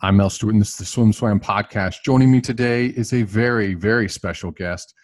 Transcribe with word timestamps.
I'm 0.00 0.16
Mel 0.16 0.30
Stewart, 0.30 0.54
and 0.54 0.60
this 0.60 0.70
is 0.70 0.76
the 0.76 0.84
Swim 0.84 1.12
Swam 1.12 1.40
podcast. 1.40 2.04
Joining 2.04 2.30
me 2.30 2.40
today 2.40 2.86
is 2.86 3.12
a 3.12 3.24
very, 3.24 3.74
very 3.74 4.08
special 4.08 4.52
guest, 4.52 4.94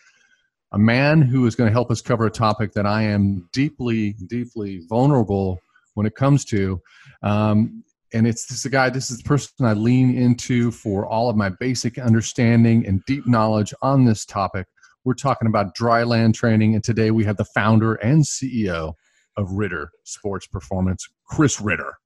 a 0.70 0.78
man 0.78 1.20
who 1.20 1.44
is 1.46 1.56
going 1.56 1.66
to 1.66 1.72
help 1.72 1.90
us 1.90 2.00
cover 2.00 2.26
a 2.26 2.30
topic 2.30 2.70
that 2.74 2.86
I 2.86 3.02
am 3.02 3.48
deeply, 3.52 4.12
deeply 4.28 4.82
vulnerable 4.88 5.58
when 5.94 6.06
it 6.06 6.14
comes 6.14 6.44
to. 6.44 6.80
Um, 7.24 7.82
and 8.12 8.24
it's 8.24 8.46
this 8.46 8.64
guy, 8.66 8.88
this 8.88 9.10
is 9.10 9.18
the 9.18 9.24
person 9.24 9.66
I 9.66 9.72
lean 9.72 10.16
into 10.16 10.70
for 10.70 11.04
all 11.04 11.28
of 11.28 11.34
my 11.34 11.48
basic 11.48 11.98
understanding 11.98 12.86
and 12.86 13.04
deep 13.04 13.26
knowledge 13.26 13.74
on 13.82 14.04
this 14.04 14.24
topic. 14.24 14.68
We're 15.02 15.14
talking 15.14 15.48
about 15.48 15.74
dry 15.74 16.04
land 16.04 16.36
training, 16.36 16.76
and 16.76 16.84
today 16.84 17.10
we 17.10 17.24
have 17.24 17.36
the 17.36 17.46
founder 17.46 17.94
and 17.94 18.22
CEO 18.22 18.94
of 19.36 19.50
Ritter 19.50 19.90
Sports 20.04 20.46
Performance, 20.46 21.08
Chris 21.26 21.60
Ritter. 21.60 21.98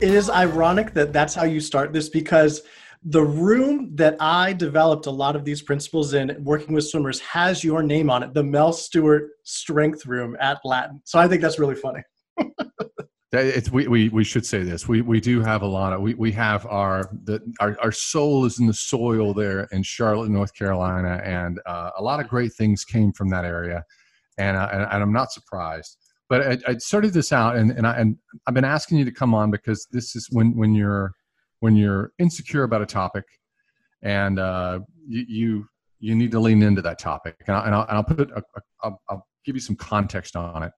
It 0.00 0.14
is 0.14 0.30
ironic 0.30 0.94
that 0.94 1.12
that's 1.12 1.34
how 1.34 1.44
you 1.44 1.60
start 1.60 1.92
this 1.92 2.08
because 2.08 2.62
the 3.04 3.22
room 3.22 3.94
that 3.96 4.16
I 4.18 4.52
developed 4.54 5.06
a 5.06 5.10
lot 5.10 5.36
of 5.36 5.44
these 5.44 5.62
principles 5.62 6.14
in 6.14 6.36
working 6.42 6.74
with 6.74 6.86
swimmers 6.86 7.20
has 7.20 7.62
your 7.62 7.82
name 7.82 8.08
on 8.08 8.22
it, 8.22 8.32
the 8.32 8.42
Mel 8.42 8.72
Stewart 8.72 9.30
Strength 9.44 10.06
Room 10.06 10.36
at 10.40 10.58
Latin. 10.64 11.00
So 11.04 11.18
I 11.18 11.28
think 11.28 11.42
that's 11.42 11.58
really 11.58 11.74
funny. 11.74 12.02
it's, 13.32 13.70
we, 13.70 13.88
we, 13.88 14.08
we 14.08 14.24
should 14.24 14.44
say 14.44 14.62
this. 14.62 14.88
We, 14.88 15.02
we 15.02 15.20
do 15.20 15.40
have 15.40 15.62
a 15.62 15.66
lot 15.66 15.92
of, 15.92 16.00
we, 16.00 16.14
we 16.14 16.32
have 16.32 16.66
our, 16.66 17.10
the, 17.24 17.40
our, 17.60 17.76
our 17.82 17.92
soul 17.92 18.46
is 18.46 18.58
in 18.58 18.66
the 18.66 18.74
soil 18.74 19.34
there 19.34 19.68
in 19.72 19.82
Charlotte, 19.82 20.30
North 20.30 20.54
Carolina. 20.54 21.20
And 21.24 21.60
uh, 21.66 21.90
a 21.98 22.02
lot 22.02 22.20
of 22.20 22.28
great 22.28 22.54
things 22.54 22.84
came 22.84 23.12
from 23.12 23.28
that 23.30 23.44
area. 23.44 23.84
And, 24.38 24.56
uh, 24.56 24.68
and, 24.72 24.82
and 24.82 25.02
I'm 25.02 25.12
not 25.12 25.32
surprised 25.32 25.96
but 26.30 26.46
I, 26.46 26.58
I, 26.68 26.76
started 26.78 27.12
this 27.12 27.32
out 27.32 27.56
and, 27.56 27.72
and 27.72 27.86
I 27.86 27.96
and 27.96 28.16
I've 28.46 28.54
been 28.54 28.64
asking 28.64 28.98
you 28.98 29.04
to 29.04 29.10
come 29.10 29.34
on 29.34 29.50
because 29.50 29.86
this 29.90 30.14
is 30.14 30.28
when 30.30 30.56
when 30.56 30.74
you're 30.74 31.12
when 31.58 31.76
you're 31.76 32.12
insecure 32.18 32.62
about 32.62 32.80
a 32.80 32.86
topic 32.86 33.24
and 34.02 34.38
uh, 34.38 34.80
you, 35.06 35.66
you, 35.98 36.14
need 36.14 36.30
to 36.30 36.40
lean 36.40 36.62
into 36.62 36.80
that 36.80 36.98
topic 36.98 37.36
and, 37.46 37.54
I, 37.54 37.66
and 37.66 37.74
I'll, 37.74 37.82
and 37.82 37.90
I'll 37.98 38.04
put 38.04 38.30
a, 38.30 38.38
a, 38.38 38.60
I'll, 38.82 39.02
I'll 39.10 39.26
give 39.44 39.54
you 39.54 39.60
some 39.60 39.76
context 39.76 40.36
on 40.36 40.62
it. 40.62 40.72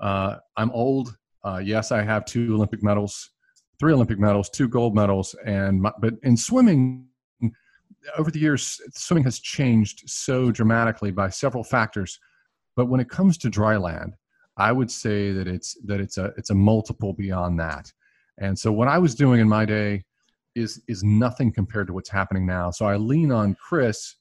Uh, 0.00 0.36
I'm 0.56 0.72
old. 0.72 1.14
Uh, 1.44 1.60
yes, 1.62 1.92
I 1.92 2.02
have 2.02 2.24
two 2.24 2.54
Olympic 2.54 2.82
medals, 2.82 3.30
three 3.78 3.92
Olympic 3.92 4.18
medals, 4.18 4.50
two 4.50 4.66
gold 4.66 4.96
medals, 4.96 5.36
and 5.46 5.80
my, 5.80 5.92
but 6.00 6.14
in 6.24 6.36
swimming, 6.36 7.06
over 8.18 8.30
the 8.30 8.40
years, 8.40 8.80
swimming 8.94 9.24
has 9.24 9.38
changed 9.38 10.02
so 10.06 10.50
dramatically 10.50 11.12
by 11.12 11.28
several 11.28 11.62
factors. 11.62 12.18
But 12.74 12.86
when 12.86 13.00
it 13.00 13.08
comes 13.08 13.38
to 13.38 13.50
dry 13.50 13.76
land, 13.76 14.14
I 14.60 14.72
would 14.72 14.90
say 14.90 15.32
that 15.32 15.48
it's 15.48 15.74
that 15.86 16.00
it's 16.00 16.18
a 16.18 16.26
it's 16.36 16.50
a 16.50 16.54
multiple 16.54 17.14
beyond 17.14 17.58
that. 17.60 17.90
And 18.38 18.58
so 18.58 18.70
what 18.70 18.88
I 18.88 18.98
was 18.98 19.14
doing 19.14 19.40
in 19.40 19.48
my 19.48 19.64
day 19.64 20.04
is 20.54 20.82
is 20.86 21.02
nothing 21.02 21.50
compared 21.50 21.86
to 21.86 21.94
what's 21.94 22.10
happening 22.10 22.44
now. 22.46 22.70
So 22.70 22.84
I 22.84 22.96
lean 22.96 23.32
on 23.32 23.54
Chris. 23.54 24.16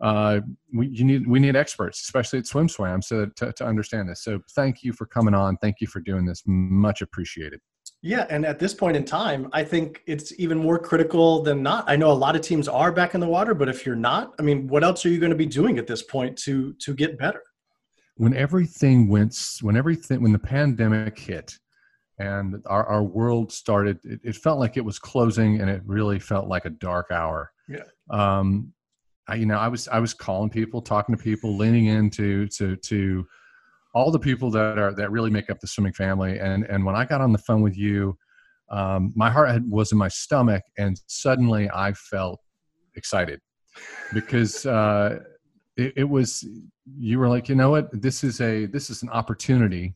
Uh, 0.00 0.40
we 0.72 0.86
you 0.88 1.04
need 1.04 1.26
we 1.26 1.40
need 1.40 1.56
experts, 1.56 2.00
especially 2.02 2.38
at 2.38 2.46
Swim 2.46 2.68
Swam, 2.68 3.02
so 3.02 3.26
to, 3.36 3.52
to 3.52 3.66
understand 3.66 4.08
this. 4.08 4.22
So 4.22 4.40
thank 4.54 4.84
you 4.84 4.92
for 4.92 5.06
coming 5.06 5.34
on. 5.34 5.56
Thank 5.56 5.76
you 5.80 5.88
for 5.88 6.00
doing 6.00 6.24
this. 6.24 6.42
Much 6.46 7.02
appreciated. 7.02 7.60
Yeah, 8.00 8.26
and 8.30 8.46
at 8.46 8.58
this 8.58 8.74
point 8.74 8.96
in 8.96 9.04
time, 9.04 9.48
I 9.52 9.64
think 9.64 10.02
it's 10.06 10.38
even 10.38 10.58
more 10.58 10.78
critical 10.78 11.42
than 11.42 11.62
not. 11.62 11.84
I 11.88 11.96
know 11.96 12.12
a 12.12 12.20
lot 12.26 12.36
of 12.36 12.42
teams 12.42 12.68
are 12.68 12.92
back 12.92 13.14
in 13.14 13.20
the 13.20 13.26
water, 13.26 13.54
but 13.54 13.68
if 13.68 13.84
you're 13.84 13.96
not, 13.96 14.34
I 14.38 14.42
mean, 14.42 14.68
what 14.68 14.84
else 14.84 15.04
are 15.04 15.08
you 15.08 15.18
going 15.18 15.30
to 15.30 15.36
be 15.36 15.46
doing 15.46 15.78
at 15.78 15.86
this 15.86 16.02
point 16.02 16.36
to 16.44 16.74
to 16.74 16.94
get 16.94 17.18
better? 17.18 17.42
When 18.16 18.34
everything 18.34 19.08
went 19.08 19.36
when 19.60 19.76
everything 19.76 20.22
when 20.22 20.32
the 20.32 20.38
pandemic 20.38 21.18
hit 21.18 21.58
and 22.18 22.62
our, 22.66 22.86
our 22.86 23.02
world 23.02 23.52
started 23.52 23.98
it, 24.04 24.20
it, 24.22 24.36
felt 24.36 24.60
like 24.60 24.76
it 24.76 24.84
was 24.84 24.98
closing 25.00 25.60
and 25.60 25.68
it 25.68 25.82
really 25.84 26.20
felt 26.20 26.46
like 26.46 26.64
a 26.64 26.70
dark 26.70 27.10
hour. 27.10 27.50
Yeah. 27.68 27.84
Um 28.10 28.72
I, 29.26 29.36
you 29.36 29.46
know 29.46 29.56
i 29.56 29.68
was 29.68 29.88
i 29.88 29.98
was 29.98 30.12
calling 30.12 30.50
people 30.50 30.82
talking 30.82 31.16
to 31.16 31.22
people 31.22 31.56
leaning 31.56 31.86
into 31.86 32.46
to 32.48 32.76
to 32.76 33.26
all 33.94 34.10
the 34.10 34.18
people 34.18 34.50
that 34.50 34.78
are 34.78 34.92
that 34.92 35.10
really 35.10 35.30
make 35.30 35.48
up 35.48 35.60
the 35.60 35.66
swimming 35.66 35.94
family. 35.94 36.38
And 36.38 36.64
and 36.64 36.84
when 36.84 36.94
i 36.94 37.04
got 37.06 37.22
on 37.22 37.32
the 37.32 37.38
phone 37.38 37.62
with 37.62 37.76
you 37.76 38.18
um, 38.70 39.12
my 39.14 39.30
heart 39.30 39.62
was 39.68 39.92
in 39.92 39.98
my 39.98 40.08
stomach 40.08 40.62
and 40.78 41.00
suddenly 41.06 41.70
i 41.70 41.92
felt 41.92 42.40
excited 42.96 43.40
because 44.12 44.66
uh, 44.66 45.20
it, 45.76 45.92
it, 45.96 46.08
was 46.08 46.46
you 46.96 47.18
were 47.18 47.28
like 47.28 47.48
you 47.48 47.54
know 47.54 47.70
what? 47.70 47.88
This 47.92 48.24
is 48.24 48.40
a 48.40 48.66
this 48.66 48.90
is 48.90 49.02
an 49.02 49.10
opportunity. 49.10 49.94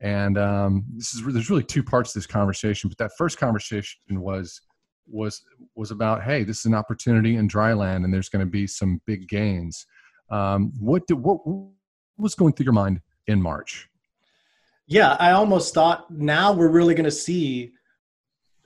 And 0.00 0.38
um, 0.38 0.84
this 0.94 1.14
is 1.14 1.24
there's 1.24 1.50
really 1.50 1.64
two 1.64 1.82
parts 1.82 2.12
to 2.12 2.18
this 2.18 2.26
conversation 2.26 2.88
but 2.88 2.98
that 2.98 3.10
first 3.18 3.36
conversation 3.38 3.98
was 4.10 4.60
was 5.06 5.42
was 5.74 5.90
about 5.90 6.22
hey 6.22 6.44
this 6.44 6.58
is 6.58 6.66
an 6.66 6.74
opportunity 6.74 7.36
in 7.36 7.48
dry 7.48 7.72
land 7.72 8.04
and 8.04 8.14
there's 8.14 8.28
going 8.28 8.44
to 8.44 8.50
be 8.50 8.66
some 8.66 9.00
big 9.06 9.28
gains. 9.28 9.86
Um, 10.30 10.72
what 10.78 11.06
did 11.06 11.14
what 11.14 11.40
was 12.16 12.34
going 12.34 12.52
through 12.52 12.64
your 12.64 12.72
mind 12.72 13.00
in 13.26 13.42
march? 13.42 13.88
Yeah 14.86 15.16
i 15.18 15.32
almost 15.32 15.74
thought 15.74 16.10
now 16.10 16.52
we're 16.52 16.70
really 16.70 16.94
going 16.94 17.04
to 17.04 17.10
see 17.10 17.72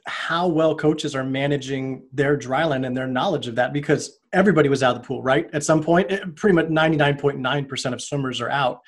how 0.07 0.49
well 0.49 0.75
coaches 0.75 1.15
are 1.15 1.25
managing 1.25 2.07
their 2.13 2.37
dry 2.37 2.65
land 2.65 2.85
and 2.85 2.97
their 2.97 3.07
knowledge 3.07 3.47
of 3.47 3.55
that 3.55 3.73
because 3.73 4.19
everybody 4.33 4.69
was 4.69 4.83
out 4.83 4.97
of 4.97 5.03
the 5.03 5.07
pool, 5.07 5.23
right? 5.23 5.49
At 5.53 5.63
some 5.63 5.83
point, 5.83 6.11
eh, 6.11 6.21
pretty 6.35 6.55
much 6.55 6.67
99.9% 6.67 7.93
of 7.93 8.03
swimmers 8.03 8.41
are 8.41 8.51
out. 8.51 8.81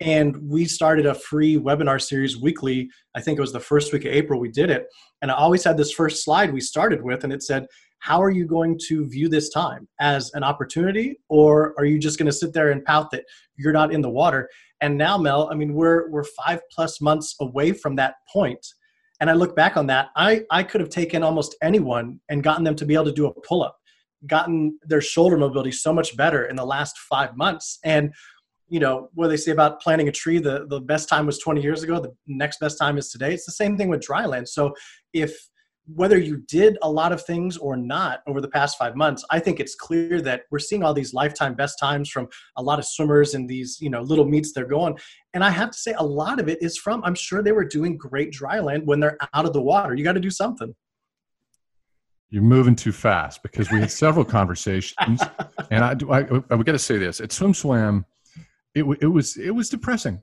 And 0.00 0.36
we 0.48 0.64
started 0.64 1.06
a 1.06 1.14
free 1.14 1.58
webinar 1.58 2.00
series 2.00 2.40
weekly. 2.40 2.88
I 3.14 3.20
think 3.20 3.38
it 3.38 3.42
was 3.42 3.52
the 3.52 3.60
first 3.60 3.92
week 3.92 4.04
of 4.04 4.12
April 4.12 4.40
we 4.40 4.50
did 4.50 4.70
it. 4.70 4.86
And 5.20 5.30
I 5.30 5.34
always 5.34 5.64
had 5.64 5.76
this 5.76 5.92
first 5.92 6.24
slide 6.24 6.52
we 6.52 6.60
started 6.60 7.02
with, 7.02 7.24
and 7.24 7.32
it 7.32 7.42
said, 7.42 7.66
How 7.98 8.22
are 8.22 8.30
you 8.30 8.46
going 8.46 8.78
to 8.88 9.06
view 9.08 9.28
this 9.28 9.50
time? 9.50 9.86
As 10.00 10.30
an 10.32 10.42
opportunity, 10.42 11.18
or 11.28 11.74
are 11.76 11.84
you 11.84 11.98
just 11.98 12.18
going 12.18 12.26
to 12.26 12.32
sit 12.32 12.54
there 12.54 12.70
and 12.70 12.84
pout 12.84 13.10
that 13.10 13.24
you're 13.56 13.74
not 13.74 13.92
in 13.92 14.00
the 14.00 14.08
water? 14.08 14.48
And 14.80 14.96
now, 14.96 15.18
Mel, 15.18 15.50
I 15.52 15.54
mean, 15.54 15.74
we're, 15.74 16.08
we're 16.08 16.24
five 16.24 16.60
plus 16.74 17.02
months 17.02 17.36
away 17.40 17.72
from 17.72 17.96
that 17.96 18.14
point 18.32 18.66
and 19.20 19.28
I 19.28 19.34
look 19.34 19.54
back 19.54 19.76
on 19.76 19.86
that, 19.88 20.08
I, 20.16 20.44
I 20.50 20.62
could 20.62 20.80
have 20.80 20.90
taken 20.90 21.22
almost 21.22 21.54
anyone 21.62 22.20
and 22.28 22.42
gotten 22.42 22.64
them 22.64 22.74
to 22.76 22.86
be 22.86 22.94
able 22.94 23.04
to 23.06 23.12
do 23.12 23.26
a 23.26 23.40
pull 23.42 23.62
up, 23.62 23.76
gotten 24.26 24.78
their 24.82 25.02
shoulder 25.02 25.36
mobility 25.36 25.72
so 25.72 25.92
much 25.92 26.16
better 26.16 26.46
in 26.46 26.56
the 26.56 26.64
last 26.64 26.98
five 26.98 27.36
months. 27.36 27.78
And, 27.84 28.14
you 28.68 28.80
know, 28.80 29.10
what 29.14 29.28
they 29.28 29.36
say 29.36 29.52
about 29.52 29.80
planting 29.80 30.08
a 30.08 30.12
tree, 30.12 30.38
the, 30.38 30.66
the 30.68 30.80
best 30.80 31.08
time 31.08 31.26
was 31.26 31.38
20 31.38 31.60
years 31.60 31.82
ago, 31.82 32.00
the 32.00 32.14
next 32.26 32.60
best 32.60 32.78
time 32.78 32.96
is 32.96 33.10
today. 33.10 33.34
It's 33.34 33.46
the 33.46 33.52
same 33.52 33.76
thing 33.76 33.88
with 33.88 34.00
dryland. 34.00 34.48
So 34.48 34.74
if 35.12 35.36
whether 35.86 36.18
you 36.18 36.38
did 36.48 36.78
a 36.82 36.90
lot 36.90 37.12
of 37.12 37.22
things 37.24 37.56
or 37.56 37.76
not 37.76 38.22
over 38.26 38.40
the 38.40 38.48
past 38.48 38.78
five 38.78 38.94
months, 38.94 39.24
I 39.30 39.38
think 39.40 39.60
it's 39.60 39.74
clear 39.74 40.20
that 40.22 40.42
we're 40.50 40.58
seeing 40.58 40.82
all 40.82 40.94
these 40.94 41.14
lifetime 41.14 41.54
best 41.54 41.78
times 41.78 42.08
from 42.10 42.28
a 42.56 42.62
lot 42.62 42.78
of 42.78 42.84
swimmers 42.84 43.34
and 43.34 43.48
these, 43.48 43.78
you 43.80 43.90
know, 43.90 44.02
little 44.02 44.24
meets 44.24 44.52
they're 44.52 44.66
going. 44.66 44.98
And 45.34 45.42
I 45.42 45.50
have 45.50 45.70
to 45.70 45.78
say, 45.78 45.94
a 45.98 46.04
lot 46.04 46.38
of 46.38 46.48
it 46.48 46.62
is 46.62 46.76
from, 46.76 47.02
I'm 47.04 47.14
sure 47.14 47.42
they 47.42 47.52
were 47.52 47.64
doing 47.64 47.96
great 47.96 48.30
dry 48.32 48.60
land 48.60 48.86
when 48.86 49.00
they're 49.00 49.18
out 49.34 49.46
of 49.46 49.52
the 49.52 49.62
water. 49.62 49.94
You 49.94 50.04
got 50.04 50.12
to 50.12 50.20
do 50.20 50.30
something. 50.30 50.74
You're 52.30 52.42
moving 52.42 52.76
too 52.76 52.92
fast 52.92 53.42
because 53.42 53.70
we 53.72 53.80
had 53.80 53.90
several 53.90 54.24
conversations, 54.38 55.20
and 55.72 55.84
I, 55.84 55.96
I, 56.08 56.20
I 56.50 56.56
got 56.58 56.72
to 56.72 56.78
say 56.78 56.96
this: 56.96 57.20
at 57.20 57.32
Swim 57.32 57.52
Swam, 57.52 58.06
it, 58.72 58.84
it 59.00 59.08
was 59.08 59.36
it 59.36 59.50
was 59.50 59.68
depressing, 59.68 60.20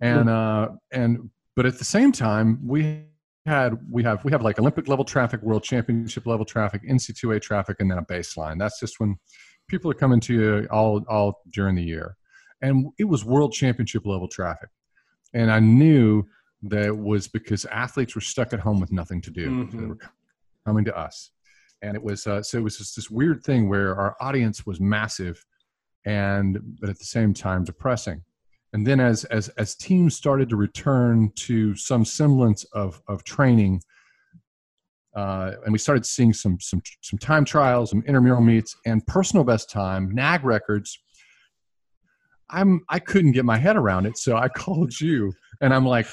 and 0.00 0.30
uh, 0.30 0.68
and 0.92 1.28
but 1.56 1.66
at 1.66 1.76
the 1.76 1.84
same 1.84 2.12
time, 2.12 2.60
we 2.64 3.02
had 3.46 3.78
we 3.90 4.02
have 4.02 4.22
we 4.24 4.32
have 4.32 4.42
like 4.42 4.58
Olympic 4.58 4.88
level 4.88 5.04
traffic, 5.04 5.42
World 5.42 5.62
Championship 5.62 6.26
level 6.26 6.44
traffic, 6.44 6.82
NCAA 6.88 7.40
traffic, 7.40 7.76
and 7.80 7.90
then 7.90 7.98
a 7.98 8.04
baseline. 8.04 8.58
That's 8.58 8.78
just 8.78 9.00
when 9.00 9.16
people 9.68 9.90
are 9.90 9.94
coming 9.94 10.20
to 10.20 10.34
you 10.34 10.68
all 10.70 11.04
all 11.08 11.40
during 11.50 11.74
the 11.74 11.82
year, 11.82 12.16
and 12.60 12.86
it 12.98 13.04
was 13.04 13.24
World 13.24 13.52
Championship 13.52 14.06
level 14.06 14.28
traffic, 14.28 14.68
and 15.32 15.50
I 15.50 15.60
knew 15.60 16.24
that 16.62 16.84
it 16.84 16.98
was 16.98 17.28
because 17.28 17.64
athletes 17.66 18.14
were 18.14 18.20
stuck 18.20 18.52
at 18.52 18.60
home 18.60 18.80
with 18.80 18.92
nothing 18.92 19.22
to 19.22 19.30
do. 19.30 19.48
Mm-hmm. 19.48 19.70
So 19.70 19.80
they 19.80 19.86
were 19.86 19.98
coming 20.66 20.84
to 20.84 20.96
us, 20.96 21.30
and 21.80 21.96
it 21.96 22.02
was 22.02 22.26
uh, 22.26 22.42
so 22.42 22.58
it 22.58 22.62
was 22.62 22.76
just 22.76 22.96
this 22.96 23.10
weird 23.10 23.42
thing 23.42 23.68
where 23.68 23.96
our 23.96 24.16
audience 24.20 24.66
was 24.66 24.80
massive, 24.80 25.42
and 26.04 26.58
but 26.78 26.90
at 26.90 26.98
the 26.98 27.06
same 27.06 27.32
time 27.32 27.64
depressing 27.64 28.22
and 28.72 28.86
then 28.86 29.00
as 29.00 29.24
as 29.24 29.48
as 29.50 29.74
teams 29.74 30.16
started 30.16 30.48
to 30.48 30.56
return 30.56 31.32
to 31.36 31.74
some 31.76 32.04
semblance 32.04 32.64
of 32.72 33.00
of 33.08 33.24
training 33.24 33.80
uh, 35.16 35.52
and 35.64 35.72
we 35.72 35.78
started 35.78 36.06
seeing 36.06 36.32
some 36.32 36.58
some 36.60 36.80
some 37.02 37.18
time 37.18 37.44
trials 37.44 37.90
some 37.90 38.02
intramural 38.06 38.40
meets 38.40 38.76
and 38.86 39.06
personal 39.06 39.44
best 39.44 39.70
time 39.70 40.14
nag 40.14 40.44
records 40.44 40.98
I'm 42.52 42.84
I 42.88 42.98
couldn't 42.98 43.32
get 43.32 43.44
my 43.44 43.56
head 43.56 43.76
around 43.76 44.06
it, 44.06 44.18
so 44.18 44.36
I 44.36 44.48
called 44.56 44.98
you, 45.00 45.32
and 45.60 45.72
I'm 45.72 45.86
like, 45.86 46.06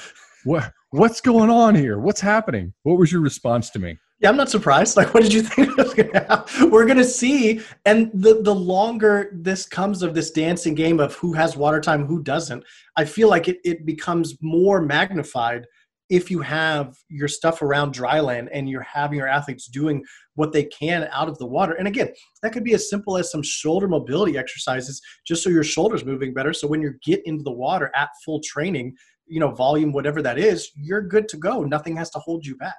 what 0.44 0.72
what's 0.90 1.20
going 1.20 1.50
on 1.50 1.74
here? 1.74 1.98
What's 1.98 2.20
happening? 2.20 2.72
What 2.82 2.98
was 2.98 3.12
your 3.12 3.20
response 3.20 3.70
to 3.70 3.78
me? 3.78 3.98
Yeah, 4.20 4.30
I'm 4.30 4.36
not 4.36 4.50
surprised. 4.50 4.96
Like, 4.96 5.14
what 5.14 5.22
did 5.22 5.32
you 5.32 5.42
think 5.44 5.76
was 5.76 5.94
going 5.94 6.10
to 6.12 6.18
happen? 6.18 6.70
We're 6.70 6.86
going 6.86 6.98
to 6.98 7.04
see, 7.04 7.60
and 7.84 8.10
the 8.12 8.42
the 8.42 8.54
longer 8.54 9.30
this 9.32 9.66
comes 9.66 10.02
of 10.02 10.14
this 10.14 10.30
dancing 10.30 10.74
game 10.74 10.98
of 10.98 11.14
who 11.14 11.32
has 11.34 11.56
water 11.56 11.80
time, 11.80 12.04
who 12.04 12.22
doesn't, 12.22 12.64
I 12.96 13.04
feel 13.04 13.28
like 13.28 13.48
it 13.48 13.58
it 13.64 13.86
becomes 13.86 14.36
more 14.40 14.80
magnified 14.80 15.66
if 16.08 16.30
you 16.30 16.40
have 16.40 16.96
your 17.08 17.28
stuff 17.28 17.60
around 17.60 17.94
dryland 17.94 18.48
and 18.52 18.68
you're 18.68 18.80
having 18.80 19.18
your 19.18 19.28
athletes 19.28 19.66
doing 19.68 20.02
what 20.36 20.52
they 20.52 20.64
can 20.64 21.06
out 21.12 21.28
of 21.28 21.36
the 21.38 21.46
water. 21.46 21.74
And 21.74 21.86
again, 21.86 22.08
that 22.42 22.52
could 22.52 22.64
be 22.64 22.72
as 22.72 22.88
simple 22.88 23.18
as 23.18 23.30
some 23.30 23.42
shoulder 23.42 23.86
mobility 23.86 24.38
exercises, 24.38 25.02
just 25.26 25.42
so 25.42 25.50
your 25.50 25.64
shoulders 25.64 26.06
moving 26.06 26.32
better. 26.32 26.54
So 26.54 26.66
when 26.66 26.80
you 26.80 26.94
get 27.04 27.20
into 27.26 27.44
the 27.44 27.52
water 27.52 27.90
at 27.94 28.08
full 28.24 28.40
training, 28.40 28.96
you 29.26 29.38
know, 29.38 29.50
volume, 29.50 29.92
whatever 29.92 30.22
that 30.22 30.38
is, 30.38 30.70
you're 30.74 31.02
good 31.02 31.28
to 31.28 31.36
go. 31.36 31.62
Nothing 31.62 31.96
has 31.96 32.08
to 32.10 32.18
hold 32.18 32.46
you 32.46 32.56
back. 32.56 32.76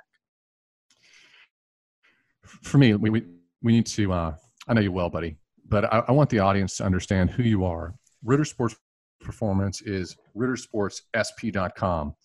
For 2.63 2.78
me, 2.78 2.94
we, 2.96 3.10
we, 3.10 3.24
we 3.62 3.72
need 3.72 3.86
to, 3.88 4.13
uh, 4.13 4.36
I 4.68 4.74
know 4.74 4.81
you 4.81 4.92
well, 4.92 5.10
buddy, 5.10 5.38
but 5.68 5.86
I, 5.94 6.04
I 6.07 6.12
want 6.12 6.30
the 6.30 6.40
audience 6.40 6.78
to 6.78 6.86
understand 6.86 7.30
who 7.30 7.44
you 7.44 7.66
are. 7.66 7.94
Ritter 8.24 8.46
Sports 8.46 8.75
Performance 9.22 9.81
is 9.81 10.16
rittersportssp.com. 10.36 12.16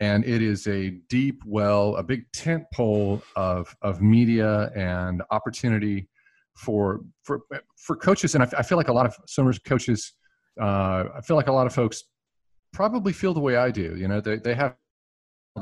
And 0.00 0.24
it 0.24 0.42
is 0.42 0.66
a 0.66 0.90
deep 1.08 1.40
well, 1.46 1.96
a 1.96 2.02
big 2.02 2.30
tent 2.32 2.64
pole 2.72 3.22
of, 3.36 3.74
of 3.82 4.02
media 4.02 4.70
and 4.74 5.22
opportunity 5.30 6.08
for, 6.56 7.00
for, 7.22 7.40
for 7.76 7.96
coaches. 7.96 8.34
And 8.34 8.44
I, 8.44 8.48
I 8.58 8.62
feel 8.62 8.76
like 8.76 8.88
a 8.88 8.92
lot 8.92 9.06
of 9.06 9.16
swimmers 9.26 9.58
coaches, 9.58 10.12
uh, 10.60 11.04
I 11.16 11.20
feel 11.24 11.36
like 11.36 11.48
a 11.48 11.52
lot 11.52 11.66
of 11.66 11.74
folks 11.74 12.04
probably 12.72 13.12
feel 13.12 13.34
the 13.34 13.40
way 13.40 13.56
I 13.56 13.70
do. 13.70 13.96
You 13.96 14.08
know, 14.08 14.20
they, 14.20 14.36
they 14.36 14.54
have 14.54 14.74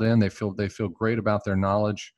in, 0.01 0.19
they 0.19 0.29
feel, 0.29 0.51
they 0.51 0.69
feel 0.69 0.87
great 0.87 1.19
about 1.19 1.43
their 1.45 1.55
knowledge, 1.55 2.13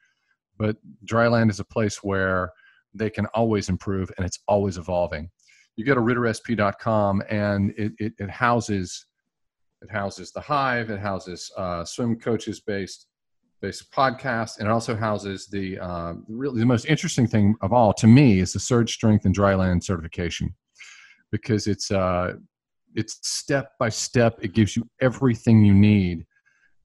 but 0.57 0.78
dryland 1.06 1.50
is 1.50 1.60
a 1.60 1.66
place 1.66 2.04
where 2.04 2.52
they 2.94 3.10
can 3.10 3.25
always 3.28 3.69
improve 3.69 4.12
and 4.18 4.25
it's 4.25 4.40
always 4.48 4.78
evolving. 4.78 5.30
You 5.75 5.86
go 5.86 5.96
to 5.96 6.02
rittersp.com 6.02 7.24
and 7.30 7.72
it, 7.78 7.94
it, 8.00 8.13
it 8.18 8.30
houses, 8.30 9.06
it 9.81 9.92
houses 9.92 10.31
the 10.31 10.40
hive, 10.40 10.90
it 10.90 11.00
houses 11.00 11.52
uh, 11.57 11.84
swim 11.84 12.18
coaches 12.18 12.62
based, 12.62 13.07
based 13.62 13.92
podcast, 13.92 14.60
and 14.60 14.68
it 14.68 14.72
also 14.72 14.96
houses 14.96 15.48
the, 15.48 15.78
uh, 15.80 16.13
really 16.30 16.60
the 16.60 16.66
most 16.66 16.86
interesting 16.86 17.28
thing 17.28 17.56
of 17.62 17.74
all 17.74 17.94
to 17.94 18.08
me 18.08 18.40
is 18.40 18.54
the 18.54 18.60
surge 18.60 18.94
strength 18.94 19.25
and 19.25 19.36
dryland 19.36 19.84
certification 19.84 20.54
because 21.31 21.68
it's, 21.68 21.92
uh, 21.92 22.34
it's 22.96 23.19
step 23.28 23.74
by 23.78 23.90
step. 23.90 24.40
It 24.42 24.54
gives 24.54 24.75
you 24.75 24.90
everything 25.01 25.63
you 25.63 25.74
need, 25.74 26.25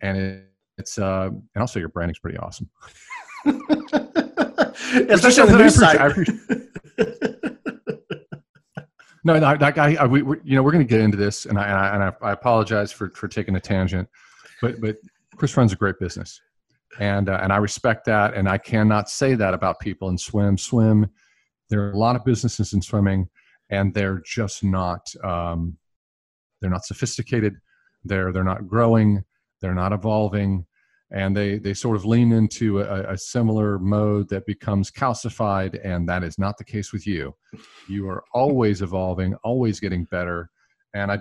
and 0.03 0.19
it, 0.19 0.45
it's 0.77 0.99
uh, 0.99 1.29
and 1.29 1.61
also 1.61 1.79
your 1.79 1.89
branding's 1.89 2.19
pretty 2.19 2.39
awesome. 2.39 2.69
Especially 5.09 5.43
on 5.43 5.53
the 5.53 5.59
news 5.59 5.77
side. 5.77 6.01
no, 9.25 9.41
that 9.57 9.75
guy. 9.75 9.95
I, 9.95 10.07
we, 10.07 10.21
you 10.45 10.57
know, 10.57 10.63
we're 10.63 10.73
going 10.73 10.87
to 10.87 10.89
get 10.89 11.01
into 11.01 11.17
this, 11.17 11.47
and 11.47 11.59
I 11.59 11.65
and, 11.65 11.75
I, 11.75 11.95
and 11.95 12.03
I, 12.05 12.13
I, 12.29 12.33
apologize 12.33 12.93
for 12.93 13.11
for 13.11 13.29
taking 13.29 13.57
a 13.57 13.61
tangent, 13.61 14.09
but 14.61 14.81
but 14.81 14.97
Chris 15.37 15.57
runs 15.57 15.73
a 15.73 15.77
great 15.77 15.99
business, 15.99 16.41
and 16.99 17.29
uh, 17.29 17.39
and 17.43 17.53
I 17.53 17.59
respect 17.59 18.05
that, 18.07 18.35
and 18.35 18.49
I 18.49 18.59
cannot 18.59 19.09
say 19.09 19.35
that 19.35 19.55
about 19.55 19.81
people 19.81 20.09
in 20.09 20.19
swim. 20.19 20.59
Swim, 20.59 21.09
there 21.69 21.83
are 21.83 21.93
a 21.93 21.99
lot 21.99 22.17
of 22.17 22.25
businesses 22.25 22.73
in 22.73 22.83
swimming, 22.83 23.29
and 23.71 23.95
they're 23.95 24.21
just 24.25 24.65
not. 24.65 25.13
Um, 25.23 25.77
they're 26.61 26.71
not 26.71 26.85
sophisticated. 26.85 27.55
They're 28.05 28.33
they're 28.33 28.45
not 28.45 28.67
growing. 28.67 29.25
They're 29.61 29.75
not 29.75 29.93
evolving, 29.93 30.67
and 31.13 31.37
they 31.37 31.59
they 31.59 31.75
sort 31.75 31.97
of 31.97 32.05
lean 32.05 32.33
into 32.33 32.81
a, 32.81 33.13
a 33.13 33.19
similar 33.19 33.79
mode 33.79 34.29
that 34.29 34.47
becomes 34.47 34.91
calcified. 34.91 35.79
And 35.85 36.09
that 36.09 36.23
is 36.23 36.39
not 36.39 36.57
the 36.59 36.65
case 36.65 36.93
with 36.93 37.07
you. 37.07 37.35
You 37.89 38.09
are 38.09 38.23
always 38.33 38.83
evolving, 38.83 39.35
always 39.43 39.81
getting 39.81 40.05
better. 40.05 40.51
And 40.95 41.11
I 41.11 41.21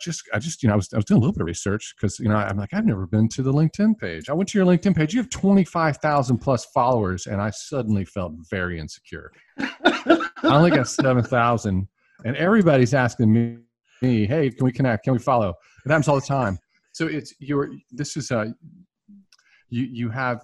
just 0.00 0.28
I 0.34 0.38
just 0.38 0.62
you 0.62 0.68
know 0.68 0.74
I 0.74 0.76
was 0.76 0.92
I 0.92 0.96
was 0.96 1.04
doing 1.04 1.18
a 1.18 1.20
little 1.20 1.32
bit 1.32 1.42
of 1.42 1.46
research 1.46 1.94
because 1.96 2.18
you 2.18 2.28
know 2.28 2.36
I'm 2.36 2.56
like 2.56 2.74
I've 2.74 2.84
never 2.84 3.06
been 3.06 3.28
to 3.30 3.42
the 3.42 3.52
LinkedIn 3.52 3.98
page. 3.98 4.28
I 4.28 4.32
went 4.32 4.48
to 4.50 4.58
your 4.58 4.66
LinkedIn 4.66 4.96
page. 4.96 5.14
You 5.14 5.20
have 5.20 5.30
25,000 5.30 6.38
plus 6.38 6.64
followers, 6.66 7.26
and 7.26 7.40
I 7.40 7.50
suddenly 7.50 8.04
felt 8.04 8.32
very 8.50 8.80
insecure. 8.80 9.30
I 9.58 10.56
only 10.56 10.70
got 10.70 10.88
7,000, 10.88 11.86
and 12.24 12.36
everybody's 12.36 12.94
asking 12.94 13.32
me 13.32 13.58
me, 14.02 14.26
hey, 14.26 14.50
can 14.50 14.64
we 14.64 14.72
connect? 14.72 15.04
Can 15.04 15.12
we 15.12 15.18
follow? 15.18 15.54
It 15.86 15.88
happens 15.88 16.08
all 16.08 16.16
the 16.16 16.26
time. 16.26 16.58
So 16.92 17.06
it's 17.06 17.34
you're 17.38 17.70
this 17.90 18.16
is 18.16 18.30
a 18.30 18.52
you 19.72 19.88
you 19.90 20.10
have 20.10 20.42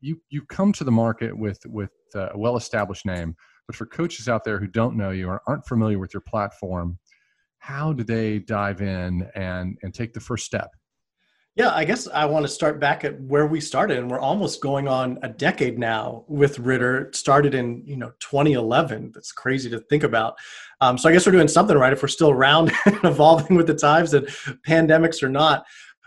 you 0.00 0.20
you 0.28 0.42
come 0.42 0.72
to 0.74 0.84
the 0.84 0.92
market 0.92 1.36
with 1.36 1.58
with 1.66 1.90
a 2.14 2.36
well 2.36 2.56
established 2.56 3.06
name, 3.06 3.34
but 3.66 3.74
for 3.74 3.86
coaches 3.86 4.28
out 4.28 4.44
there 4.44 4.58
who 4.58 4.66
don't 4.66 4.96
know 4.96 5.10
you 5.10 5.28
or 5.28 5.40
aren't 5.46 5.66
familiar 5.66 5.98
with 5.98 6.12
your 6.12 6.20
platform, 6.20 6.98
how 7.58 7.92
do 7.94 8.04
they 8.04 8.38
dive 8.38 8.82
in 8.82 9.28
and 9.34 9.78
and 9.82 9.94
take 9.94 10.12
the 10.12 10.20
first 10.20 10.44
step? 10.44 10.70
Yeah, 11.54 11.70
I 11.74 11.86
guess 11.86 12.06
I 12.06 12.26
want 12.26 12.44
to 12.44 12.52
start 12.52 12.78
back 12.78 13.02
at 13.02 13.18
where 13.18 13.46
we 13.46 13.62
started, 13.62 13.96
and 13.96 14.10
we're 14.10 14.20
almost 14.20 14.60
going 14.60 14.88
on 14.88 15.18
a 15.22 15.28
decade 15.30 15.78
now 15.78 16.26
with 16.28 16.58
Ritter. 16.58 17.06
It 17.06 17.16
started 17.16 17.54
in 17.54 17.82
you 17.86 17.96
know 17.96 18.12
2011. 18.20 19.12
That's 19.14 19.32
crazy 19.32 19.70
to 19.70 19.78
think 19.88 20.02
about. 20.02 20.36
Um, 20.82 20.98
so 20.98 21.08
I 21.08 21.12
guess 21.12 21.24
we're 21.24 21.32
doing 21.32 21.48
something 21.48 21.78
right 21.78 21.94
if 21.94 22.02
we're 22.02 22.08
still 22.08 22.30
around 22.30 22.72
and 22.84 23.04
evolving 23.04 23.56
with 23.56 23.68
the 23.68 23.74
times 23.74 24.12
and 24.12 24.26
pandemics 24.68 25.22
or 25.22 25.30
not. 25.30 25.64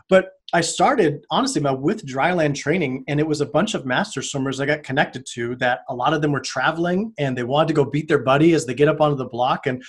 But 0.09 0.31
I 0.51 0.61
started 0.61 1.23
honestly 1.29 1.61
with 1.61 2.05
dryland 2.05 2.55
training, 2.55 3.03
and 3.07 3.19
it 3.19 3.27
was 3.27 3.41
a 3.41 3.45
bunch 3.45 3.75
of 3.75 3.85
master 3.85 4.21
swimmers 4.21 4.59
I 4.59 4.65
got 4.65 4.83
connected 4.83 5.25
to. 5.33 5.55
That 5.57 5.81
a 5.87 5.95
lot 5.95 6.13
of 6.13 6.21
them 6.21 6.31
were 6.31 6.39
traveling 6.39 7.13
and 7.19 7.37
they 7.37 7.43
wanted 7.43 7.67
to 7.69 7.73
go 7.75 7.85
beat 7.85 8.07
their 8.07 8.23
buddy 8.23 8.53
as 8.53 8.65
they 8.65 8.73
get 8.73 8.89
up 8.89 8.99
onto 8.99 9.15
the 9.15 9.29
block, 9.29 9.67
and 9.67 9.83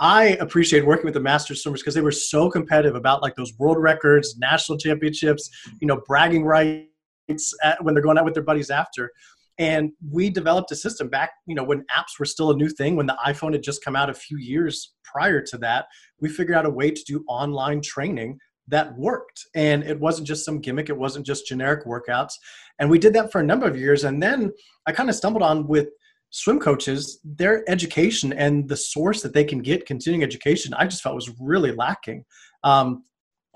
I 0.00 0.38
appreciated 0.40 0.86
working 0.86 1.04
with 1.04 1.14
the 1.14 1.20
master 1.20 1.54
swimmers 1.54 1.82
because 1.82 1.94
they 1.94 2.00
were 2.00 2.10
so 2.10 2.50
competitive 2.50 2.94
about 2.96 3.20
like 3.20 3.36
those 3.36 3.52
world 3.58 3.76
records, 3.78 4.38
national 4.38 4.78
championships, 4.78 5.50
you 5.78 5.86
know, 5.86 6.00
bragging 6.06 6.44
rights 6.44 7.54
at, 7.62 7.84
when 7.84 7.94
they're 7.94 8.02
going 8.02 8.16
out 8.16 8.24
with 8.24 8.32
their 8.32 8.42
buddies 8.42 8.70
after. 8.70 9.12
And 9.58 9.92
we 10.10 10.30
developed 10.30 10.72
a 10.72 10.76
system 10.76 11.10
back, 11.10 11.32
you 11.46 11.54
know, 11.54 11.62
when 11.62 11.84
apps 11.94 12.18
were 12.18 12.24
still 12.24 12.50
a 12.50 12.56
new 12.56 12.70
thing, 12.70 12.96
when 12.96 13.04
the 13.04 13.18
iPhone 13.26 13.52
had 13.52 13.62
just 13.62 13.84
come 13.84 13.94
out 13.94 14.08
a 14.08 14.14
few 14.14 14.38
years 14.38 14.94
prior 15.04 15.42
to 15.42 15.58
that, 15.58 15.84
we 16.18 16.30
figured 16.30 16.56
out 16.56 16.64
a 16.64 16.70
way 16.70 16.90
to 16.90 17.04
do 17.06 17.22
online 17.28 17.82
training 17.82 18.38
that 18.70 18.96
worked. 18.96 19.46
And 19.54 19.82
it 19.84 20.00
wasn't 20.00 20.26
just 20.26 20.44
some 20.44 20.60
gimmick, 20.60 20.88
it 20.88 20.96
wasn't 20.96 21.26
just 21.26 21.46
generic 21.46 21.84
workouts. 21.84 22.32
And 22.78 22.90
we 22.90 22.98
did 22.98 23.12
that 23.14 23.30
for 23.30 23.40
a 23.40 23.44
number 23.44 23.66
of 23.66 23.76
years. 23.76 24.04
And 24.04 24.22
then 24.22 24.52
I 24.86 24.92
kind 24.92 25.08
of 25.08 25.14
stumbled 25.14 25.42
on 25.42 25.66
with 25.66 25.88
swim 26.30 26.60
coaches, 26.60 27.20
their 27.24 27.68
education 27.68 28.32
and 28.32 28.68
the 28.68 28.76
source 28.76 29.22
that 29.22 29.34
they 29.34 29.44
can 29.44 29.60
get 29.60 29.86
continuing 29.86 30.22
education, 30.22 30.72
I 30.74 30.86
just 30.86 31.02
felt 31.02 31.16
was 31.16 31.30
really 31.40 31.72
lacking. 31.72 32.24
Um, 32.62 33.04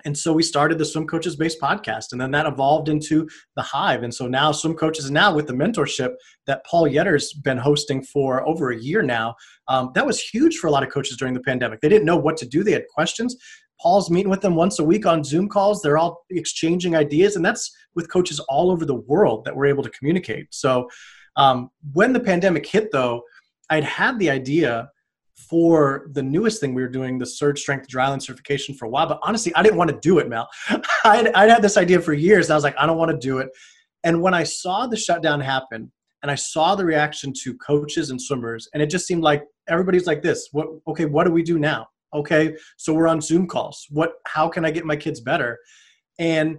and 0.05 0.17
so 0.17 0.33
we 0.33 0.43
started 0.43 0.77
the 0.77 0.85
Swim 0.85 1.07
Coaches 1.07 1.35
Based 1.35 1.59
podcast, 1.61 2.13
and 2.13 2.21
then 2.21 2.31
that 2.33 2.47
evolved 2.47 2.89
into 2.89 3.27
the 3.57 3.63
Hive. 3.63 4.03
And 4.03 4.13
so 4.13 4.27
now 4.27 4.53
Swim 4.53 4.75
Coaches, 4.75 5.11
now 5.11 5.35
with 5.35 5.47
the 5.47 5.55
mentorship 5.55 6.15
that 6.47 6.65
Paul 6.67 6.87
Yetter's 6.87 7.33
been 7.33 7.57
hosting 7.57 8.03
for 8.03 8.47
over 8.47 8.71
a 8.71 8.77
year 8.77 9.03
now, 9.03 9.35
um, 9.69 9.93
that 9.95 10.05
was 10.05 10.21
huge 10.21 10.57
for 10.57 10.67
a 10.67 10.71
lot 10.71 10.83
of 10.83 10.91
coaches 10.91 11.17
during 11.17 11.33
the 11.33 11.41
pandemic. 11.41 11.81
They 11.81 11.89
didn't 11.89 12.05
know 12.05 12.19
what 12.19 12.37
to 12.39 12.47
do, 12.47 12.63
they 12.63 12.73
had 12.73 12.87
questions. 12.93 13.37
Paul's 13.81 14.11
meeting 14.11 14.31
with 14.31 14.41
them 14.41 14.55
once 14.55 14.79
a 14.79 14.85
week 14.85 15.07
on 15.07 15.25
Zoom 15.25 15.49
calls. 15.49 15.83
They're 15.83 15.99
all 15.99 16.25
exchanging 16.31 16.97
ideas, 16.97 17.37
and 17.37 17.45
that's 17.45 17.71
with 17.95 18.11
coaches 18.11 18.41
all 18.41 18.71
over 18.71 18.85
the 18.85 18.95
world 18.95 19.45
that 19.45 19.55
we're 19.55 19.67
able 19.67 19.83
to 19.83 19.91
communicate. 19.91 20.47
So 20.51 20.89
um, 21.37 21.71
when 21.93 22.13
the 22.13 22.21
pandemic 22.21 22.67
hit, 22.67 22.91
though, 22.93 23.23
I'd 23.71 23.85
had 23.85 24.19
the 24.19 24.31
idea 24.31 24.91
for 25.37 26.09
the 26.13 26.23
newest 26.23 26.61
thing 26.61 26.75
we 26.75 26.83
were 26.83 26.89
doing, 26.89 27.19
the 27.19 27.27
Surge 27.27 27.61
Strength 27.61 27.89
Dryland 27.89 28.23
certification 28.23 28.75
for 28.75 28.87
a 28.87 28.89
while. 28.89 29.09
But 29.09 29.19
honestly, 29.23 29.53
I 29.55 29.63
didn't 29.63 29.77
want 29.77 29.91
to 29.91 29.99
do 30.01 30.19
it, 30.19 30.29
Mel. 30.29 30.49
I'd, 31.05 31.29
I'd 31.29 31.51
had 31.51 31.63
this 31.63 31.77
idea 31.77 32.01
for 32.01 32.13
years. 32.13 32.51
I 32.51 32.55
was 32.55 32.65
like, 32.65 32.77
I 32.79 32.87
don't 32.87 32.99
want 32.99 33.11
to 33.11 33.19
do 33.19 33.39
it. 33.39 33.49
And 34.05 34.23
when 34.23 34.35
I 34.35 34.45
saw 34.45 34.87
the 34.87 34.97
shutdown 34.97 35.41
happen, 35.41 35.91
and 36.23 36.31
I 36.31 36.37
saw 36.37 36.75
the 36.75 36.87
reaction 36.87 37.35
to 37.43 37.55
coaches 37.59 38.09
and 38.09 38.21
swimmers, 38.21 38.67
and 38.73 38.83
it 38.83 38.89
just 38.89 39.07
seemed 39.07 39.23
like 39.23 39.45
everybody's 39.69 40.07
like 40.07 40.23
this. 40.23 40.49
What? 40.53 40.69
Okay, 40.89 41.05
what 41.05 41.25
do 41.25 41.31
we 41.31 41.43
do 41.43 41.59
now? 41.59 41.87
Okay, 42.15 42.57
so 42.77 42.95
we're 42.95 43.09
on 43.09 43.21
Zoom 43.21 43.47
calls. 43.47 43.87
What? 43.91 44.15
How 44.27 44.49
can 44.49 44.65
I 44.65 44.71
get 44.71 44.85
my 44.85 44.97
kids 44.97 45.21
better? 45.21 45.59
And 46.19 46.59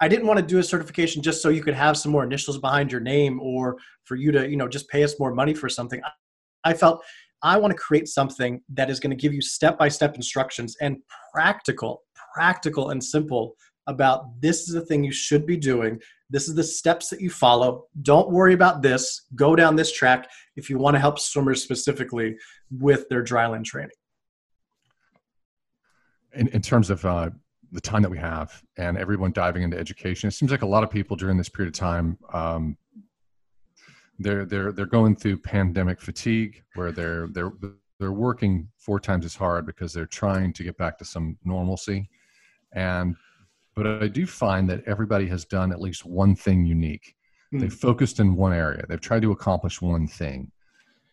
I 0.00 0.08
didn't 0.08 0.26
want 0.26 0.40
to 0.40 0.46
do 0.46 0.58
a 0.58 0.62
certification 0.62 1.22
just 1.22 1.42
so 1.42 1.50
you 1.50 1.62
could 1.62 1.74
have 1.74 1.96
some 1.96 2.10
more 2.10 2.24
initials 2.24 2.58
behind 2.58 2.90
your 2.90 3.00
name 3.00 3.40
or 3.40 3.76
for 4.04 4.16
you 4.16 4.32
to, 4.32 4.48
you 4.48 4.56
know, 4.56 4.68
just 4.68 4.88
pay 4.88 5.04
us 5.04 5.18
more 5.20 5.34
money 5.34 5.54
for 5.54 5.68
something. 5.68 6.00
I 6.64 6.74
felt 6.74 7.04
I 7.42 7.58
want 7.58 7.72
to 7.72 7.78
create 7.78 8.08
something 8.08 8.60
that 8.70 8.90
is 8.90 8.98
going 8.98 9.10
to 9.10 9.16
give 9.16 9.34
you 9.34 9.42
step 9.42 9.78
by 9.78 9.88
step 9.88 10.14
instructions 10.16 10.76
and 10.80 10.96
practical, 11.32 12.02
practical 12.34 12.90
and 12.90 13.04
simple 13.04 13.54
about 13.86 14.40
this 14.40 14.68
is 14.68 14.74
the 14.74 14.80
thing 14.80 15.04
you 15.04 15.12
should 15.12 15.46
be 15.46 15.56
doing. 15.56 16.00
This 16.30 16.48
is 16.48 16.54
the 16.54 16.64
steps 16.64 17.10
that 17.10 17.20
you 17.20 17.28
follow. 17.28 17.84
Don't 18.00 18.30
worry 18.30 18.54
about 18.54 18.80
this. 18.80 19.26
Go 19.34 19.54
down 19.54 19.76
this 19.76 19.92
track 19.92 20.28
if 20.56 20.70
you 20.70 20.78
want 20.78 20.94
to 20.94 21.00
help 21.00 21.18
swimmers 21.18 21.62
specifically 21.62 22.36
with 22.70 23.06
their 23.10 23.22
dryland 23.22 23.64
training. 23.64 23.90
In, 26.34 26.48
in 26.48 26.62
terms 26.62 26.90
of 26.90 27.04
uh, 27.04 27.30
the 27.72 27.80
time 27.80 28.02
that 28.02 28.10
we 28.10 28.18
have 28.18 28.62
and 28.76 28.96
everyone 28.96 29.32
diving 29.32 29.62
into 29.62 29.78
education, 29.78 30.28
it 30.28 30.32
seems 30.32 30.50
like 30.50 30.62
a 30.62 30.66
lot 30.66 30.84
of 30.84 30.90
people 30.90 31.16
during 31.16 31.36
this 31.36 31.48
period 31.48 31.74
of 31.74 31.78
time, 31.78 32.18
um, 32.32 32.76
they're 34.18 34.44
they're 34.44 34.70
they're 34.70 34.86
going 34.86 35.16
through 35.16 35.38
pandemic 35.38 36.00
fatigue, 36.00 36.62
where 36.74 36.92
they're 36.92 37.26
they're 37.28 37.52
they're 37.98 38.12
working 38.12 38.68
four 38.78 39.00
times 39.00 39.24
as 39.24 39.34
hard 39.34 39.66
because 39.66 39.92
they're 39.92 40.06
trying 40.06 40.52
to 40.52 40.62
get 40.62 40.76
back 40.76 40.98
to 40.98 41.04
some 41.04 41.36
normalcy, 41.44 42.08
and 42.72 43.16
but 43.74 43.86
I 43.86 44.06
do 44.06 44.24
find 44.24 44.70
that 44.70 44.84
everybody 44.86 45.26
has 45.26 45.44
done 45.44 45.72
at 45.72 45.80
least 45.80 46.04
one 46.04 46.36
thing 46.36 46.64
unique. 46.64 47.16
Mm. 47.52 47.60
They've 47.60 47.72
focused 47.72 48.20
in 48.20 48.36
one 48.36 48.52
area. 48.52 48.84
They've 48.88 49.00
tried 49.00 49.22
to 49.22 49.32
accomplish 49.32 49.82
one 49.82 50.06
thing. 50.06 50.52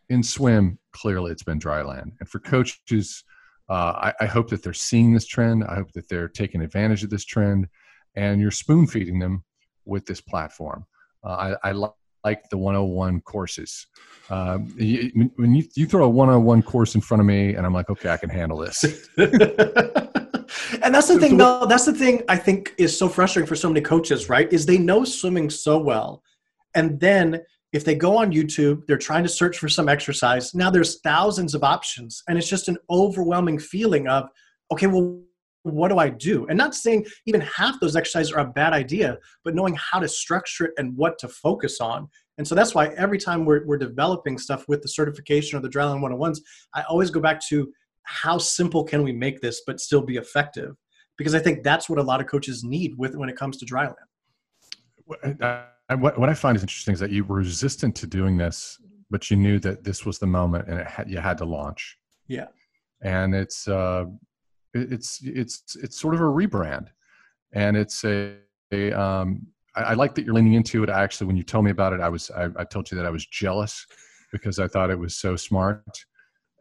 In 0.10 0.22
swim, 0.22 0.78
clearly 0.92 1.32
it's 1.32 1.44
been 1.44 1.58
dry 1.58 1.82
land, 1.82 2.14
and 2.20 2.30
for 2.30 2.38
coaches 2.38 3.24
uh, 3.70 4.12
I, 4.12 4.14
I, 4.22 4.26
hope 4.26 4.50
that 4.50 4.64
they're 4.64 4.74
seeing 4.74 5.14
this 5.14 5.26
trend. 5.26 5.64
I 5.64 5.76
hope 5.76 5.92
that 5.94 6.10
they're 6.10 6.28
taking 6.28 6.62
advantage 6.62 7.04
of 7.04 7.10
this 7.10 7.24
trend, 7.24 7.68
and 8.16 8.42
you're 8.42 8.52
spoon 8.52 8.88
feeding 8.88 9.20
them 9.20 9.44
with 9.86 10.06
this 10.06 10.20
platform. 10.20 10.86
Uh, 11.24 11.56
I, 11.64 11.70
I 11.70 11.72
li- 11.72 11.90
like 12.24 12.50
the 12.50 12.58
101 12.58 13.22
courses. 13.22 13.88
Um, 14.30 14.74
you, 14.78 15.32
when 15.36 15.56
you, 15.56 15.64
you 15.76 15.86
throw 15.86 16.06
a 16.06 16.10
101 16.10 16.64
course 16.64 16.96
in 16.96 17.02
front 17.02 17.22
of 17.22 17.28
me, 17.28 17.56
and 17.56 17.66
I'm 17.66 17.74
like, 17.74 17.90
okay, 17.90 18.10
I 18.10 18.18
can 18.18 18.30
handle 18.30 18.58
this. 18.58 18.84
and 19.18 20.94
that's 20.94 21.08
the 21.08 21.18
thing, 21.20 21.38
though. 21.38 21.66
That's 21.66 21.86
the 21.86 21.94
thing 21.94 22.24
I 22.30 22.38
think 22.38 22.74
is 22.78 22.98
so 22.98 23.10
frustrating 23.10 23.48
for 23.48 23.56
so 23.56 23.70
many 23.70 23.82
coaches, 23.82 24.30
right? 24.30 24.52
Is 24.52 24.66
they 24.66 24.78
know 24.78 25.04
swimming 25.04 25.50
so 25.50 25.78
well, 25.78 26.24
and 26.76 27.00
then 27.00 27.42
if 27.74 27.86
they 27.86 27.96
go 27.96 28.18
on 28.18 28.32
YouTube, 28.32 28.86
they're 28.86 28.98
trying 28.98 29.24
to 29.24 29.30
search 29.30 29.58
for 29.58 29.70
some 29.70 29.88
exercise. 29.88 30.54
Now 30.54 30.70
there's 30.70 31.00
thousands 31.02 31.56
of 31.56 31.64
options, 31.64 32.22
and 32.28 32.38
it's 32.38 32.50
just 32.50 32.68
an 32.68 32.78
overwhelming 32.90 33.60
feeling 33.60 34.08
of, 34.08 34.30
okay, 34.72 34.88
well, 34.88 35.22
what 35.64 35.90
do 35.90 36.00
I 36.00 36.10
do? 36.10 36.48
And 36.48 36.58
not 36.58 36.74
saying 36.76 37.06
even 37.28 37.42
half 37.42 37.80
those 37.80 37.96
exercises 37.96 38.32
are 38.32 38.40
a 38.40 38.52
bad 38.52 38.74
idea, 38.74 39.18
but 39.44 39.54
knowing 39.56 39.76
how 39.76 40.00
to 40.00 40.08
structure 40.08 40.66
it 40.66 40.74
and 40.78 40.98
what 40.98 41.20
to 41.20 41.28
focus 41.28 41.80
on. 41.80 42.10
And 42.38 42.48
so 42.48 42.56
that's 42.56 42.74
why 42.74 42.88
every 42.98 43.20
time 43.20 43.46
we're, 43.46 43.66
we're 43.66 43.78
developing 43.78 44.38
stuff 44.38 44.68
with 44.68 44.82
the 44.82 44.88
certification 44.88 45.58
or 45.58 45.62
the 45.62 45.70
Dryland 45.70 46.02
101s, 46.02 46.40
I 46.74 46.82
always 46.90 47.12
go 47.12 47.20
back 47.20 47.40
to 47.48 47.72
how 48.04 48.40
simple 48.40 48.84
can 48.84 49.04
we 49.04 49.12
make 49.12 49.42
this 49.42 49.62
but 49.68 49.80
still 49.80 50.02
be 50.02 50.18
effective? 50.18 50.76
Because 51.18 51.36
I 51.36 51.40
think 51.40 51.64
that's 51.64 51.88
what 51.88 52.00
a 52.00 52.04
lot 52.04 52.20
of 52.20 52.28
coaches 52.28 52.64
need 52.64 52.98
with 52.98 53.16
when 53.16 53.30
it 53.30 53.36
comes 53.36 53.58
to 53.58 53.66
Dryland. 53.66 53.96
And 55.92 56.02
what, 56.02 56.18
what 56.18 56.30
I 56.30 56.34
find 56.34 56.56
is 56.56 56.64
interesting 56.64 56.94
is 56.94 57.02
that 57.02 57.12
you 57.12 57.26
were 57.26 57.36
resistant 57.36 57.98
to 57.98 58.08
doing 58.08 58.38
this, 58.38 58.80
but 59.10 59.30
you 59.30 59.36
knew 59.36 59.60
that 59.60 59.84
this 59.84 60.06
was 60.06 60.20
the 60.20 60.26
moment 60.26 60.70
and 60.70 60.80
it 60.80 60.88
had, 60.88 61.10
you 61.10 61.18
had 61.18 61.38
to 61.40 61.46
launch. 61.46 61.98
Yeah. 62.30 62.48
And 63.04 63.36
it's, 63.36 63.68
uh, 63.68 64.06
it's, 64.74 65.20
it's, 65.22 65.76
it's 65.76 66.00
sort 66.00 66.14
of 66.14 66.22
a 66.22 66.24
rebrand 66.24 66.88
and 67.52 67.76
it's 67.76 68.06
a, 68.06 68.38
a 68.72 68.94
um, 68.94 69.46
I, 69.76 69.82
I, 69.82 69.94
like 69.96 70.16
that 70.16 70.24
you're 70.24 70.34
leaning 70.34 70.54
into 70.54 70.82
it. 70.82 70.90
I 70.90 71.04
actually, 71.04 71.28
when 71.28 71.36
you 71.36 71.44
told 71.44 71.66
me 71.66 71.72
about 71.72 71.92
it, 71.92 72.00
I 72.00 72.08
was, 72.08 72.32
I, 72.32 72.48
I 72.56 72.64
told 72.64 72.90
you 72.90 72.96
that 72.96 73.06
I 73.06 73.10
was 73.10 73.26
jealous 73.26 73.86
because 74.32 74.60
I 74.60 74.70
thought 74.70 74.92
it 74.92 75.00
was 75.00 75.18
so 75.18 75.36
smart 75.36 75.84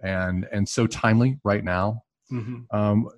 and, 0.03 0.49
and 0.51 0.69
so 0.69 0.89
timely 0.89 1.39
right 1.45 1.63
now. 1.63 2.03
Mm-hmm. 2.33 2.77
Um, 2.77 3.09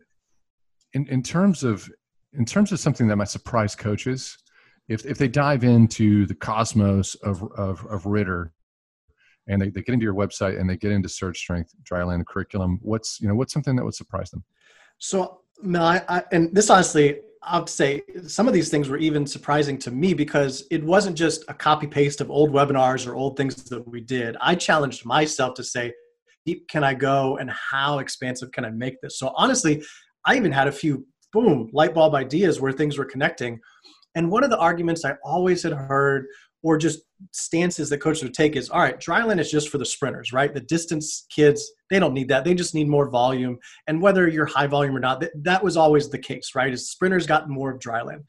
in, 0.93 1.09
in 1.09 1.23
terms 1.23 1.65
of, 1.65 1.91
in 2.35 2.45
terms 2.45 2.71
of 2.71 2.81
something 2.81 3.09
that 3.09 3.17
might 3.17 3.31
surprise 3.31 3.75
coaches, 3.75 4.37
if 4.89 5.05
if 5.07 5.19
they 5.19 5.29
dive 5.29 5.65
into 5.65 6.27
the 6.27 6.35
cosmos 6.35 7.15
of 7.17 7.43
of, 7.53 7.85
of 7.87 8.07
Ritter 8.07 8.53
and 9.49 9.61
they, 9.61 9.71
they 9.71 9.83
get 9.83 9.93
into 9.93 10.05
your 10.05 10.15
website 10.15 10.61
and 10.61 10.69
they 10.69 10.77
get 10.77 10.93
into 10.93 11.09
Surge 11.09 11.39
Strength 11.39 11.75
dryland 11.83 12.27
curriculum 12.27 12.79
what's 12.83 13.21
you 13.21 13.29
know 13.29 13.35
what's 13.35 13.53
something 13.53 13.77
that 13.77 13.85
would 13.85 13.95
surprise 13.95 14.31
them? 14.31 14.45
So 14.99 15.41
no 15.63 15.83
I, 15.83 16.03
I, 16.09 16.23
and 16.33 16.55
this 16.55 16.71
honestly 16.71 17.21
i'll 17.45 17.67
say 17.67 18.01
some 18.27 18.47
of 18.47 18.55
these 18.55 18.69
things 18.69 18.89
were 18.89 18.99
even 18.99 19.27
surprising 19.27 19.77
to 19.77 19.91
me 19.91 20.15
because 20.15 20.65
it 20.71 20.83
wasn't 20.83 21.17
just 21.17 21.45
a 21.49 21.55
copy 21.55 21.89
paste 21.89 22.21
of 22.21 22.31
old 22.31 22.53
webinars 22.53 23.07
or 23.07 23.17
old 23.17 23.37
things 23.37 23.57
that 23.65 23.87
we 23.89 24.01
did. 24.01 24.37
I 24.41 24.55
challenged 24.55 25.05
myself 25.05 25.55
to 25.55 25.65
say 25.65 25.93
deep 26.47 26.69
can 26.69 26.85
i 26.85 26.95
go 26.95 27.37
and 27.39 27.51
how 27.51 27.99
expansive 27.99 28.51
can 28.53 28.65
i 28.65 28.71
make 28.71 29.01
this? 29.01 29.19
So 29.19 29.33
honestly 29.37 29.83
i 30.25 30.37
even 30.37 30.53
had 30.53 30.69
a 30.69 30.73
few 30.73 31.07
boom 31.33 31.69
light 31.73 31.95
bulb 31.95 32.15
ideas 32.15 32.61
where 32.61 32.73
things 32.73 32.99
were 32.99 33.05
connecting 33.05 33.59
and 34.15 34.31
one 34.31 34.45
of 34.45 34.51
the 34.51 34.59
arguments 34.59 35.05
I 35.05 35.15
always 35.25 35.63
had 35.63 35.73
heard, 35.73 36.27
or 36.63 36.77
just 36.77 37.01
stances 37.33 37.89
that 37.91 37.99
coaches 37.99 38.23
would 38.23 38.35
take, 38.35 38.57
is 38.57 38.71
all 38.71 38.81
right, 38.81 39.01
dryland 39.01 39.41
is 39.41 39.51
just 39.51 39.69
for 39.69 39.79
the 39.79 39.87
sprinters, 39.87 40.33
right? 40.33 40.53
The 40.53 40.61
distance 40.61 41.27
kids, 41.35 41.73
they 41.91 41.99
don't 41.99 42.15
need 42.15 42.29
that. 42.29 42.45
They 42.45 42.55
just 42.55 42.75
need 42.75 42.89
more 42.89 43.11
volume. 43.11 43.59
And 43.87 44.01
whether 44.01 44.29
you're 44.29 44.47
high 44.47 44.67
volume 44.67 44.97
or 44.97 45.01
not, 45.01 45.21
that, 45.21 45.33
that 45.43 45.65
was 45.65 45.77
always 45.77 46.09
the 46.09 46.19
case, 46.19 46.53
right? 46.55 46.73
As 46.73 46.89
sprinters 46.89 47.27
got 47.27 47.49
more 47.49 47.73
of 47.73 47.81
dryland. 47.81 48.25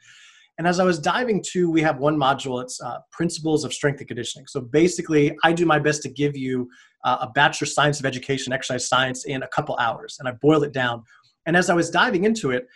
And 0.58 0.68
as 0.68 0.80
I 0.80 0.84
was 0.84 1.00
diving 1.00 1.44
to, 1.52 1.70
we 1.70 1.82
have 1.82 1.98
one 1.98 2.16
module, 2.16 2.62
it's 2.62 2.80
uh, 2.80 3.00
Principles 3.12 3.64
of 3.64 3.74
Strength 3.74 4.00
and 4.00 4.08
Conditioning. 4.08 4.46
So 4.48 4.62
basically, 4.62 5.36
I 5.44 5.52
do 5.52 5.66
my 5.66 5.80
best 5.80 6.04
to 6.04 6.10
give 6.10 6.38
you 6.38 6.70
uh, 7.04 7.18
a 7.22 7.30
Bachelor 7.30 7.66
Science 7.66 8.00
of 8.00 8.06
Education, 8.06 8.54
Exercise 8.54 8.88
Science 8.88 9.26
in 9.26 9.42
a 9.42 9.48
couple 9.48 9.76
hours, 9.78 10.18
and 10.20 10.30
I 10.30 10.34
boil 10.42 10.64
it 10.64 10.72
down. 10.72 11.04
And 11.48 11.58
as 11.58 11.70
I 11.72 11.74
was 11.74 11.90
diving 11.90 12.24
into 12.24 12.52
it, 12.52 12.68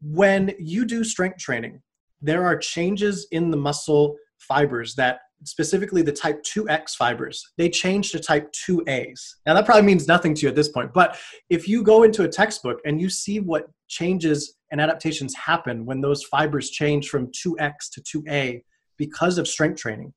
when 0.00 0.52
you 0.58 0.84
do 0.84 1.04
strength 1.04 1.38
training, 1.38 1.80
there 2.22 2.44
are 2.44 2.56
changes 2.56 3.26
in 3.32 3.50
the 3.50 3.56
muscle 3.56 4.16
fibers 4.38 4.94
that 4.94 5.20
specifically 5.44 6.02
the 6.02 6.12
type 6.12 6.42
2x 6.44 6.94
fibers 6.96 7.44
they 7.58 7.68
change 7.68 8.12
to 8.12 8.20
type 8.20 8.50
2a's 8.52 9.36
now 9.44 9.54
that 9.54 9.66
probably 9.66 9.82
means 9.82 10.06
nothing 10.06 10.34
to 10.34 10.42
you 10.42 10.48
at 10.48 10.54
this 10.54 10.68
point 10.68 10.92
but 10.94 11.18
if 11.50 11.68
you 11.68 11.82
go 11.82 12.04
into 12.04 12.22
a 12.22 12.28
textbook 12.28 12.78
and 12.84 13.00
you 13.00 13.10
see 13.10 13.40
what 13.40 13.66
changes 13.88 14.56
and 14.70 14.80
adaptations 14.80 15.34
happen 15.34 15.84
when 15.84 16.00
those 16.00 16.22
fibers 16.24 16.70
change 16.70 17.08
from 17.08 17.26
2x 17.28 17.90
to 17.92 18.00
2a 18.18 18.62
because 18.96 19.36
of 19.36 19.48
strength 19.48 19.80
training 19.80 20.12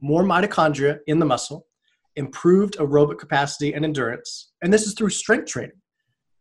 more 0.00 0.24
mitochondria 0.24 0.98
in 1.06 1.18
the 1.18 1.26
muscle 1.26 1.66
improved 2.16 2.76
aerobic 2.78 3.18
capacity 3.18 3.74
and 3.74 3.84
endurance 3.84 4.52
and 4.62 4.72
this 4.72 4.86
is 4.86 4.94
through 4.94 5.10
strength 5.10 5.46
training. 5.46 5.76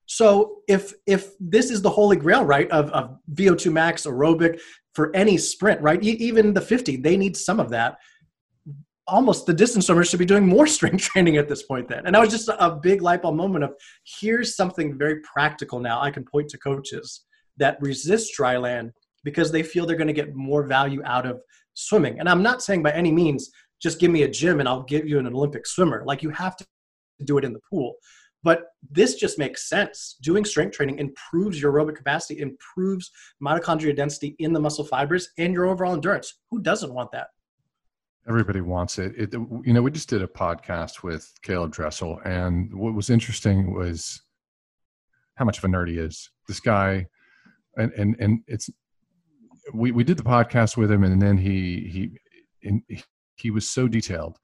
So 0.05 0.57
if 0.67 0.93
if 1.07 1.31
this 1.39 1.71
is 1.71 1.81
the 1.81 1.89
holy 1.89 2.17
grail, 2.17 2.43
right, 2.43 2.69
of, 2.71 2.89
of 2.91 3.17
VO2 3.33 3.71
max 3.71 4.05
aerobic 4.05 4.59
for 4.93 5.15
any 5.15 5.37
sprint, 5.37 5.81
right, 5.81 6.01
e- 6.03 6.17
even 6.19 6.53
the 6.53 6.61
50, 6.61 6.97
they 6.97 7.17
need 7.17 7.35
some 7.35 7.59
of 7.59 7.69
that. 7.71 7.97
Almost 9.07 9.45
the 9.45 9.53
distance 9.53 9.87
swimmers 9.87 10.09
should 10.09 10.19
be 10.19 10.25
doing 10.25 10.47
more 10.47 10.67
strength 10.77 11.03
training 11.03 11.37
at 11.37 11.49
this 11.49 11.63
point 11.63 11.87
then. 11.89 12.05
And 12.05 12.15
that 12.15 12.21
was 12.21 12.29
just 12.29 12.49
a 12.49 12.71
big 12.81 13.01
light 13.01 13.21
bulb 13.21 13.35
moment 13.35 13.63
of 13.63 13.73
here's 14.19 14.55
something 14.55 14.97
very 14.97 15.19
practical 15.21 15.79
now 15.79 16.01
I 16.01 16.11
can 16.11 16.23
point 16.23 16.49
to 16.49 16.57
coaches 16.57 17.25
that 17.57 17.77
resist 17.81 18.33
dry 18.35 18.57
land 18.57 18.91
because 19.23 19.51
they 19.51 19.63
feel 19.63 19.85
they're 19.85 19.97
going 19.97 20.07
to 20.07 20.13
get 20.13 20.35
more 20.35 20.63
value 20.63 21.01
out 21.05 21.25
of 21.25 21.41
swimming. 21.73 22.19
And 22.19 22.29
I'm 22.29 22.43
not 22.43 22.61
saying 22.61 22.83
by 22.83 22.91
any 22.91 23.11
means 23.11 23.51
just 23.81 23.99
give 23.99 24.11
me 24.11 24.23
a 24.23 24.29
gym 24.29 24.59
and 24.59 24.69
I'll 24.69 24.83
give 24.83 25.07
you 25.07 25.19
an 25.19 25.27
Olympic 25.27 25.67
swimmer. 25.67 26.03
Like 26.05 26.23
you 26.23 26.29
have 26.29 26.55
to 26.57 26.65
do 27.25 27.37
it 27.37 27.45
in 27.45 27.53
the 27.53 27.59
pool. 27.69 27.95
But 28.43 28.65
this 28.91 29.15
just 29.15 29.39
makes 29.39 29.69
sense. 29.69 30.17
Doing 30.21 30.43
strength 30.43 30.75
training 30.75 30.99
improves 30.99 31.61
your 31.61 31.71
aerobic 31.71 31.95
capacity, 31.95 32.41
improves 32.41 33.09
mitochondrial 33.41 33.95
density 33.95 34.35
in 34.39 34.51
the 34.51 34.59
muscle 34.59 34.83
fibers, 34.83 35.29
and 35.37 35.53
your 35.53 35.65
overall 35.65 35.93
endurance. 35.93 36.39
Who 36.51 36.61
doesn't 36.61 36.93
want 36.93 37.11
that? 37.13 37.27
Everybody 38.27 38.61
wants 38.61 38.99
it. 38.99 39.13
it. 39.17 39.33
You 39.33 39.73
know, 39.73 39.81
we 39.81 39.91
just 39.91 40.09
did 40.09 40.21
a 40.21 40.27
podcast 40.27 41.03
with 41.03 41.31
Caeleb 41.45 41.71
Dressel, 41.71 42.19
and 42.25 42.73
what 42.73 42.93
was 42.93 43.09
interesting 43.09 43.73
was 43.73 44.21
how 45.35 45.45
much 45.45 45.57
of 45.57 45.63
a 45.63 45.67
nerd 45.67 45.89
he 45.89 45.97
is. 45.97 46.29
This 46.47 46.59
guy, 46.59 47.07
and 47.77 47.91
and 47.93 48.15
and 48.19 48.39
it's 48.47 48.69
we 49.73 49.91
we 49.91 50.03
did 50.03 50.17
the 50.17 50.23
podcast 50.23 50.77
with 50.77 50.91
him, 50.91 51.03
and 51.03 51.21
then 51.21 51.37
he 51.37 52.17
he 52.61 52.83
he 53.35 53.51
was 53.51 53.67
so 53.67 53.87
detailed 53.87 54.37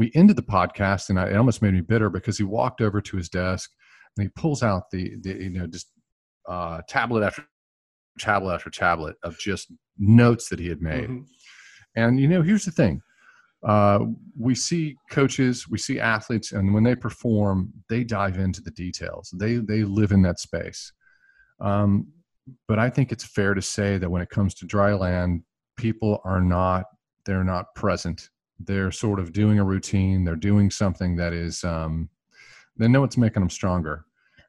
we 0.00 0.10
ended 0.14 0.34
the 0.34 0.42
podcast 0.42 1.10
and 1.10 1.20
I, 1.20 1.28
it 1.28 1.36
almost 1.36 1.60
made 1.60 1.74
me 1.74 1.82
bitter 1.82 2.08
because 2.08 2.38
he 2.38 2.44
walked 2.44 2.80
over 2.80 3.02
to 3.02 3.16
his 3.18 3.28
desk 3.28 3.70
and 4.16 4.24
he 4.24 4.30
pulls 4.34 4.62
out 4.62 4.90
the, 4.90 5.14
the 5.20 5.34
you 5.34 5.50
know 5.50 5.66
just 5.66 5.92
uh, 6.48 6.80
tablet 6.88 7.22
after 7.22 7.44
tablet 8.18 8.54
after 8.54 8.70
tablet 8.70 9.16
of 9.22 9.38
just 9.38 9.70
notes 9.98 10.48
that 10.48 10.58
he 10.58 10.68
had 10.68 10.80
made. 10.80 11.04
Mm-hmm. 11.04 11.22
and 11.96 12.18
you 12.18 12.28
know 12.28 12.40
here's 12.40 12.64
the 12.64 12.70
thing 12.70 13.02
uh, 13.62 14.00
we 14.38 14.54
see 14.54 14.96
coaches 15.10 15.68
we 15.68 15.76
see 15.76 16.00
athletes 16.00 16.52
and 16.52 16.72
when 16.72 16.82
they 16.82 16.96
perform 16.96 17.70
they 17.90 18.02
dive 18.02 18.38
into 18.38 18.62
the 18.62 18.70
details. 18.70 19.32
They 19.38 19.56
they 19.56 19.84
live 19.84 20.12
in 20.12 20.22
that 20.22 20.40
space. 20.40 20.92
Um, 21.60 22.08
but 22.66 22.78
i 22.78 22.88
think 22.88 23.12
it's 23.12 23.24
fair 23.24 23.52
to 23.54 23.62
say 23.62 23.98
that 23.98 24.10
when 24.10 24.22
it 24.22 24.30
comes 24.30 24.54
to 24.54 24.66
dry 24.66 24.92
land 24.94 25.42
people 25.76 26.20
are 26.24 26.40
not 26.40 26.86
they're 27.26 27.44
not 27.44 27.66
present 27.76 28.30
they're 28.64 28.92
sort 28.92 29.18
of 29.18 29.32
doing 29.32 29.58
a 29.58 29.64
routine 29.64 30.24
they're 30.24 30.36
doing 30.36 30.70
something 30.70 31.16
that 31.16 31.32
is 31.32 31.64
um, 31.64 32.08
they 32.76 32.88
know 32.88 33.04
it's 33.04 33.16
making 33.16 33.40
them 33.40 33.50
stronger. 33.50 34.04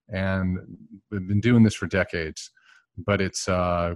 And 0.10 0.60
we've 1.10 1.28
been 1.28 1.42
doing 1.42 1.64
this 1.64 1.76
for 1.76 1.88
decades 1.88 2.52
but 2.98 3.22
it's 3.22 3.48
uh, 3.48 3.96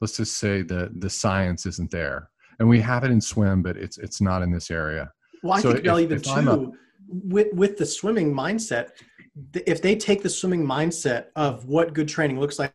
let's 0.00 0.16
just 0.16 0.36
say 0.36 0.62
the 0.62 0.90
the 0.98 1.10
science 1.10 1.66
isn't 1.66 1.90
there. 1.90 2.30
And 2.58 2.68
we 2.68 2.80
have 2.80 3.04
it 3.04 3.10
in 3.10 3.20
swim 3.20 3.62
but 3.62 3.76
it's 3.76 3.98
it's 3.98 4.20
not 4.20 4.42
in 4.42 4.50
this 4.50 4.70
area. 4.70 5.12
Well 5.42 5.54
i 5.54 5.60
so 5.60 5.72
think 5.72 5.86
if, 5.86 5.98
even 5.98 6.20
too 6.20 6.30
a, 6.30 6.70
with 7.08 7.48
with 7.52 7.76
the 7.76 7.86
swimming 7.86 8.32
mindset 8.32 8.90
if 9.54 9.80
they 9.80 9.96
take 9.96 10.22
the 10.22 10.28
swimming 10.28 10.66
mindset 10.66 11.26
of 11.36 11.64
what 11.64 11.94
good 11.94 12.08
training 12.08 12.38
looks 12.38 12.58
like 12.58 12.72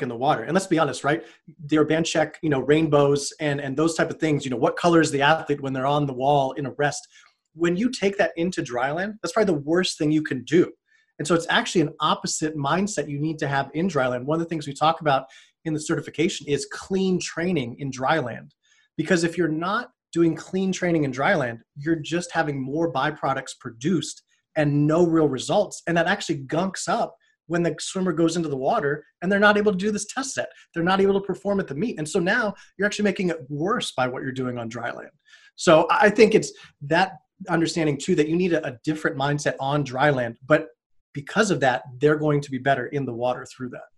in 0.00 0.08
the 0.08 0.16
water. 0.16 0.44
And 0.44 0.54
let's 0.54 0.66
be 0.66 0.78
honest 0.78 1.04
right? 1.04 1.22
Their 1.58 1.84
band 1.84 2.06
check 2.06 2.38
you 2.42 2.48
know 2.48 2.60
rainbows 2.60 3.32
and 3.40 3.60
and 3.60 3.76
those 3.76 3.94
type 3.94 4.10
of 4.10 4.18
things 4.18 4.44
you 4.44 4.50
know 4.50 4.56
what 4.56 4.76
color 4.76 5.00
is 5.02 5.10
the 5.10 5.20
athlete 5.20 5.60
when 5.60 5.74
they're 5.74 5.86
on 5.86 6.06
the 6.06 6.14
wall 6.14 6.52
in 6.52 6.64
a 6.64 6.72
rest? 6.72 7.06
When 7.54 7.76
you 7.76 7.90
take 7.90 8.16
that 8.16 8.32
into 8.36 8.62
dryland 8.62 9.14
that's 9.22 9.32
probably 9.32 9.52
the 9.52 9.60
worst 9.60 9.98
thing 9.98 10.10
you 10.10 10.22
can 10.22 10.44
do. 10.44 10.72
And 11.18 11.28
so 11.28 11.34
it's 11.34 11.46
actually 11.50 11.82
an 11.82 11.92
opposite 12.00 12.56
mindset 12.56 13.08
you 13.08 13.20
need 13.20 13.38
to 13.40 13.48
have 13.48 13.70
in 13.74 13.86
dryland 13.86 14.24
one 14.24 14.36
of 14.36 14.40
the 14.40 14.48
things 14.48 14.66
we 14.66 14.72
talk 14.72 15.02
about 15.02 15.26
in 15.66 15.74
the 15.74 15.80
certification 15.80 16.46
is 16.48 16.66
clean 16.72 17.20
training 17.20 17.76
in 17.78 17.90
dryland 17.90 18.52
because 18.96 19.24
if 19.24 19.36
you're 19.36 19.46
not 19.46 19.90
doing 20.10 20.34
clean 20.34 20.72
training 20.72 21.04
in 21.04 21.12
dryland 21.12 21.58
you're 21.76 21.96
just 21.96 22.32
having 22.32 22.62
more 22.62 22.90
byproducts 22.90 23.58
produced 23.60 24.22
and 24.56 24.86
no 24.86 25.06
real 25.06 25.28
results. 25.28 25.82
And 25.86 25.96
that 25.96 26.06
actually 26.06 26.44
gunks 26.44 26.88
up 26.88 27.16
when 27.52 27.62
the 27.62 27.76
swimmer 27.78 28.12
goes 28.12 28.38
into 28.38 28.48
the 28.48 28.56
water 28.56 29.04
and 29.20 29.30
they're 29.30 29.38
not 29.38 29.58
able 29.58 29.72
to 29.72 29.76
do 29.76 29.90
this 29.90 30.06
test 30.06 30.32
set. 30.32 30.48
They're 30.72 30.82
not 30.82 31.02
able 31.02 31.20
to 31.20 31.20
perform 31.20 31.60
at 31.60 31.68
the 31.68 31.74
meet. 31.74 31.98
And 31.98 32.08
so 32.08 32.18
now 32.18 32.54
you're 32.78 32.86
actually 32.86 33.04
making 33.04 33.28
it 33.28 33.38
worse 33.50 33.92
by 33.92 34.08
what 34.08 34.22
you're 34.22 34.32
doing 34.32 34.56
on 34.56 34.70
dry 34.70 34.90
land. 34.90 35.10
So 35.56 35.86
I 35.90 36.08
think 36.08 36.34
it's 36.34 36.50
that 36.80 37.18
understanding 37.50 37.98
too 37.98 38.14
that 38.14 38.26
you 38.26 38.36
need 38.36 38.54
a, 38.54 38.66
a 38.66 38.78
different 38.84 39.18
mindset 39.18 39.56
on 39.60 39.84
dry 39.84 40.08
land. 40.08 40.38
But 40.46 40.68
because 41.12 41.50
of 41.50 41.60
that, 41.60 41.82
they're 41.98 42.16
going 42.16 42.40
to 42.40 42.50
be 42.50 42.56
better 42.56 42.86
in 42.86 43.04
the 43.04 43.12
water 43.12 43.44
through 43.44 43.68
that. 43.68 43.88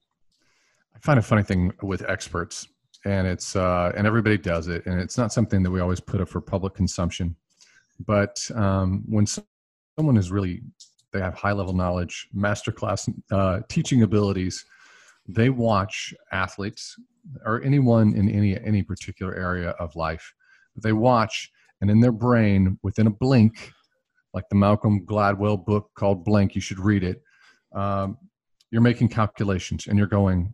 I 0.96 0.98
find 0.98 1.20
a 1.20 1.22
funny 1.22 1.44
thing 1.44 1.72
with 1.80 2.02
experts, 2.08 2.66
and 3.04 3.24
it's 3.28 3.54
uh, 3.54 3.92
and 3.96 4.04
everybody 4.04 4.36
does 4.38 4.66
it, 4.66 4.84
and 4.86 5.00
it's 5.00 5.16
not 5.16 5.32
something 5.32 5.62
that 5.62 5.70
we 5.70 5.80
always 5.80 6.00
put 6.00 6.20
up 6.20 6.28
for 6.28 6.40
public 6.40 6.74
consumption. 6.74 7.36
But 8.04 8.50
um, 8.56 9.04
when 9.06 9.26
someone 9.26 10.16
is 10.16 10.32
really 10.32 10.62
they 11.14 11.20
have 11.20 11.34
high 11.34 11.52
level 11.52 11.72
knowledge, 11.72 12.28
masterclass 12.36 13.08
uh, 13.30 13.60
teaching 13.68 14.02
abilities. 14.02 14.64
They 15.26 15.48
watch 15.48 16.12
athletes 16.32 16.96
or 17.46 17.62
anyone 17.62 18.14
in 18.14 18.28
any 18.28 18.60
any 18.60 18.82
particular 18.82 19.34
area 19.34 19.70
of 19.70 19.96
life. 19.96 20.34
They 20.76 20.92
watch, 20.92 21.50
and 21.80 21.90
in 21.90 22.00
their 22.00 22.12
brain, 22.12 22.78
within 22.82 23.06
a 23.06 23.10
blink, 23.10 23.72
like 24.34 24.44
the 24.50 24.56
Malcolm 24.56 25.06
Gladwell 25.06 25.64
book 25.64 25.90
called 25.94 26.24
Blink, 26.24 26.54
you 26.54 26.60
should 26.60 26.80
read 26.80 27.04
it. 27.04 27.22
Um, 27.74 28.18
you're 28.70 28.82
making 28.82 29.08
calculations, 29.08 29.86
and 29.86 29.96
you're 29.96 30.08
going, 30.08 30.52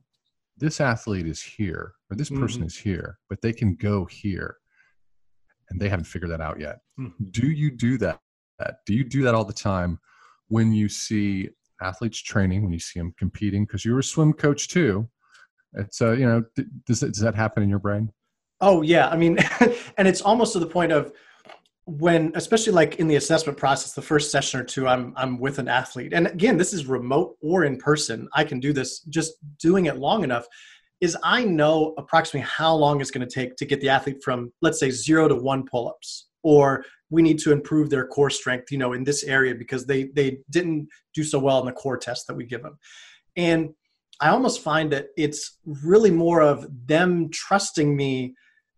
"This 0.58 0.80
athlete 0.80 1.26
is 1.26 1.42
here, 1.42 1.94
or 2.10 2.16
this 2.16 2.30
person 2.30 2.60
mm-hmm. 2.60 2.66
is 2.66 2.76
here, 2.76 3.18
but 3.28 3.40
they 3.40 3.52
can 3.52 3.74
go 3.74 4.04
here." 4.04 4.58
and 5.70 5.80
they 5.80 5.88
haven't 5.88 6.04
figured 6.04 6.32
that 6.32 6.40
out 6.40 6.60
yet. 6.60 6.80
Mm-hmm. 6.98 7.24
Do 7.30 7.46
you 7.46 7.70
do 7.70 7.96
that? 7.98 8.20
Do 8.86 8.92
you 8.92 9.04
do 9.04 9.22
that 9.22 9.34
all 9.34 9.44
the 9.44 9.52
time? 9.52 10.00
When 10.50 10.72
you 10.72 10.88
see 10.88 11.48
athletes 11.80 12.20
training, 12.20 12.62
when 12.62 12.72
you 12.72 12.78
see 12.78 13.00
them 13.00 13.14
competing, 13.18 13.64
because 13.64 13.84
you 13.84 13.94
were 13.94 14.00
a 14.00 14.04
swim 14.04 14.32
coach 14.32 14.68
too. 14.68 15.08
It's 15.74 16.02
uh, 16.02 16.12
you 16.12 16.26
know, 16.26 16.44
does 16.86 17.00
does 17.00 17.20
that 17.20 17.34
happen 17.34 17.62
in 17.62 17.70
your 17.70 17.78
brain? 17.78 18.12
Oh 18.60 18.82
yeah, 18.82 19.08
I 19.08 19.16
mean, 19.16 19.38
and 19.96 20.06
it's 20.06 20.20
almost 20.20 20.52
to 20.52 20.58
the 20.58 20.66
point 20.66 20.92
of 20.92 21.12
when, 21.86 22.32
especially 22.34 22.72
like 22.72 22.96
in 22.96 23.08
the 23.08 23.16
assessment 23.16 23.56
process, 23.56 23.92
the 23.92 24.02
first 24.02 24.30
session 24.30 24.60
or 24.60 24.64
two, 24.64 24.86
I'm 24.86 25.14
I'm 25.16 25.38
with 25.38 25.60
an 25.60 25.68
athlete, 25.68 26.12
and 26.12 26.26
again, 26.26 26.58
this 26.58 26.74
is 26.74 26.86
remote 26.86 27.36
or 27.40 27.64
in 27.64 27.78
person. 27.78 28.28
I 28.34 28.44
can 28.44 28.58
do 28.58 28.72
this 28.72 29.00
just 29.02 29.34
doing 29.58 29.86
it 29.86 29.98
long 29.98 30.24
enough. 30.24 30.46
Is 31.00 31.16
I 31.22 31.44
know 31.44 31.94
approximately 31.96 32.46
how 32.46 32.74
long 32.74 33.00
it's 33.00 33.10
going 33.10 33.26
to 33.26 33.34
take 33.34 33.56
to 33.56 33.64
get 33.64 33.80
the 33.80 33.88
athlete 33.88 34.22
from, 34.22 34.52
let's 34.60 34.78
say, 34.78 34.90
zero 34.90 35.28
to 35.28 35.34
one 35.34 35.64
pull-ups, 35.64 36.28
or 36.42 36.84
we 37.10 37.22
need 37.22 37.38
to 37.40 37.52
improve 37.52 37.90
their 37.90 38.06
core 38.06 38.30
strength, 38.30 38.70
you 38.70 38.78
know, 38.78 38.92
in 38.92 39.04
this 39.04 39.24
area 39.24 39.54
because 39.54 39.84
they 39.86 40.04
they 40.14 40.38
didn't 40.50 40.88
do 41.14 41.24
so 41.24 41.38
well 41.38 41.60
in 41.60 41.66
the 41.66 41.72
core 41.72 41.98
test 41.98 42.26
that 42.26 42.34
we 42.34 42.44
give 42.44 42.62
them. 42.62 42.78
And 43.36 43.70
I 44.20 44.28
almost 44.28 44.62
find 44.62 44.92
that 44.92 45.08
it's 45.16 45.58
really 45.64 46.10
more 46.10 46.40
of 46.42 46.66
them 46.86 47.30
trusting 47.30 47.96
me 47.96 48.34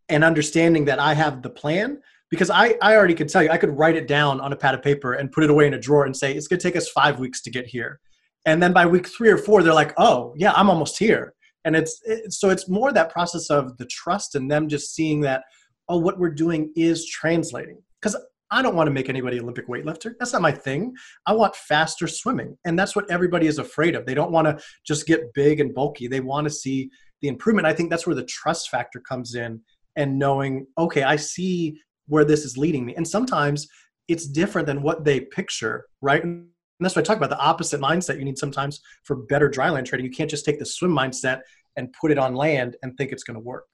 and 0.08 0.24
understanding 0.24 0.84
that 0.86 0.98
I 0.98 1.14
have 1.14 1.42
the 1.42 1.50
plan 1.50 1.98
because 2.30 2.48
I, 2.48 2.76
I 2.80 2.96
already 2.96 3.14
could 3.14 3.28
tell 3.28 3.42
you 3.42 3.50
I 3.50 3.58
could 3.58 3.76
write 3.76 3.96
it 3.96 4.08
down 4.08 4.40
on 4.40 4.52
a 4.52 4.56
pad 4.56 4.74
of 4.74 4.82
paper 4.82 5.14
and 5.14 5.30
put 5.30 5.44
it 5.44 5.50
away 5.50 5.66
in 5.66 5.74
a 5.74 5.78
drawer 5.78 6.06
and 6.06 6.16
say 6.16 6.32
it's 6.32 6.48
going 6.48 6.60
to 6.60 6.66
take 6.66 6.76
us 6.76 6.88
five 6.88 7.18
weeks 7.18 7.42
to 7.42 7.50
get 7.50 7.66
here. 7.66 8.00
And 8.46 8.62
then 8.62 8.72
by 8.72 8.86
week 8.86 9.06
three 9.06 9.30
or 9.30 9.38
four 9.38 9.62
they're 9.62 9.74
like 9.74 9.94
oh 9.98 10.34
yeah 10.36 10.52
i'm 10.52 10.70
almost 10.70 10.98
here. 10.98 11.34
And 11.64 11.76
it's 11.76 12.00
it, 12.04 12.32
so 12.32 12.50
it's 12.50 12.68
more 12.68 12.92
that 12.92 13.12
process 13.12 13.50
of 13.50 13.76
the 13.78 13.86
trust 13.86 14.34
and 14.34 14.50
them 14.50 14.68
just 14.68 14.94
seeing 14.94 15.20
that 15.22 15.44
oh 15.88 15.98
what 15.98 16.18
we're 16.18 16.30
doing 16.30 16.72
is 16.76 17.06
translating 17.06 17.78
because 18.02 18.16
I 18.50 18.60
don't 18.60 18.74
want 18.74 18.86
to 18.88 18.92
make 18.92 19.08
anybody 19.08 19.40
Olympic 19.40 19.66
weightlifter. 19.66 20.12
That's 20.18 20.34
not 20.34 20.42
my 20.42 20.52
thing. 20.52 20.94
I 21.26 21.32
want 21.32 21.56
faster 21.56 22.06
swimming. 22.06 22.58
And 22.66 22.78
that's 22.78 22.94
what 22.94 23.10
everybody 23.10 23.46
is 23.46 23.58
afraid 23.58 23.94
of. 23.94 24.04
They 24.04 24.14
don't 24.14 24.32
want 24.32 24.46
to 24.46 24.62
just 24.86 25.06
get 25.06 25.32
big 25.32 25.60
and 25.60 25.74
bulky. 25.74 26.06
They 26.06 26.20
want 26.20 26.44
to 26.44 26.50
see 26.50 26.90
the 27.22 27.28
improvement. 27.28 27.66
I 27.66 27.72
think 27.72 27.88
that's 27.88 28.06
where 28.06 28.16
the 28.16 28.24
trust 28.24 28.68
factor 28.68 29.00
comes 29.00 29.36
in 29.36 29.60
and 29.96 30.18
knowing, 30.18 30.66
okay, 30.76 31.02
I 31.02 31.16
see 31.16 31.78
where 32.08 32.26
this 32.26 32.44
is 32.44 32.58
leading 32.58 32.84
me. 32.84 32.94
And 32.94 33.08
sometimes 33.08 33.68
it's 34.08 34.26
different 34.26 34.66
than 34.66 34.82
what 34.82 35.04
they 35.04 35.20
picture, 35.20 35.86
right? 36.02 36.22
And 36.22 36.48
that's 36.80 36.94
why 36.94 37.00
I 37.00 37.04
talk 37.04 37.16
about 37.16 37.30
the 37.30 37.38
opposite 37.38 37.80
mindset 37.80 38.18
you 38.18 38.24
need 38.24 38.36
sometimes 38.36 38.80
for 39.04 39.16
better 39.16 39.48
dryland 39.48 39.86
training. 39.86 40.04
You 40.04 40.12
can't 40.12 40.28
just 40.28 40.44
take 40.44 40.58
the 40.58 40.66
swim 40.66 40.90
mindset 40.90 41.40
and 41.76 41.90
put 41.98 42.10
it 42.10 42.18
on 42.18 42.34
land 42.34 42.76
and 42.82 42.94
think 42.98 43.12
it's 43.12 43.24
going 43.24 43.36
to 43.36 43.40
work. 43.40 43.64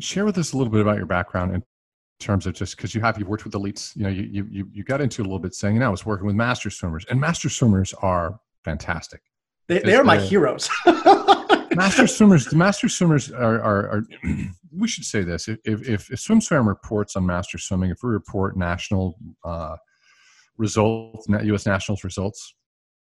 Share 0.00 0.24
with 0.24 0.38
us 0.38 0.52
a 0.52 0.56
little 0.56 0.72
bit 0.72 0.80
about 0.80 0.96
your 0.96 1.06
background 1.06 1.54
and 1.54 1.62
terms 2.20 2.46
of 2.46 2.54
just 2.54 2.76
because 2.76 2.94
you 2.94 3.00
have 3.00 3.18
you've 3.18 3.28
worked 3.28 3.44
with 3.44 3.54
elites 3.54 3.96
you 3.96 4.02
know 4.02 4.08
you, 4.08 4.46
you 4.50 4.68
you 4.72 4.84
got 4.84 5.00
into 5.00 5.22
a 5.22 5.24
little 5.24 5.38
bit 5.38 5.54
saying 5.54 5.74
you 5.74 5.80
know 5.80 5.86
i 5.86 5.90
was 5.90 6.04
working 6.04 6.26
with 6.26 6.36
master 6.36 6.70
swimmers 6.70 7.04
and 7.08 7.18
master 7.18 7.48
swimmers 7.48 7.92
are 8.02 8.38
fantastic. 8.64 9.20
They, 9.68 9.80
they're 9.80 10.04
my 10.04 10.18
heroes. 10.18 10.68
Master 11.76 12.08
swimmers 12.08 12.52
master 12.52 12.88
swimmers 12.88 13.30
are, 13.30 13.62
are, 13.62 13.88
are 13.90 14.02
we 14.76 14.88
should 14.88 15.04
say 15.04 15.22
this 15.22 15.46
if, 15.46 15.58
if, 15.64 16.10
if 16.10 16.18
swim 16.18 16.66
reports 16.66 17.14
on 17.14 17.24
master 17.24 17.58
swimming 17.58 17.90
if 17.90 17.98
we 18.02 18.10
report 18.10 18.56
national 18.56 19.16
uh, 19.44 19.76
results 20.58 21.28
us 21.28 21.66
nationals 21.66 22.02
results 22.02 22.56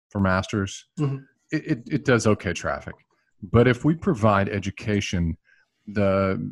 for 0.09 0.19
masters 0.19 0.87
mm-hmm. 0.99 1.17
it, 1.51 1.67
it, 1.67 1.79
it 1.91 2.05
does 2.05 2.25
okay 2.25 2.53
traffic. 2.53 2.95
But 3.43 3.67
if 3.67 3.85
we 3.85 3.93
provide 3.93 4.49
education 4.49 5.37
the 5.85 6.51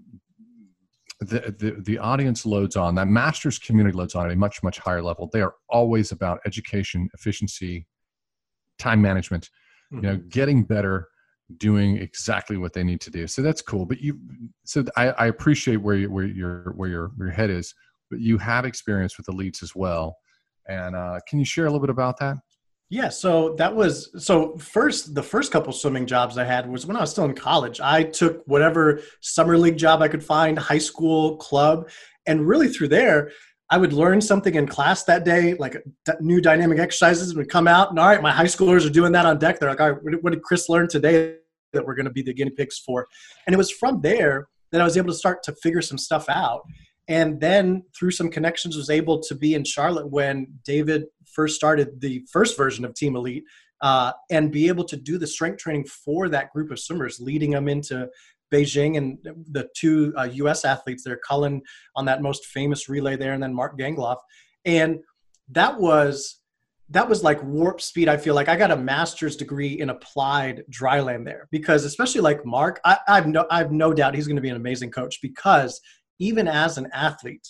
the, 1.19 1.56
the, 1.58 1.82
the 1.86 1.97
audience 1.97 2.45
loads 2.45 2.76
on 2.76 2.95
that 2.95 3.08
master's 3.08 3.60
community 3.60 3.97
loads 3.97 4.15
on 4.15 4.26
at 4.26 4.32
a 4.32 4.36
much 4.36 4.62
much 4.63 4.80
higher 4.80 5.02
level 5.02 5.30
they 5.32 5.41
are 5.41 5.56
always 5.69 6.12
about 6.12 6.39
education 6.45 7.10
efficiency 7.13 7.86
time 8.80 9.02
management 9.02 9.49
mm-hmm. 9.91 10.04
you 10.04 10.10
know 10.10 10.17
mm-hmm. 10.17 10.28
getting 10.30 10.63
better 10.63 11.08
doing 11.58 11.97
exactly 11.97 12.58
what 12.58 12.73
they 12.73 12.84
need 12.84 13.02
to 13.02 13.12
do 13.12 13.28
so 13.28 13.41
that's 13.41 13.62
cool 13.62 13.86
but 13.86 13.99
you 13.99 14.19
so 14.63 14.84
i, 14.97 15.10
I 15.10 15.26
appreciate 15.28 15.78
where 15.78 15.95
you, 15.95 16.12
where 16.12 16.26
your 16.26 16.73
where 16.76 16.89
your 16.89 17.12
your 17.17 17.30
head 17.30 17.49
is 17.49 17.73
but 18.10 18.19
you 18.19 18.38
have 18.38 18.65
experience 18.65 19.17
with 19.17 19.28
elites 19.28 19.62
as 19.62 19.76
well 19.76 20.17
and 20.67 20.95
uh, 20.95 21.19
can 21.28 21.39
you 21.39 21.45
share 21.45 21.65
a 21.65 21.69
little 21.69 21.86
bit 21.86 21.89
about 21.89 22.17
that 22.19 22.38
yeah, 22.89 23.10
so 23.10 23.56
that 23.56 23.76
was 23.76 24.12
so 24.24 24.56
first 24.58 25.15
the 25.15 25.24
first 25.24 25.52
couple 25.52 25.74
swimming 25.74 26.06
jobs 26.06 26.38
I 26.38 26.43
had 26.43 26.69
was 26.69 26.86
when 26.86 26.96
I 26.96 27.02
was 27.02 27.12
still 27.12 27.26
in 27.26 27.34
college. 27.34 27.80
I 27.80 28.04
took 28.04 28.43
whatever 28.46 29.02
summer 29.22 29.58
league 29.58 29.78
job 29.78 30.02
I 30.02 30.08
could 30.08 30.24
find, 30.24 30.60
high 30.60 30.78
school, 30.78 31.38
club, 31.38 31.89
and 32.28 32.48
really 32.48 32.67
through 32.67 32.89
there 32.89 33.32
I 33.74 33.78
would 33.78 33.91
learn 33.91 34.22
something 34.22 34.54
in 34.54 34.67
class 34.67 35.04
that 35.06 35.26
day, 35.26 35.56
like 35.56 35.84
new 36.19 36.39
dynamic 36.39 36.78
exercises 36.78 37.34
would 37.34 37.50
come 37.50 37.67
out, 37.67 37.89
and 37.89 37.98
all 37.98 38.08
right, 38.08 38.22
my 38.22 38.32
high 38.32 38.43
schoolers 38.43 38.86
are 38.86 38.91
doing 38.91 39.12
that 39.13 39.26
on 39.26 39.39
deck. 39.39 39.60
They're 39.60 39.69
like, 39.69 39.82
all 39.82 39.93
right, 39.93 40.22
what 40.22 40.32
did 40.32 40.43
Chris 40.43 40.69
learn 40.69 40.88
today 40.88 41.38
that 41.72 41.84
we're 41.84 41.96
going 41.96 42.06
to 42.06 42.12
be 42.12 42.22
the 42.22 42.36
guinea 42.36 42.52
pigs 42.52 42.78
for? 42.78 43.08
And 43.48 43.54
it 43.56 43.58
was 43.58 43.72
from 43.72 44.02
there 44.02 44.48
that 44.72 44.80
I 44.80 44.84
was 44.84 44.96
able 44.96 45.08
to 45.08 45.17
start 45.17 45.41
to 45.46 45.56
figure 45.56 45.82
some 45.82 45.98
stuff 45.98 46.30
out 46.30 46.62
and 47.07 47.39
then 47.39 47.83
through 47.97 48.11
some 48.11 48.29
connections 48.29 48.77
was 48.77 48.89
able 48.89 49.19
to 49.19 49.35
be 49.35 49.53
in 49.55 49.63
charlotte 49.63 50.09
when 50.09 50.47
david 50.65 51.05
first 51.25 51.55
started 51.55 51.99
the 52.01 52.25
first 52.31 52.57
version 52.57 52.85
of 52.85 52.93
team 52.93 53.15
elite 53.15 53.43
uh, 53.81 54.13
and 54.31 54.49
be 54.49 54.69
able 54.69 54.85
to 54.85 54.95
do 54.95 55.17
the 55.17 55.27
strength 55.27 55.57
training 55.57 55.83
for 55.83 56.29
that 56.29 56.51
group 56.53 56.71
of 56.71 56.79
swimmers 56.79 57.19
leading 57.19 57.51
them 57.51 57.67
into 57.67 58.07
beijing 58.53 58.97
and 58.97 59.17
the 59.51 59.67
two 59.75 60.13
uh, 60.15 60.27
us 60.27 60.63
athletes 60.63 61.03
there 61.03 61.19
cullen 61.27 61.61
on 61.95 62.05
that 62.05 62.21
most 62.21 62.45
famous 62.45 62.87
relay 62.87 63.15
there 63.15 63.33
and 63.33 63.41
then 63.41 63.53
mark 63.53 63.77
gangloff. 63.77 64.17
And 64.63 64.99
that 65.49 65.79
was 65.79 66.39
that 66.89 67.09
was 67.09 67.23
like 67.23 67.41
warp 67.43 67.81
speed 67.81 68.07
i 68.07 68.17
feel 68.17 68.35
like. 68.35 68.47
I 68.47 68.55
got 68.55 68.71
a 68.71 68.77
master's 68.77 69.35
degree 69.35 69.79
in 69.79 69.89
applied 69.89 70.63
dryland 70.69 71.25
there 71.25 71.47
because 71.51 71.83
especially 71.83 72.21
like 72.21 72.45
mark 72.45 72.79
I, 72.85 72.99
have 73.07 73.27
no 73.27 73.45
i've 73.49 73.71
no 73.71 73.93
doubt 73.93 74.15
he's 74.15 74.27
going 74.27 74.35
to 74.35 74.41
be 74.41 74.49
an 74.49 74.55
amazing 74.55 74.91
coach 74.91 75.19
because 75.21 75.81
even 76.23 76.47
as 76.47 76.77
an 76.77 76.88
athlete, 76.93 77.47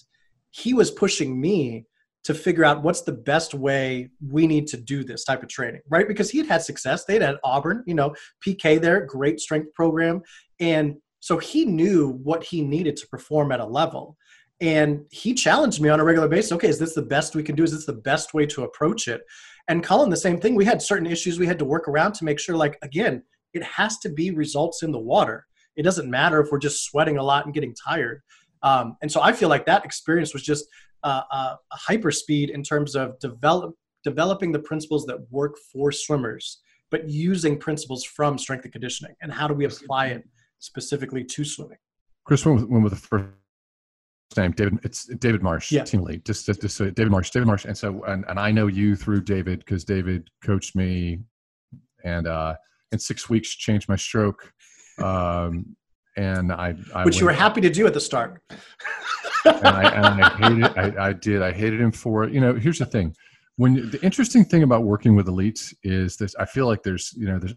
he 0.49 0.73
was 0.73 0.89
pushing 0.89 1.39
me 1.39 1.85
to 2.23 2.33
figure 2.33 2.63
out 2.63 2.83
what's 2.83 3.01
the 3.01 3.11
best 3.11 3.53
way 3.53 4.09
we 4.31 4.47
need 4.47 4.65
to 4.67 4.77
do 4.77 5.03
this 5.03 5.25
type 5.25 5.43
of 5.43 5.49
training, 5.49 5.81
right? 5.89 6.07
Because 6.07 6.31
he 6.31 6.37
had 6.39 6.47
had 6.47 6.61
success. 6.61 7.05
They'd 7.05 7.21
had 7.21 7.37
Auburn, 7.43 7.83
you 7.85 7.93
know, 7.93 8.15
PK 8.45 8.81
there, 8.81 9.05
great 9.05 9.39
strength 9.39 9.73
program. 9.73 10.21
And 10.59 10.95
so 11.19 11.37
he 11.37 11.65
knew 11.65 12.19
what 12.23 12.43
he 12.43 12.61
needed 12.61 12.95
to 12.97 13.07
perform 13.07 13.51
at 13.51 13.59
a 13.59 13.65
level. 13.65 14.17
And 14.61 15.05
he 15.11 15.33
challenged 15.33 15.81
me 15.81 15.89
on 15.89 15.99
a 15.99 16.03
regular 16.03 16.29
basis. 16.29 16.53
Okay, 16.53 16.69
is 16.69 16.79
this 16.79 16.95
the 16.95 17.01
best 17.01 17.35
we 17.35 17.43
can 17.43 17.55
do? 17.55 17.63
Is 17.63 17.73
this 17.73 17.85
the 17.85 17.93
best 17.93 18.33
way 18.33 18.45
to 18.47 18.63
approach 18.63 19.07
it? 19.07 19.21
And 19.67 19.83
Cullen, 19.83 20.09
the 20.09 20.17
same 20.17 20.39
thing. 20.39 20.55
We 20.55 20.65
had 20.65 20.81
certain 20.81 21.07
issues 21.07 21.37
we 21.37 21.47
had 21.47 21.59
to 21.59 21.65
work 21.65 21.87
around 21.87 22.13
to 22.15 22.25
make 22.25 22.39
sure, 22.39 22.55
like, 22.55 22.77
again, 22.81 23.23
it 23.53 23.63
has 23.63 23.97
to 23.99 24.09
be 24.09 24.31
results 24.31 24.81
in 24.83 24.91
the 24.91 24.99
water. 24.99 25.45
It 25.75 25.83
doesn't 25.83 26.09
matter 26.09 26.39
if 26.39 26.51
we're 26.51 26.59
just 26.59 26.85
sweating 26.85 27.17
a 27.17 27.23
lot 27.23 27.45
and 27.45 27.53
getting 27.53 27.73
tired. 27.73 28.21
Um, 28.63 28.97
and 29.01 29.11
so 29.11 29.21
I 29.21 29.33
feel 29.33 29.49
like 29.49 29.65
that 29.65 29.85
experience 29.85 30.33
was 30.33 30.41
just 30.41 30.65
uh, 31.03 31.21
uh, 31.31 31.55
a 31.71 31.75
hyper 31.75 32.11
speed 32.11 32.49
in 32.49 32.63
terms 32.63 32.95
of 32.95 33.19
develop, 33.19 33.75
developing 34.03 34.51
the 34.51 34.59
principles 34.59 35.05
that 35.05 35.17
work 35.29 35.57
for 35.71 35.91
swimmers, 35.91 36.61
but 36.89 37.09
using 37.09 37.57
principles 37.57 38.03
from 38.03 38.37
strength 38.37 38.63
and 38.63 38.71
conditioning. 38.71 39.15
And 39.21 39.31
how 39.31 39.47
do 39.47 39.53
we 39.53 39.65
apply 39.65 40.07
it 40.07 40.23
specifically 40.59 41.23
to 41.25 41.43
swimming? 41.43 41.77
Chris, 42.23 42.45
when, 42.45 42.57
when 42.69 42.83
was 42.83 42.93
the 42.93 42.99
first 42.99 43.27
name? 44.37 44.51
David. 44.51 44.79
It's 44.83 45.05
David 45.05 45.43
Marsh, 45.43 45.71
yeah. 45.71 45.83
Team 45.83 45.99
Elite. 45.99 46.23
Just, 46.23 46.45
just, 46.45 46.61
just 46.61 46.77
David 46.77 47.11
Marsh. 47.11 47.31
David 47.31 47.47
Marsh. 47.47 47.65
And 47.65 47.77
so, 47.77 48.03
and, 48.05 48.23
and 48.29 48.39
I 48.39 48.51
know 48.51 48.67
you 48.67 48.95
through 48.95 49.21
David 49.21 49.59
because 49.59 49.83
David 49.83 50.29
coached 50.41 50.75
me, 50.75 51.19
and 52.05 52.27
uh, 52.27 52.55
in 52.93 52.99
six 52.99 53.29
weeks 53.29 53.49
changed 53.49 53.89
my 53.89 53.97
stroke. 53.97 54.53
Um, 54.99 55.75
and 56.15 56.51
I, 56.51 56.75
I 56.93 57.05
which 57.05 57.19
you 57.19 57.25
were 57.25 57.33
happy 57.33 57.61
to 57.61 57.69
do 57.69 57.87
at 57.87 57.93
the 57.93 57.99
start. 57.99 58.41
and, 59.45 59.67
I, 59.67 59.89
and 59.89 60.23
I 60.23 60.29
hated. 60.29 60.77
I, 60.77 61.07
I 61.07 61.13
did. 61.13 61.41
I 61.41 61.51
hated 61.51 61.81
him 61.81 61.91
for 61.91 62.23
it. 62.23 62.33
You 62.33 62.41
know, 62.41 62.53
here's 62.53 62.79
the 62.79 62.85
thing. 62.85 63.15
When 63.55 63.89
the 63.91 63.99
interesting 64.03 64.45
thing 64.45 64.63
about 64.63 64.83
working 64.83 65.15
with 65.15 65.27
elites 65.27 65.73
is 65.83 66.17
this, 66.17 66.35
I 66.39 66.45
feel 66.45 66.67
like 66.67 66.83
there's 66.83 67.13
you 67.15 67.27
know 67.27 67.39
there's 67.39 67.55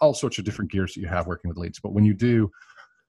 all 0.00 0.14
sorts 0.14 0.38
of 0.38 0.44
different 0.44 0.70
gears 0.70 0.94
that 0.94 1.00
you 1.00 1.08
have 1.08 1.26
working 1.26 1.48
with 1.48 1.58
elites, 1.58 1.80
but 1.82 1.92
when 1.92 2.04
you 2.04 2.14
do, 2.14 2.50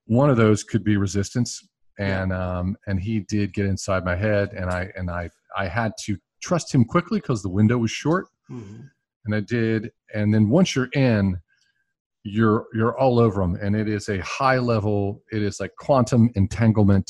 one 0.06 0.30
of 0.30 0.38
those 0.38 0.64
could 0.64 0.84
be 0.84 0.98
resistance, 0.98 1.68
and 2.00 2.32
um, 2.34 2.78
and 2.88 3.00
he 3.00 3.20
did 3.20 3.54
get 3.54 3.66
inside 3.66 4.06
my 4.06 4.16
head, 4.16 4.54
and 4.54 4.70
I 4.70 4.92
and 4.96 5.10
I 5.10 5.30
I 5.56 5.68
had 5.68 5.94
to 6.06 6.18
trust 6.42 6.74
him 6.74 6.86
quickly 6.86 7.20
because 7.20 7.42
the 7.42 7.50
window 7.50 7.78
was 7.78 7.92
short, 7.92 8.28
mm-hmm. 8.50 8.82
and 9.26 9.36
I 9.36 9.42
did, 9.42 9.92
and 10.14 10.34
then 10.34 10.50
once 10.50 10.76
you're 10.76 10.90
in, 10.94 11.40
you're 12.28 12.66
you're 12.74 12.98
all 12.98 13.20
over 13.20 13.42
them 13.42 13.58
and 13.62 13.76
it 13.76 13.88
is 13.88 14.10
a 14.10 14.20
high 14.22 14.58
level 14.58 15.22
it 15.32 15.42
is 15.42 15.60
like 15.60 15.72
quantum 15.78 16.30
entanglement 16.36 17.10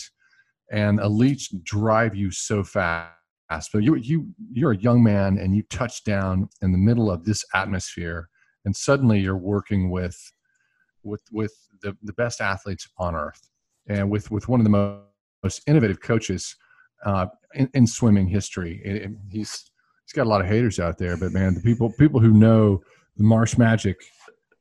and 0.71 0.99
elites 0.99 1.45
drive 1.63 2.15
you 2.15 2.31
so 2.31 2.63
fast. 2.63 3.11
But 3.71 3.83
you 3.83 3.95
you 3.95 4.27
you're 4.51 4.71
a 4.71 4.77
young 4.77 5.01
man 5.01 5.37
and 5.37 5.55
you 5.55 5.63
touch 5.69 6.03
down 6.03 6.49
in 6.61 6.71
the 6.71 6.77
middle 6.77 7.09
of 7.09 7.23
this 7.23 7.45
atmosphere 7.53 8.29
and 8.65 8.75
suddenly 8.75 9.19
you're 9.19 9.37
working 9.37 9.89
with 9.89 10.19
with 11.03 11.21
with 11.31 11.53
the, 11.81 11.95
the 12.03 12.13
best 12.13 12.41
athletes 12.41 12.89
on 12.97 13.15
earth 13.15 13.49
and 13.87 14.09
with 14.09 14.29
with 14.31 14.49
one 14.49 14.59
of 14.59 14.65
the 14.65 14.69
most, 14.69 15.03
most 15.43 15.61
innovative 15.67 16.01
coaches 16.01 16.55
uh, 17.05 17.27
in, 17.53 17.69
in, 17.73 17.87
swimming 17.87 18.27
history. 18.27 18.81
He's 19.29 19.71
he's 20.05 20.13
got 20.13 20.25
a 20.25 20.29
lot 20.29 20.41
of 20.41 20.47
haters 20.47 20.79
out 20.79 20.97
there 20.97 21.15
but 21.15 21.31
man 21.31 21.53
the 21.53 21.61
people 21.61 21.91
people 21.93 22.19
who 22.19 22.31
know 22.31 22.81
the 23.15 23.23
marsh 23.23 23.57
magic 23.57 23.97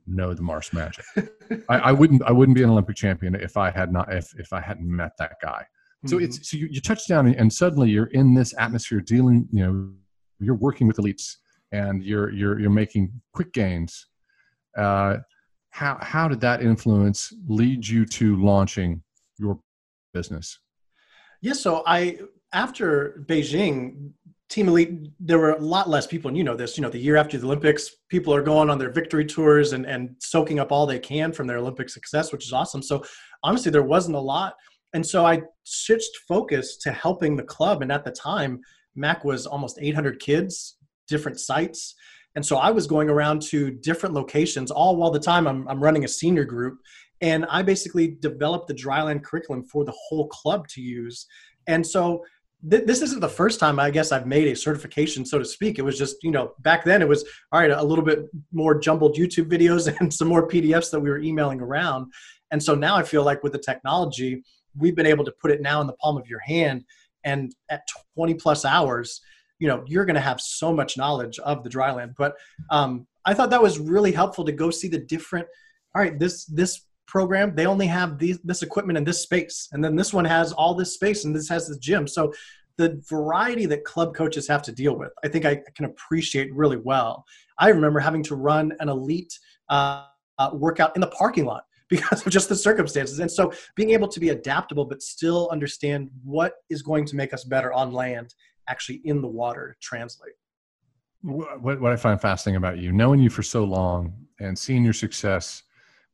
know 0.07 0.35
the 0.35 0.43
Marsh 0.43 0.73
Magic. 0.73 1.05
I, 1.69 1.79
I, 1.79 1.93
wouldn't 1.93 2.23
I 2.23 2.33
wouldn't 2.33 2.57
be 2.57 2.63
an 2.63 2.71
Olympic 2.71 2.97
champion 2.97 3.35
if 3.35 3.57
I 3.57 3.71
had 3.71 3.93
not 3.93 4.13
if 4.13 4.33
if 4.39 4.53
I 4.53 4.61
hadn't 4.61 4.89
met 4.89 5.13
that 5.19 5.35
guy. 5.43 5.65
So 6.07 6.17
mm-hmm. 6.17 6.25
it's 6.27 6.51
so 6.51 6.57
you, 6.57 6.69
you 6.71 6.81
touch 6.81 7.07
down 7.09 7.27
and 7.27 7.53
suddenly 7.53 7.91
you're 7.91 8.07
in 8.07 8.35
this 8.35 8.55
atmosphere 8.59 9.01
dealing. 9.01 9.49
You 9.53 9.65
know, 9.65 9.93
you're 10.39 10.55
working 10.55 10.87
with 10.87 10.99
elites 10.99 11.37
and 11.73 12.05
you're 12.05 12.31
you're 12.33 12.59
you're 12.59 12.71
making 12.71 13.13
quick 13.33 13.53
gains. 13.53 14.07
Uh, 14.77 15.19
how 15.71 15.99
how 16.01 16.29
did 16.29 16.41
that 16.41 16.63
influence 16.63 17.33
lead 17.49 17.87
you 17.87 18.07
to 18.07 18.43
launching 18.43 19.03
your 19.39 19.59
business? 20.15 20.59
Yes, 21.41 21.57
yeah, 21.57 21.63
so 21.63 21.83
I 21.87 22.19
after 22.53 23.25
Beijing, 23.27 24.13
Team 24.49 24.69
Elite, 24.69 25.09
there 25.19 25.39
were 25.39 25.53
a 25.53 25.61
lot 25.61 25.89
less 25.89 26.07
people, 26.07 26.29
and 26.29 26.37
you 26.37 26.45
know 26.45 26.55
this. 26.55 26.77
You 26.77 26.83
know, 26.83 26.89
the 26.89 26.99
year 26.99 27.17
after 27.17 27.37
the 27.37 27.47
Olympics, 27.47 27.91
people 28.09 28.33
are 28.33 28.43
going 28.43 28.71
on 28.71 28.79
their 28.79 28.93
victory 28.93 29.25
tours 29.25 29.73
and 29.73 29.85
and 29.87 30.11
soaking 30.21 30.61
up 30.61 30.71
all 30.71 30.87
they 30.87 31.01
can 31.01 31.33
from 31.33 31.47
their 31.47 31.59
Olympic 31.59 31.89
success, 31.89 32.33
which 32.33 32.47
is 32.47 32.53
awesome. 32.53 32.83
So 32.83 33.05
honestly, 33.43 33.73
there 33.73 33.83
wasn't 33.83 34.17
a 34.17 34.21
lot, 34.21 34.55
and 34.95 35.05
so 35.05 35.27
I 35.27 35.43
switched 35.65 36.17
focus 36.29 36.77
to 36.79 36.93
helping 36.93 37.37
the 37.37 37.43
club. 37.43 37.83
And 37.83 37.91
at 37.91 38.05
the 38.05 38.13
time, 38.13 38.61
Mac 38.95 39.25
was 39.25 39.47
almost 39.47 39.79
800 39.81 40.21
kids, 40.21 40.77
different 41.09 41.41
sites, 41.41 41.95
and 42.37 42.47
so 42.47 42.57
I 42.57 42.71
was 42.71 42.87
going 42.87 43.11
around 43.11 43.43
to 43.51 43.73
different 43.73 44.15
locations, 44.15 44.71
all 44.71 44.97
while 44.97 45.11
the 45.11 45.19
time 45.19 45.49
I'm 45.49 45.67
I'm 45.67 45.83
running 45.83 46.05
a 46.05 46.09
senior 46.09 46.45
group, 46.45 46.79
and 47.21 47.47
I 47.47 47.63
basically 47.63 48.17
developed 48.21 48.69
the 48.69 48.75
dryland 48.75 49.25
curriculum 49.25 49.65
for 49.65 49.85
the 49.85 49.95
whole 50.09 50.29
club 50.29 50.69
to 50.69 50.81
use. 50.81 51.27
And 51.67 51.85
so 51.85 52.25
this 52.63 53.03
isn't 53.03 53.21
the 53.21 53.29
first 53.29 53.61
time 53.61 53.79
I 53.79 53.91
guess 53.91 54.13
I've 54.13 54.27
made 54.27 54.49
a 54.49 54.57
certification, 54.57 55.25
so 55.25 55.39
to 55.39 55.45
speak. 55.45 55.79
It 55.79 55.83
was 55.83 55.99
just, 55.99 56.17
you 56.23 56.31
know, 56.31 56.53
back 56.61 56.85
then 56.85 57.03
it 57.03 57.09
was 57.09 57.25
all 57.53 57.61
right, 57.61 57.71
a 57.71 57.83
little 57.83 58.05
bit 58.05 58.21
more 58.53 58.79
jumbled 58.79 59.17
YouTube 59.17 59.51
videos 59.51 59.95
and 60.01 60.13
some 60.13 60.29
more 60.29 60.49
PDFs 60.49 60.91
that 60.91 61.01
we 61.01 61.11
were 61.11 61.21
emailing 61.21 61.61
around. 61.61 62.13
And 62.51 62.63
so 62.63 62.75
now 62.75 62.97
I 62.97 63.03
feel 63.03 63.25
like 63.25 63.43
with 63.43 63.53
the 63.53 63.59
technology, 63.59 64.43
we've 64.77 64.97
been 64.97 65.07
able 65.07 65.25
to 65.25 65.33
put 65.41 65.51
it 65.51 65.61
now 65.61 65.81
in 65.81 65.87
the 65.87 65.93
palm 65.95 66.17
of 66.17 66.29
your 66.29 66.41
hand. 66.41 66.85
And 67.25 67.53
at 67.71 67.83
20 68.15 68.35
plus 68.35 68.65
hours, 68.65 69.21
you 69.59 69.69
know, 69.69 69.83
you're 69.87 70.05
going 70.05 70.15
to 70.15 70.21
have 70.21 70.41
so 70.41 70.73
much 70.73 70.97
knowledge 70.97 71.39
of 71.41 71.65
the 71.65 71.71
dryland. 71.71 72.15
But 72.17 72.35
um, 72.71 73.07
I 73.25 73.35
thought 73.35 73.51
that 73.51 73.63
was 73.63 73.79
really 73.79 74.13
helpful 74.13 74.45
to 74.45 74.53
go 74.53 74.71
see 74.71 74.89
the 74.89 74.99
different. 74.99 75.47
All 75.95 76.03
right, 76.03 76.19
this 76.19 76.45
this 76.45 76.86
program 77.07 77.55
they 77.55 77.67
only 77.67 77.87
have 77.87 78.19
these, 78.19 78.39
this 78.41 78.63
equipment 78.63 78.97
in 78.97 79.05
this 79.05 79.23
space. 79.23 79.69
And 79.73 79.83
then 79.83 79.97
this 79.97 80.13
one 80.13 80.25
has 80.25 80.53
all 80.53 80.75
this 80.75 80.95
space 80.95 81.25
and 81.25 81.35
this 81.35 81.49
has 81.49 81.69
this 81.69 81.79
gym. 81.79 82.07
So 82.07 82.33
the 82.77 83.03
variety 83.09 83.67
that 83.67 83.85
club 83.85 84.15
coaches 84.15 84.47
have 84.47 84.61
to 84.61 84.71
deal 84.71 84.99
with 84.99 85.11
i 85.25 85.29
think 85.29 85.47
i 85.47 85.59
can 85.75 85.87
appreciate 85.87 86.55
really 86.55 86.77
well. 86.77 87.25
I 87.59 87.69
remember 87.71 88.01
having 88.01 88.23
to 88.25 88.37
run 88.37 88.73
an 88.81 88.89
elite 88.89 89.39
uh, 89.69 90.05
uh, 90.39 90.51
workout 90.53 90.95
in 90.95 91.01
the 91.01 91.07
parking 91.09 91.47
lot 91.47 91.65
because 91.89 92.27
of 92.27 92.33
just 92.33 92.49
the 92.49 92.57
circumstances. 92.57 93.21
And 93.21 93.31
so 93.31 93.53
being 93.77 93.91
able 93.91 94.09
to 94.09 94.21
be 94.21 94.31
adaptable 94.31 94.85
but 94.85 95.03
still 95.03 95.49
understand 95.53 96.11
what 96.25 96.55
is 96.69 96.83
going 96.83 97.07
to 97.07 97.17
make 97.17 97.33
us 97.33 97.45
better 97.45 97.73
on 97.73 97.93
land 97.93 98.35
actually 98.69 99.01
in 99.05 99.23
the 99.23 99.29
water 99.29 99.77
translate. 99.81 100.33
What, 101.23 101.81
what 101.81 101.93
i 101.93 101.97
find 101.97 102.21
fascinating 102.21 102.59
about 102.59 102.79
you 102.79 102.93
knowing 102.93 103.21
you 103.21 103.31
for 103.31 103.43
so 103.43 103.65
long 103.65 104.13
and 104.39 104.57
seeing 104.57 104.85
your 104.85 104.93
success 104.93 105.63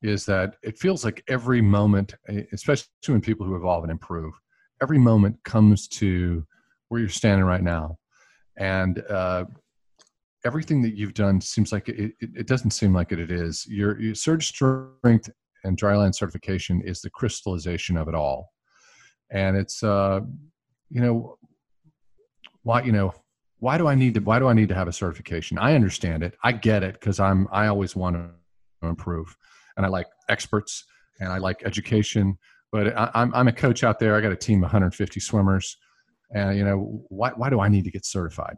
is 0.03 0.27
that 0.27 0.57
it 0.63 0.79
feels 0.79 1.05
like 1.05 1.23
every 1.29 1.63
moment, 1.63 2.15
especially 2.53 2.89
when 3.07 3.21
people 3.21 3.47
who 3.47 3.57
evolve 3.57 3.85
and 3.85 3.91
improve, 3.91 4.35
every 4.83 4.99
moment 4.99 5.37
comes 5.45 5.87
to 5.87 6.45
where 6.89 7.01
you're 7.01 7.09
standing 7.09 7.45
right 7.45 7.63
now. 7.63 7.97
And 8.59 9.03
uh, 9.09 9.45
everything 10.45 10.83
that 10.83 10.97
you've 10.97 11.15
done 11.15 11.41
seems 11.41 11.73
like 11.73 11.89
it, 11.89 12.13
it, 12.21 12.31
it 12.35 12.47
doesn't 12.47 12.73
seem 12.73 12.93
like 12.93 13.13
it, 13.13 13.21
it 13.21 13.31
is. 13.31 13.67
Your, 13.67 14.01
your 14.01 14.15
surge 14.15 14.49
strength 14.49 15.31
and 15.65 15.79
dryland 15.79 16.15
certification 16.15 16.83
is 16.83 17.01
the 17.01 17.11
crystallization 17.11 17.97
of 17.97 18.09
it 18.09 18.15
all. 18.15 18.51
And 19.31 19.57
it's, 19.57 19.83
uh, 19.83 20.21
you 20.91 21.01
know, 21.01 21.39
why, 22.65 22.83
you 22.83 22.93
know, 22.93 23.15
why 23.59 23.79
do 23.79 23.87
I 23.87 23.95
need 23.95 24.15
to, 24.15 24.21
why 24.21 24.41
do 24.41 24.49
I 24.49 24.53
need 24.53 24.69
to 24.69 24.75
have 24.75 24.89
a 24.89 24.93
certification? 24.93 25.57
I 25.59 25.75
understand 25.75 26.25
it. 26.25 26.35
I 26.43 26.53
get 26.53 26.83
it 26.83 26.95
because 26.95 27.21
I'm, 27.21 27.47
I 27.53 27.69
always 27.69 27.95
want 27.95 28.17
to 28.17 28.87
improve 28.87 29.37
and 29.77 29.87
I 29.87 29.89
like 29.89 30.07
experts 30.29 30.85
and 31.21 31.33
I 31.33 31.39
like 31.39 31.63
education. 31.65 32.39
But 32.71 32.97
I, 32.97 33.11
am 33.15 33.35
I'm 33.35 33.49
a 33.49 33.53
coach 33.53 33.85
out 33.85 33.99
there. 33.99 34.17
I 34.17 34.21
got 34.21 34.33
a 34.33 34.37
team 34.37 34.59
of 34.59 34.63
150 34.63 35.21
swimmers, 35.21 35.77
and 36.35 36.57
you 36.57 36.65
know 36.65 37.05
why 37.09 37.31
why 37.31 37.51
do 37.51 37.61
I 37.61 37.69
need 37.69 37.85
to 37.85 37.91
get 37.91 38.07
certified? 38.07 38.57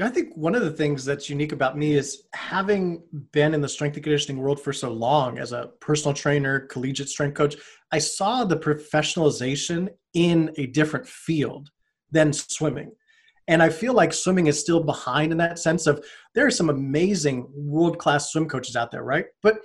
I 0.00 0.10
think 0.10 0.36
one 0.36 0.54
of 0.54 0.62
the 0.62 0.70
things 0.70 1.04
that's 1.04 1.28
unique 1.28 1.50
about 1.50 1.76
me 1.76 1.94
is 1.94 2.22
having 2.32 3.02
been 3.32 3.52
in 3.52 3.60
the 3.60 3.68
strength 3.68 3.96
and 3.96 4.04
conditioning 4.04 4.40
world 4.40 4.60
for 4.60 4.72
so 4.72 4.92
long 4.92 5.38
as 5.38 5.50
a 5.50 5.70
personal 5.80 6.14
trainer, 6.14 6.60
collegiate 6.60 7.08
strength 7.08 7.34
coach, 7.34 7.56
I 7.90 7.98
saw 7.98 8.44
the 8.44 8.56
professionalization 8.56 9.88
in 10.14 10.52
a 10.56 10.66
different 10.66 11.08
field 11.08 11.70
than 12.12 12.32
swimming. 12.32 12.92
And 13.48 13.60
I 13.60 13.70
feel 13.70 13.92
like 13.92 14.12
swimming 14.12 14.46
is 14.46 14.60
still 14.60 14.84
behind 14.84 15.32
in 15.32 15.38
that 15.38 15.58
sense 15.58 15.88
of 15.88 16.04
there 16.34 16.46
are 16.46 16.50
some 16.50 16.70
amazing 16.70 17.48
world 17.56 17.98
class 17.98 18.30
swim 18.30 18.46
coaches 18.46 18.76
out 18.76 18.92
there, 18.92 19.02
right? 19.02 19.24
But 19.42 19.58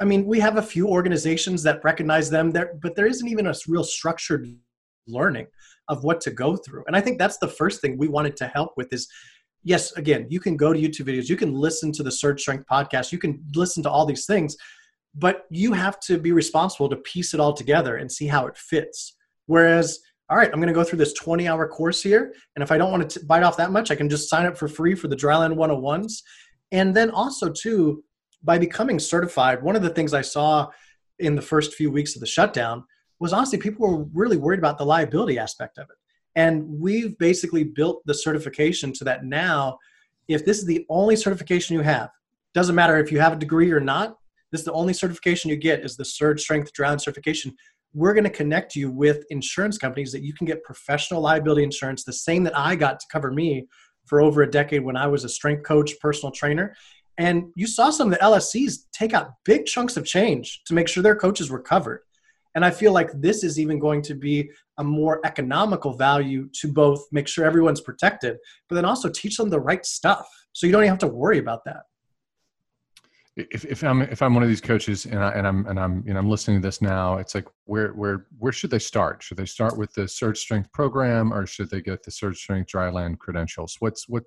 I 0.00 0.04
mean, 0.04 0.26
we 0.26 0.40
have 0.40 0.58
a 0.58 0.62
few 0.62 0.88
organizations 0.88 1.62
that 1.62 1.82
recognize 1.82 2.28
them 2.28 2.50
there, 2.50 2.74
but 2.82 2.94
there 2.94 3.06
isn't 3.06 3.28
even 3.28 3.46
a 3.46 3.54
real 3.66 3.84
structured 3.84 4.46
learning 5.06 5.46
of 5.88 6.04
what 6.04 6.20
to 6.22 6.30
go 6.30 6.56
through. 6.56 6.84
And 6.86 6.96
I 6.96 7.00
think 7.00 7.18
that's 7.18 7.38
the 7.38 7.48
first 7.48 7.80
thing 7.80 7.96
we 7.96 8.08
wanted 8.08 8.36
to 8.38 8.46
help 8.48 8.72
with 8.76 8.92
is 8.92 9.08
yes, 9.66 9.92
again, 9.92 10.26
you 10.30 10.38
can 10.38 10.56
go 10.56 10.72
to 10.72 10.78
YouTube 10.78 11.06
videos, 11.06 11.28
you 11.28 11.36
can 11.36 11.52
listen 11.52 11.92
to 11.92 12.02
the 12.02 12.10
Surge 12.10 12.40
Strength 12.40 12.66
podcast, 12.70 13.10
you 13.10 13.18
can 13.18 13.42
listen 13.54 13.82
to 13.82 13.90
all 13.90 14.06
these 14.06 14.24
things, 14.24 14.56
but 15.14 15.44
you 15.50 15.72
have 15.72 15.98
to 16.00 16.18
be 16.18 16.32
responsible 16.32 16.88
to 16.88 16.96
piece 16.96 17.34
it 17.34 17.40
all 17.40 17.52
together 17.52 17.96
and 17.96 18.10
see 18.10 18.28
how 18.28 18.46
it 18.46 18.56
fits. 18.56 19.16
Whereas, 19.46 19.98
all 20.30 20.36
right, 20.36 20.50
I'm 20.52 20.60
going 20.60 20.68
to 20.68 20.74
go 20.74 20.84
through 20.84 20.98
this 20.98 21.14
20 21.14 21.48
hour 21.48 21.66
course 21.66 22.02
here. 22.02 22.32
And 22.54 22.62
if 22.62 22.70
I 22.70 22.78
don't 22.78 22.92
want 22.92 23.10
to 23.10 23.24
bite 23.24 23.42
off 23.42 23.56
that 23.56 23.72
much, 23.72 23.90
I 23.90 23.96
can 23.96 24.08
just 24.08 24.28
sign 24.28 24.46
up 24.46 24.56
for 24.56 24.68
free 24.68 24.94
for 24.94 25.08
the 25.08 25.16
Dryland 25.16 25.56
101s. 25.56 26.22
And 26.70 26.94
then 26.94 27.10
also, 27.10 27.50
too, 27.50 28.04
by 28.46 28.58
becoming 28.58 28.98
certified, 28.98 29.62
one 29.62 29.76
of 29.76 29.82
the 29.82 29.90
things 29.90 30.14
I 30.14 30.22
saw 30.22 30.68
in 31.18 31.34
the 31.34 31.42
first 31.42 31.74
few 31.74 31.90
weeks 31.90 32.14
of 32.14 32.20
the 32.20 32.26
shutdown 32.26 32.84
was 33.18 33.32
honestly 33.32 33.58
people 33.58 33.86
were 33.86 34.04
really 34.14 34.36
worried 34.36 34.58
about 34.58 34.78
the 34.78 34.86
liability 34.86 35.38
aspect 35.38 35.78
of 35.78 35.88
it. 35.90 35.96
And 36.36 36.64
we've 36.68 37.18
basically 37.18 37.64
built 37.64 38.02
the 38.06 38.14
certification 38.14 38.92
to 38.94 39.04
that 39.04 39.24
now 39.24 39.78
if 40.28 40.44
this 40.44 40.58
is 40.58 40.66
the 40.66 40.84
only 40.88 41.16
certification 41.16 41.74
you 41.74 41.82
have, 41.82 42.10
doesn't 42.54 42.74
matter 42.74 42.98
if 42.98 43.12
you 43.12 43.20
have 43.20 43.32
a 43.32 43.36
degree 43.36 43.70
or 43.70 43.80
not, 43.80 44.16
this 44.52 44.60
is 44.60 44.64
the 44.64 44.72
only 44.72 44.92
certification 44.92 45.50
you 45.50 45.56
get 45.56 45.84
is 45.84 45.96
the 45.96 46.04
Surge 46.04 46.40
Strength 46.40 46.72
Dryland 46.72 47.00
certification. 47.00 47.54
We're 47.94 48.14
going 48.14 48.24
to 48.24 48.30
connect 48.30 48.76
you 48.76 48.90
with 48.90 49.24
insurance 49.30 49.78
companies 49.78 50.12
that 50.12 50.22
you 50.22 50.32
can 50.34 50.46
get 50.46 50.62
professional 50.62 51.20
liability 51.20 51.62
insurance, 51.62 52.04
the 52.04 52.12
same 52.12 52.44
that 52.44 52.56
I 52.56 52.76
got 52.76 53.00
to 53.00 53.06
cover 53.10 53.32
me 53.32 53.66
for 54.04 54.20
over 54.20 54.42
a 54.42 54.50
decade 54.50 54.84
when 54.84 54.96
I 54.96 55.06
was 55.06 55.24
a 55.24 55.28
strength 55.28 55.64
coach, 55.64 55.92
personal 56.00 56.30
trainer. 56.30 56.74
And 57.18 57.44
you 57.54 57.66
saw 57.66 57.90
some 57.90 58.12
of 58.12 58.18
the 58.18 58.24
LSCs 58.24 58.86
take 58.92 59.14
out 59.14 59.32
big 59.44 59.66
chunks 59.66 59.96
of 59.96 60.04
change 60.04 60.62
to 60.66 60.74
make 60.74 60.88
sure 60.88 61.02
their 61.02 61.16
coaches 61.16 61.50
were 61.50 61.60
covered. 61.60 62.02
And 62.54 62.64
I 62.64 62.70
feel 62.70 62.92
like 62.92 63.10
this 63.14 63.44
is 63.44 63.58
even 63.58 63.78
going 63.78 64.02
to 64.02 64.14
be 64.14 64.50
a 64.78 64.84
more 64.84 65.20
economical 65.24 65.94
value 65.94 66.48
to 66.60 66.72
both 66.72 67.06
make 67.12 67.28
sure 67.28 67.44
everyone's 67.44 67.80
protected, 67.80 68.36
but 68.68 68.76
then 68.76 68.84
also 68.84 69.10
teach 69.10 69.36
them 69.36 69.50
the 69.50 69.60
right 69.60 69.84
stuff. 69.84 70.26
So 70.52 70.66
you 70.66 70.72
don't 70.72 70.82
even 70.82 70.90
have 70.90 70.98
to 71.00 71.06
worry 71.06 71.38
about 71.38 71.64
that 71.66 71.82
if, 73.36 73.66
if 73.66 73.84
I'm 73.84 74.00
if 74.02 74.22
I'm 74.22 74.32
one 74.32 74.42
of 74.42 74.48
these 74.48 74.62
coaches 74.62 75.04
and 75.04 75.18
I 75.18 75.30
and 75.32 75.46
I'm 75.46 75.66
and 75.66 75.78
I'm 75.78 76.02
you 76.06 76.14
know 76.14 76.18
I'm 76.18 76.30
listening 76.30 76.60
to 76.62 76.66
this 76.66 76.80
now, 76.80 77.18
it's 77.18 77.34
like 77.34 77.46
where 77.64 77.92
where 77.92 78.26
where 78.38 78.52
should 78.52 78.70
they 78.70 78.78
start? 78.78 79.22
Should 79.22 79.36
they 79.36 79.44
start 79.44 79.76
with 79.76 79.92
the 79.92 80.08
Surge 80.08 80.38
Strength 80.38 80.72
program 80.72 81.32
or 81.32 81.46
should 81.46 81.68
they 81.68 81.82
get 81.82 82.02
the 82.02 82.10
Surge 82.10 82.38
Strength 82.38 82.72
Dryland 82.72 83.18
credentials? 83.18 83.76
What's 83.78 84.08
what 84.08 84.24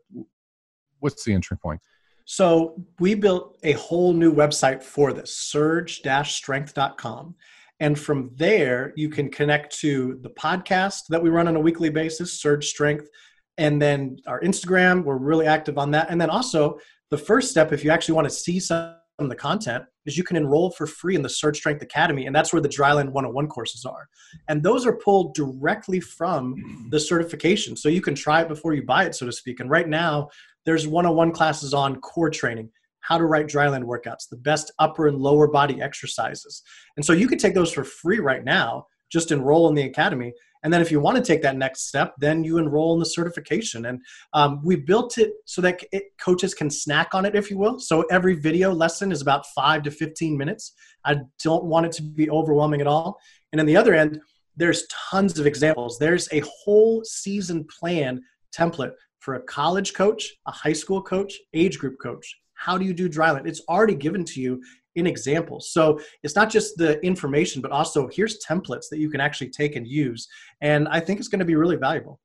what's 0.99 1.23
the 1.23 1.33
entry 1.33 1.57
point? 1.57 1.81
So 2.31 2.75
we 2.99 3.15
built 3.15 3.57
a 3.63 3.71
whole 3.71 4.13
new 4.13 4.31
website 4.31 4.83
for 4.83 5.13
this, 5.13 5.35
surge-strength.com. 5.35 7.35
And 7.79 7.99
from 7.99 8.29
there, 8.35 8.93
you 8.95 9.09
can 9.09 9.31
connect 9.31 9.75
to 9.79 10.19
the 10.21 10.29
podcast 10.29 11.07
that 11.09 11.23
we 11.23 11.31
run 11.31 11.47
on 11.47 11.55
a 11.55 11.59
weekly 11.59 11.89
basis, 11.89 12.39
Surge 12.39 12.67
Strength, 12.67 13.09
and 13.57 13.81
then 13.81 14.17
our 14.27 14.39
Instagram. 14.41 15.03
We're 15.03 15.17
really 15.17 15.47
active 15.47 15.79
on 15.79 15.89
that. 15.89 16.11
And 16.11 16.21
then 16.21 16.29
also 16.29 16.77
the 17.09 17.17
first 17.17 17.49
step, 17.49 17.73
if 17.73 17.83
you 17.83 17.89
actually 17.89 18.13
want 18.13 18.29
to 18.29 18.35
see 18.35 18.59
some 18.59 18.93
of 19.17 19.27
the 19.27 19.35
content, 19.35 19.85
is 20.05 20.15
you 20.15 20.23
can 20.23 20.37
enroll 20.37 20.69
for 20.69 20.85
free 20.85 21.15
in 21.15 21.23
the 21.23 21.29
Surge 21.29 21.57
Strength 21.57 21.81
Academy, 21.81 22.27
and 22.27 22.35
that's 22.35 22.53
where 22.53 22.61
the 22.61 22.69
Dryland 22.69 23.11
101 23.11 23.47
courses 23.47 23.85
are. 23.85 24.07
And 24.47 24.61
those 24.61 24.85
are 24.85 24.97
pulled 24.97 25.33
directly 25.33 25.99
from 25.99 26.87
the 26.91 26.99
certification. 26.99 27.75
So 27.75 27.89
you 27.89 28.01
can 28.01 28.13
try 28.13 28.43
it 28.43 28.47
before 28.47 28.75
you 28.75 28.85
buy 28.85 29.05
it, 29.05 29.15
so 29.15 29.25
to 29.25 29.31
speak. 29.31 29.61
And 29.61 29.69
right 29.69 29.89
now, 29.89 30.29
there's 30.65 30.87
101 30.87 31.31
classes 31.31 31.73
on 31.73 31.99
core 32.01 32.29
training, 32.29 32.69
how 33.01 33.17
to 33.17 33.25
write 33.25 33.47
dryland 33.47 33.83
workouts, 33.83 34.29
the 34.29 34.37
best 34.37 34.71
upper 34.79 35.07
and 35.07 35.17
lower 35.17 35.47
body 35.47 35.81
exercises. 35.81 36.61
And 36.95 37.05
so 37.05 37.13
you 37.13 37.27
can 37.27 37.37
take 37.37 37.53
those 37.53 37.71
for 37.71 37.83
free 37.83 38.19
right 38.19 38.43
now. 38.43 38.87
Just 39.11 39.31
enroll 39.31 39.67
in 39.69 39.75
the 39.75 39.83
academy. 39.83 40.33
And 40.63 40.71
then 40.71 40.81
if 40.81 40.91
you 40.91 40.99
want 40.99 41.17
to 41.17 41.23
take 41.23 41.41
that 41.41 41.55
next 41.55 41.87
step, 41.87 42.13
then 42.19 42.43
you 42.43 42.57
enroll 42.57 42.93
in 42.93 42.99
the 42.99 43.05
certification. 43.05 43.85
And 43.85 44.01
um, 44.33 44.61
we 44.63 44.75
built 44.75 45.17
it 45.17 45.31
so 45.45 45.61
that 45.61 45.81
it, 45.91 46.03
coaches 46.19 46.53
can 46.53 46.69
snack 46.69 47.13
on 47.13 47.25
it, 47.25 47.35
if 47.35 47.49
you 47.49 47.57
will. 47.57 47.79
So 47.79 48.01
every 48.11 48.35
video 48.35 48.71
lesson 48.73 49.11
is 49.11 49.21
about 49.21 49.47
five 49.55 49.83
to 49.83 49.91
15 49.91 50.37
minutes. 50.37 50.73
I 51.05 51.21
don't 51.43 51.63
want 51.63 51.85
it 51.85 51.91
to 51.93 52.03
be 52.03 52.29
overwhelming 52.29 52.81
at 52.81 52.87
all. 52.87 53.19
And 53.51 53.59
on 53.59 53.65
the 53.65 53.77
other 53.77 53.95
end, 53.95 54.19
there's 54.57 54.85
tons 54.87 55.39
of 55.39 55.47
examples. 55.47 55.97
There's 55.97 56.27
a 56.33 56.43
whole 56.45 57.03
season 57.05 57.65
plan 57.79 58.21
template 58.55 58.91
for 59.29 59.35
a 59.35 59.41
college 59.41 59.93
coach, 59.93 60.33
a 60.47 60.51
high 60.51 60.73
school 60.73 61.03
coach, 61.03 61.35
age 61.53 61.77
group 61.77 61.99
coach. 62.01 62.35
How 62.55 62.79
do 62.79 62.83
you 62.83 62.95
do 62.95 63.07
dryland? 63.07 63.45
It's 63.45 63.61
already 63.69 63.93
given 63.93 64.25
to 64.25 64.41
you 64.41 64.59
in 64.95 65.05
examples. 65.05 65.71
So 65.71 65.99
it's 66.23 66.35
not 66.35 66.49
just 66.49 66.77
the 66.77 66.99
information, 67.05 67.61
but 67.61 67.69
also 67.69 68.09
here's 68.11 68.43
templates 68.43 68.89
that 68.89 68.97
you 68.97 69.07
can 69.07 69.21
actually 69.21 69.51
take 69.51 69.75
and 69.75 69.87
use. 69.87 70.27
And 70.61 70.87
I 70.87 70.99
think 70.99 71.19
it's 71.19 71.27
going 71.27 71.41
to 71.41 71.45
be 71.45 71.53
really 71.53 71.75
valuable. 71.75 72.19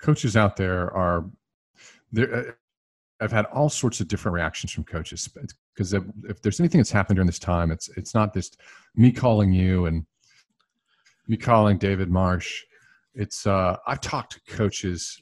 Coaches 0.00 0.38
out 0.38 0.56
there 0.56 0.90
are 0.94 1.26
there. 2.10 2.34
Uh, 2.34 2.52
I've 3.20 3.32
had 3.32 3.44
all 3.46 3.68
sorts 3.68 4.00
of 4.00 4.08
different 4.08 4.34
reactions 4.36 4.72
from 4.72 4.84
coaches 4.84 5.28
because 5.74 5.92
if, 5.92 6.04
if 6.24 6.40
there's 6.40 6.60
anything 6.60 6.78
that's 6.78 6.90
happened 6.90 7.16
during 7.16 7.26
this 7.26 7.38
time, 7.38 7.70
it's 7.70 7.90
it's 7.98 8.14
not 8.14 8.32
just 8.32 8.58
me 8.94 9.12
calling 9.12 9.52
you 9.52 9.84
and 9.84 10.06
me 11.26 11.36
calling 11.36 11.76
David 11.76 12.08
Marsh. 12.08 12.64
It's 13.14 13.46
uh, 13.46 13.76
I've 13.86 14.00
talked 14.00 14.32
to 14.32 14.56
coaches 14.56 15.20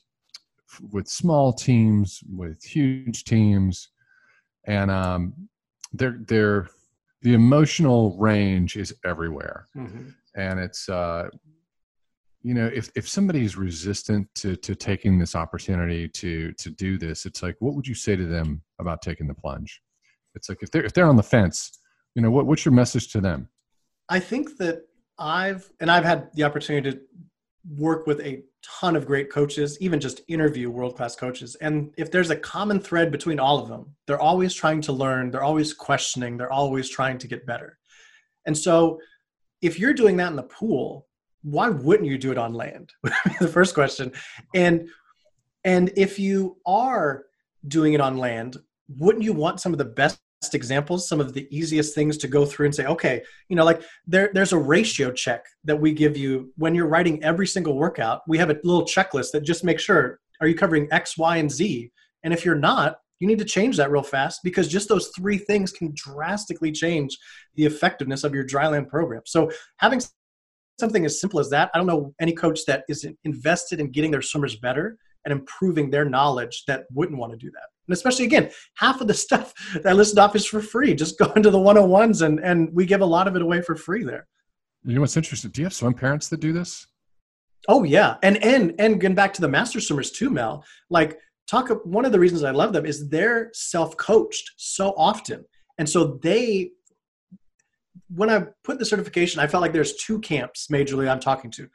with 0.93 1.09
small 1.09 1.53
teams, 1.53 2.23
with 2.35 2.63
huge 2.63 3.25
teams, 3.25 3.89
and 4.67 4.91
um, 4.91 5.49
they're 5.93 6.19
they're 6.27 6.69
the 7.23 7.35
emotional 7.35 8.17
range 8.19 8.77
is 8.77 8.95
everywhere, 9.05 9.69
mm-hmm. 9.77 10.09
and 10.37 10.61
it's 10.61 10.89
uh, 10.89 11.29
you 12.43 12.55
know 12.55 12.67
if 12.67 12.91
if 12.95 13.09
somebody 13.09 13.45
is 13.45 13.57
resistant 13.57 14.29
to 14.35 14.57
to 14.57 14.75
taking 14.75 15.19
this 15.19 15.35
opportunity 15.35 16.09
to 16.09 16.53
to 16.53 16.71
do 16.71 16.99
this, 16.99 17.27
it's 17.27 17.43
like 17.43 17.57
what 17.61 17.75
would 17.75 17.87
you 17.87 17.95
say 17.95 18.17
to 18.17 18.27
them 18.27 18.63
about 18.79 19.03
taking 19.03 19.27
the 19.27 19.35
plunge? 19.35 19.81
It's 20.35 20.49
like 20.49 20.59
if 20.63 20.71
they're 20.71 20.85
if 20.85 20.93
they're 20.93 21.09
on 21.09 21.17
the 21.17 21.23
fence, 21.23 21.79
you 22.15 22.23
know 22.23 22.31
what 22.31 22.47
what's 22.47 22.65
your 22.65 22.75
message 22.75 23.09
to 23.13 23.21
them? 23.21 23.49
I 24.09 24.21
think 24.21 24.59
that 24.59 24.83
I've 25.19 25.71
and 25.81 25.91
I've 25.91 26.05
had 26.05 26.29
the 26.35 26.45
opportunity 26.45 26.93
to 26.93 27.01
work 27.75 28.07
with 28.07 28.21
a 28.21 28.43
ton 28.63 28.97
of 28.97 29.07
great 29.07 29.31
coaches, 29.31 29.77
even 29.81 30.01
just 30.01 30.21
interview 30.29 30.71
world 30.71 30.97
class 30.97 31.17
coaches. 31.17 31.57
And 31.57 31.93
if 31.97 32.11
there's 32.11 32.31
a 32.31 32.37
common 32.37 32.81
thread 32.81 33.11
between 33.11 33.41
all 33.41 33.59
of 33.59 33.69
them, 33.69 33.95
they're 34.07 34.21
always 34.21 34.55
trying 34.55 34.81
to 34.83 34.93
learn, 34.93 35.31
they're 35.31 35.43
always 35.43 35.73
questioning, 35.73 36.37
they're 36.37 36.53
always 36.53 36.89
trying 36.89 37.19
to 37.19 37.29
get 37.29 37.47
better. 37.47 37.79
And 38.45 38.57
so 38.57 39.01
if 39.63 39.79
you're 39.79 39.95
doing 39.95 40.17
that 40.19 40.31
in 40.31 40.37
the 40.37 40.43
pool, 40.45 41.07
why 41.43 41.69
wouldn't 41.69 42.09
you 42.09 42.19
do 42.19 42.33
it 42.33 42.39
on 42.39 42.55
land? 42.55 42.93
the 43.41 43.49
first 43.49 43.75
question. 43.75 44.13
And 44.55 44.89
and 45.65 45.93
if 45.97 46.19
you 46.19 46.59
are 46.65 47.25
doing 47.67 47.95
it 47.95 48.01
on 48.01 48.19
land, 48.19 48.57
wouldn't 48.89 49.25
you 49.25 49.33
want 49.33 49.61
some 49.61 49.73
of 49.73 49.79
the 49.79 49.85
best 49.85 50.21
examples, 50.55 51.09
some 51.09 51.21
of 51.21 51.33
the 51.33 51.47
easiest 51.57 51.95
things 51.95 52.17
to 52.19 52.29
go 52.29 52.45
through 52.45 52.67
and 52.67 52.75
say, 52.75 52.87
okay, 52.87 53.23
you 53.49 53.57
know, 53.57 53.65
like 53.65 53.83
there, 54.07 54.31
there's 54.33 54.53
a 54.53 54.59
ratio 54.59 55.11
check 55.13 55.45
that 55.65 55.81
we 55.81 55.93
give 55.93 56.17
you 56.17 56.53
when 56.57 56.75
you're 56.75 56.87
writing 56.89 57.23
every 57.23 57.47
single 57.47 57.77
workout. 57.77 58.23
We 58.27 58.39
have 58.39 58.51
a 58.51 58.59
little 58.65 58.85
checklist 58.85 59.33
that 59.33 59.43
just 59.43 59.65
makes 59.65 59.83
sure 59.83 60.21
are 60.41 60.49
you 60.49 60.55
covering 60.55 60.89
X, 60.91 61.17
Y, 61.17 61.37
and 61.39 61.51
Z? 61.51 61.91
And 62.23 62.33
if 62.33 62.45
you're 62.45 62.55
not, 62.55 62.99
you 63.21 63.27
need 63.27 63.39
to 63.39 63.45
change 63.45 63.77
that 63.79 63.91
real 63.91 64.03
fast 64.03 64.41
because 64.45 64.69
just 64.69 64.89
those 64.89 65.11
three 65.17 65.39
things 65.39 65.73
can 65.73 65.93
drastically 65.95 66.73
change 66.73 67.17
the 67.55 67.65
effectiveness 67.65 68.25
of 68.25 68.35
your 68.35 68.45
dryland 68.45 68.89
program. 68.89 69.23
So 69.25 69.51
having 69.79 70.01
something 70.79 71.05
as 71.07 71.21
simple 71.21 71.41
as 71.41 71.49
that, 71.51 71.71
I 71.73 71.79
don't 71.79 71.87
know 71.87 72.15
any 72.21 72.33
coach 72.33 72.67
that 72.67 72.85
is 72.89 73.07
invested 73.25 73.81
in 73.81 73.91
getting 73.91 74.11
their 74.11 74.23
swimmers 74.23 74.57
better 74.57 74.99
and 75.25 75.33
improving 75.33 75.91
their 75.91 76.05
knowledge 76.05 76.65
that 76.67 76.85
wouldn't 76.93 77.19
want 77.19 77.33
to 77.33 77.39
do 77.39 77.51
that. 77.51 77.69
And 77.89 77.95
especially 77.95 78.25
again, 78.25 78.51
half 78.75 79.01
of 79.01 79.09
the 79.09 79.15
stuff 79.27 79.53
that 79.75 79.87
I 79.87 79.93
listed 79.93 80.19
off 80.19 80.37
is 80.37 80.47
for 80.47 80.61
free. 80.61 80.95
Just 80.95 81.19
go 81.19 81.33
into 81.33 81.51
the 81.51 81.59
101s 81.59 82.23
and, 82.23 82.41
and 82.41 82.73
we 82.73 82.87
give 82.87 83.01
a 83.01 83.07
lot 83.07 83.29
of 83.29 83.37
it 83.37 83.43
away 83.43 83.63
for 83.63 83.77
free 83.77 84.05
there. 84.05 84.27
You 84.85 84.95
know 84.95 85.01
what's 85.01 85.17
interesting? 85.17 85.51
Do 85.51 85.63
you 85.63 85.67
have 85.67 85.75
swim 85.75 85.95
parents 85.95 86.29
that 86.29 86.41
do 86.41 86.53
this? 86.53 86.87
Oh 87.69 87.83
yeah. 87.83 88.17
And 88.23 88.43
and 88.45 88.75
and 88.79 89.01
getting 89.01 89.17
back 89.17 89.35
to 89.35 89.41
the 89.41 89.49
master 89.49 89.81
swimmers 89.81 90.13
too, 90.13 90.31
Mel, 90.31 90.65
like 90.91 91.19
talk 91.49 91.71
one 91.85 92.05
of 92.05 92.13
the 92.13 92.21
reasons 92.21 92.45
I 92.45 92.53
love 92.53 92.73
them 92.73 92.87
is 92.87 93.09
they're 93.09 93.51
self-coached 93.53 94.53
so 94.57 94.95
often. 94.97 95.45
And 95.79 95.89
so 95.89 96.19
they 96.23 96.71
when 98.09 98.31
I 98.31 98.47
put 98.63 98.79
the 98.79 98.85
certification, 98.85 99.41
I 99.41 99.49
felt 99.49 99.63
like 99.63 99.73
there's 99.73 99.97
two 99.97 100.21
camps 100.21 100.69
majorly 100.71 101.11
I'm 101.11 101.19
talking 101.19 101.51
to 101.53 101.69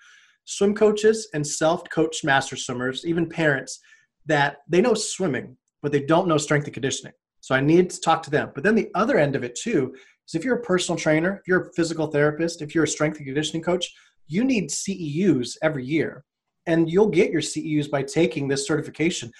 swim 0.45 0.73
coaches 0.73 1.27
and 1.33 1.45
self-coached 1.45 2.23
master 2.23 2.55
swimmers, 2.55 3.05
even 3.05 3.27
parents 3.27 3.79
that 4.25 4.57
they 4.67 4.81
know 4.81 4.93
swimming, 4.93 5.57
but 5.81 5.91
they 5.91 6.01
don't 6.01 6.27
know 6.27 6.37
strength 6.37 6.65
and 6.65 6.73
conditioning. 6.73 7.13
So 7.39 7.55
I 7.55 7.61
need 7.61 7.89
to 7.89 7.99
talk 7.99 8.23
to 8.23 8.29
them. 8.29 8.51
But 8.53 8.63
then 8.63 8.75
the 8.75 8.89
other 8.95 9.17
end 9.17 9.35
of 9.35 9.43
it 9.43 9.55
too 9.55 9.95
is 10.27 10.35
if 10.35 10.45
you're 10.45 10.57
a 10.57 10.61
personal 10.61 10.97
trainer, 10.97 11.37
if 11.41 11.47
you're 11.47 11.61
a 11.61 11.73
physical 11.73 12.07
therapist, 12.07 12.61
if 12.61 12.73
you're 12.73 12.83
a 12.83 12.87
strength 12.87 13.17
and 13.17 13.25
conditioning 13.25 13.63
coach, 13.63 13.91
you 14.27 14.43
need 14.43 14.69
CEUs 14.69 15.57
every 15.61 15.85
year. 15.85 16.23
And 16.67 16.89
you'll 16.89 17.09
get 17.09 17.31
your 17.31 17.41
CEUs 17.41 17.89
by 17.89 18.03
taking 18.03 18.47
this 18.47 18.67
certification, 18.67 19.31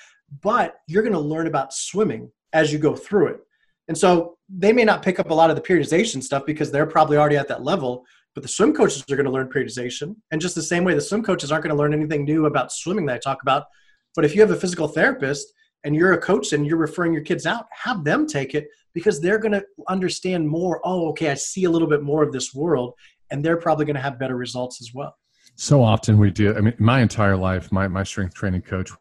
but 0.42 0.78
you're 0.88 1.04
going 1.04 1.14
to 1.14 1.20
learn 1.20 1.48
about 1.48 1.74
swimming 1.74 2.32
as 2.54 2.74
you 2.74 2.80
go 2.80 2.96
through 2.96 3.28
it. 3.28 3.40
And 3.88 3.98
so 3.98 4.38
they 4.50 4.74
may 4.74 4.84
not 4.84 5.04
pick 5.04 5.20
up 5.20 5.30
a 5.30 5.34
lot 5.34 5.50
of 5.50 5.56
the 5.56 5.62
periodization 5.62 6.24
stuff 6.24 6.46
because 6.46 6.72
they're 6.72 6.86
probably 6.86 7.18
already 7.18 7.38
at 7.38 7.48
that 7.50 7.64
level, 7.64 8.04
but 8.34 8.42
the 8.42 8.50
swim 8.50 8.74
coaches 8.74 9.04
are 9.10 9.16
going 9.16 9.26
to 9.26 9.32
learn 9.32 9.50
periodization. 9.50 10.16
And 10.32 10.42
just 10.42 10.56
the 10.56 10.64
same 10.64 10.84
way 10.84 10.96
the 10.96 11.02
swim 11.02 11.24
coaches 11.24 11.52
aren't 11.52 11.64
going 11.64 11.76
to 11.76 11.80
learn 11.80 11.94
anything 11.94 12.26
new 12.26 12.48
about 12.48 12.72
swimming 12.72 13.06
that 13.06 13.16
I 13.16 13.20
talk 13.20 13.42
about. 13.42 13.66
But 14.16 14.26
if 14.26 14.34
you 14.34 14.42
have 14.42 14.52
a 14.52 14.56
physical 14.56 14.88
therapist 14.88 15.54
and 15.84 15.96
you're 15.96 16.14
a 16.14 16.18
coach 16.18 16.54
and 16.54 16.66
you're 16.66 16.78
referring 16.78 17.14
your 17.14 17.24
kids 17.24 17.46
out, 17.46 17.66
have 17.72 18.04
them 18.04 18.28
take 18.28 18.54
it 18.54 18.68
because 18.94 19.20
they're 19.22 19.40
going 19.40 19.54
to 19.54 19.64
understand 19.88 20.48
more. 20.48 20.82
Oh, 20.84 21.10
okay, 21.10 21.32
I 21.32 21.34
see 21.36 21.64
a 21.64 21.70
little 21.70 21.88
bit 21.88 22.04
more 22.04 22.24
of 22.24 22.32
this 22.32 22.54
world. 22.54 22.94
And 23.32 23.44
they're 23.44 23.58
probably 23.58 23.86
going 23.86 23.96
to 23.96 24.02
have 24.02 24.20
better 24.20 24.36
results 24.36 24.82
as 24.82 24.94
well. 24.94 25.16
So 25.56 25.82
often 25.82 26.18
we 26.18 26.32
do. 26.32 26.56
I 26.56 26.62
mean, 26.62 26.74
my 26.80 27.02
entire 27.02 27.38
life, 27.38 27.72
my, 27.72 27.88
my 27.88 28.04
strength 28.04 28.34
training 28.34 28.64
coach 28.64 28.92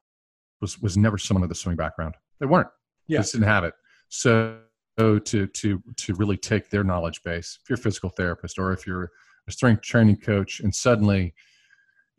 was, 0.60 0.80
was 0.80 0.96
never 0.96 1.18
someone 1.18 1.42
with 1.42 1.50
a 1.50 1.54
swimming 1.54 1.76
background. 1.76 2.14
They 2.38 2.46
weren't. 2.46 2.68
Yeah. 3.08 3.18
Just 3.18 3.32
didn't 3.32 3.48
have 3.48 3.64
it. 3.64 3.74
So 4.08 4.58
to 4.98 5.46
to 5.46 5.82
to 5.96 6.14
really 6.14 6.36
take 6.36 6.68
their 6.68 6.84
knowledge 6.84 7.22
base 7.22 7.58
if 7.62 7.70
you're 7.70 7.78
a 7.78 7.80
physical 7.80 8.10
therapist 8.10 8.58
or 8.58 8.72
if 8.72 8.86
you're 8.86 9.10
a 9.48 9.52
strength 9.52 9.82
training 9.82 10.16
coach 10.16 10.60
and 10.60 10.74
suddenly 10.74 11.34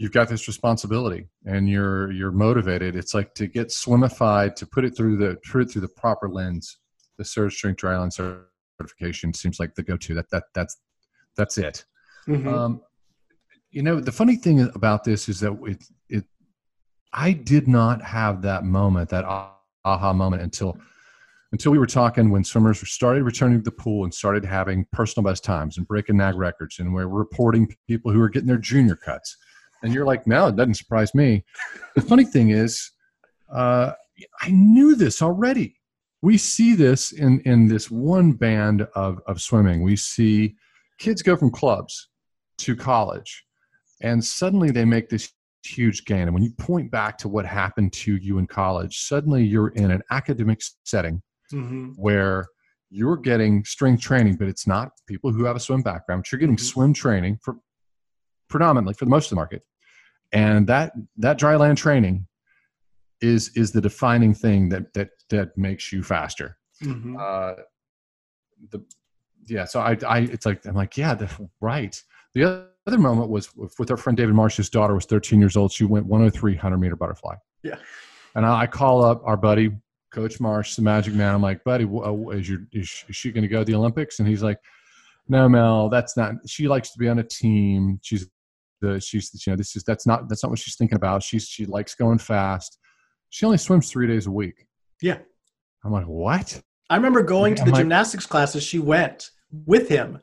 you've 0.01 0.11
got 0.11 0.27
this 0.27 0.47
responsibility 0.47 1.27
and 1.45 1.69
you're 1.69 2.11
you're 2.11 2.31
motivated 2.31 2.95
it's 2.95 3.13
like 3.13 3.35
to 3.35 3.45
get 3.45 3.71
swimified 3.71 4.55
to 4.55 4.65
put 4.65 4.83
it 4.83 4.97
through 4.97 5.15
the 5.15 5.37
put 5.51 5.61
it 5.61 5.69
through 5.69 5.81
the 5.81 5.87
proper 5.89 6.27
lens 6.27 6.79
the 7.19 7.23
surge 7.23 7.53
strength 7.53 7.79
dryland 7.79 8.11
certification 8.11 9.31
seems 9.31 9.59
like 9.59 9.75
the 9.75 9.83
go-to 9.83 10.15
that 10.15 10.27
that 10.31 10.45
that's 10.55 10.81
that's 11.37 11.59
it 11.59 11.85
mm-hmm. 12.27 12.47
um, 12.47 12.81
you 13.69 13.83
know 13.83 13.99
the 13.99 14.11
funny 14.11 14.35
thing 14.35 14.61
about 14.73 15.03
this 15.03 15.29
is 15.29 15.39
that 15.39 15.55
it, 15.67 15.83
it 16.09 16.23
i 17.13 17.31
did 17.31 17.67
not 17.67 18.01
have 18.01 18.41
that 18.41 18.63
moment 18.63 19.07
that 19.07 19.23
aha 19.23 20.13
moment 20.13 20.41
until 20.41 20.75
until 21.51 21.71
we 21.71 21.77
were 21.77 21.85
talking 21.85 22.31
when 22.31 22.43
swimmers 22.43 22.79
started 22.89 23.23
returning 23.23 23.59
to 23.59 23.63
the 23.63 23.71
pool 23.71 24.03
and 24.03 24.13
started 24.13 24.43
having 24.43 24.87
personal 24.91 25.29
best 25.29 25.43
times 25.43 25.77
and 25.77 25.85
breaking 25.85 26.15
NAG 26.15 26.35
records, 26.35 26.79
and 26.79 26.93
we 26.93 27.05
we're 27.05 27.19
reporting 27.19 27.67
people 27.87 28.09
who 28.09 28.21
are 28.21 28.29
getting 28.29 28.47
their 28.47 28.57
junior 28.57 28.95
cuts. 28.95 29.35
And 29.83 29.93
you're 29.93 30.05
like, 30.05 30.27
no, 30.27 30.47
it 30.47 30.55
doesn't 30.55 30.75
surprise 30.75 31.13
me. 31.15 31.43
The 31.95 32.01
funny 32.01 32.25
thing 32.25 32.51
is, 32.51 32.91
uh, 33.51 33.93
I 34.41 34.49
knew 34.49 34.95
this 34.95 35.21
already. 35.21 35.75
We 36.21 36.37
see 36.37 36.75
this 36.75 37.11
in, 37.13 37.41
in 37.41 37.67
this 37.67 37.89
one 37.89 38.33
band 38.33 38.87
of, 38.95 39.19
of 39.27 39.41
swimming. 39.41 39.81
We 39.81 39.95
see 39.95 40.55
kids 40.99 41.21
go 41.21 41.35
from 41.35 41.49
clubs 41.49 42.09
to 42.59 42.75
college, 42.75 43.43
and 44.01 44.23
suddenly 44.23 44.69
they 44.69 44.85
make 44.85 45.09
this 45.09 45.31
huge 45.63 46.05
gain. 46.05 46.21
And 46.21 46.33
when 46.33 46.43
you 46.43 46.51
point 46.51 46.91
back 46.91 47.17
to 47.19 47.27
what 47.27 47.45
happened 47.45 47.93
to 47.93 48.17
you 48.17 48.37
in 48.37 48.45
college, 48.45 48.99
suddenly 48.99 49.43
you're 49.43 49.69
in 49.69 49.89
an 49.89 50.03
academic 50.11 50.61
setting 50.83 51.21
mm-hmm. 51.51 51.89
where 51.95 52.45
you're 52.91 53.17
getting 53.17 53.63
strength 53.63 54.01
training, 54.01 54.35
but 54.35 54.47
it's 54.47 54.67
not 54.67 54.91
people 55.07 55.31
who 55.31 55.45
have 55.45 55.55
a 55.55 55.59
swim 55.59 55.81
background. 55.81 56.23
But 56.23 56.31
you're 56.31 56.39
getting 56.39 56.55
mm-hmm. 56.55 56.65
swim 56.65 56.93
training 56.93 57.39
for 57.41 57.55
predominantly 58.47 58.93
for 58.93 59.05
the 59.05 59.11
most 59.11 59.25
of 59.25 59.29
the 59.31 59.35
market 59.37 59.63
and 60.33 60.67
that 60.67 60.93
that 61.17 61.37
dry 61.37 61.55
land 61.55 61.77
training 61.77 62.27
is 63.21 63.51
is 63.55 63.71
the 63.71 63.81
defining 63.81 64.33
thing 64.33 64.69
that 64.69 64.93
that 64.93 65.09
that 65.29 65.57
makes 65.57 65.91
you 65.91 66.03
faster. 66.03 66.57
Mm-hmm. 66.83 67.15
uh, 67.19 67.53
the 68.69 68.83
yeah 69.47 69.65
so 69.65 69.79
I, 69.79 69.97
I 70.07 70.19
it's 70.19 70.45
like 70.45 70.65
i'm 70.65 70.75
like 70.75 70.97
yeah 70.97 71.13
the, 71.13 71.49
right. 71.61 72.01
The 72.33 72.65
other 72.87 72.97
moment 72.97 73.29
was 73.29 73.49
with 73.55 73.91
our 73.91 73.97
friend 73.97 74.15
david 74.15 74.33
marsh 74.33 74.57
his 74.57 74.69
daughter 74.69 74.93
was 74.93 75.05
13 75.05 75.39
years 75.39 75.57
old. 75.57 75.71
She 75.71 75.83
went 75.83 76.05
103 76.05 76.53
100 76.53 76.77
meter 76.77 76.95
butterfly. 76.95 77.35
Yeah. 77.63 77.77
And 78.35 78.45
i, 78.45 78.61
I 78.61 78.67
call 78.67 79.03
up 79.03 79.21
our 79.25 79.37
buddy 79.37 79.71
coach 80.11 80.39
marsh 80.39 80.75
the 80.75 80.81
magic 80.81 81.13
man. 81.13 81.35
I'm 81.35 81.41
like 81.41 81.63
buddy 81.63 81.85
uh, 81.85 82.29
is, 82.29 82.49
your, 82.49 82.61
is 82.71 82.87
she 82.87 83.31
going 83.31 83.43
to 83.43 83.47
go 83.47 83.59
to 83.59 83.65
the 83.65 83.75
olympics? 83.75 84.19
And 84.19 84.27
he's 84.27 84.43
like 84.43 84.59
no 85.27 85.47
mel 85.47 85.89
that's 85.89 86.17
not 86.17 86.35
she 86.47 86.67
likes 86.67 86.91
to 86.91 86.99
be 86.99 87.07
on 87.09 87.19
a 87.19 87.23
team. 87.23 87.99
She's 88.01 88.27
the 88.81 88.99
she's 88.99 89.31
you 89.45 89.51
know 89.51 89.57
this 89.57 89.75
is 89.75 89.83
that's 89.83 90.05
not 90.05 90.27
that's 90.27 90.43
not 90.43 90.49
what 90.49 90.59
she's 90.59 90.75
thinking 90.75 90.95
about. 90.95 91.23
She's 91.23 91.47
she 91.47 91.65
likes 91.65 91.95
going 91.95 92.17
fast. 92.17 92.77
She 93.29 93.45
only 93.45 93.57
swims 93.57 93.89
three 93.89 94.07
days 94.07 94.27
a 94.27 94.31
week. 94.31 94.65
Yeah. 95.01 95.19
I'm 95.83 95.91
like, 95.91 96.05
what? 96.05 96.61
I 96.89 96.95
remember 96.97 97.23
going 97.23 97.55
to 97.55 97.63
the 97.63 97.71
like, 97.71 97.79
gymnastics 97.79 98.25
classes 98.25 98.63
she 98.63 98.79
went 98.79 99.31
with 99.65 99.87
him 99.87 100.19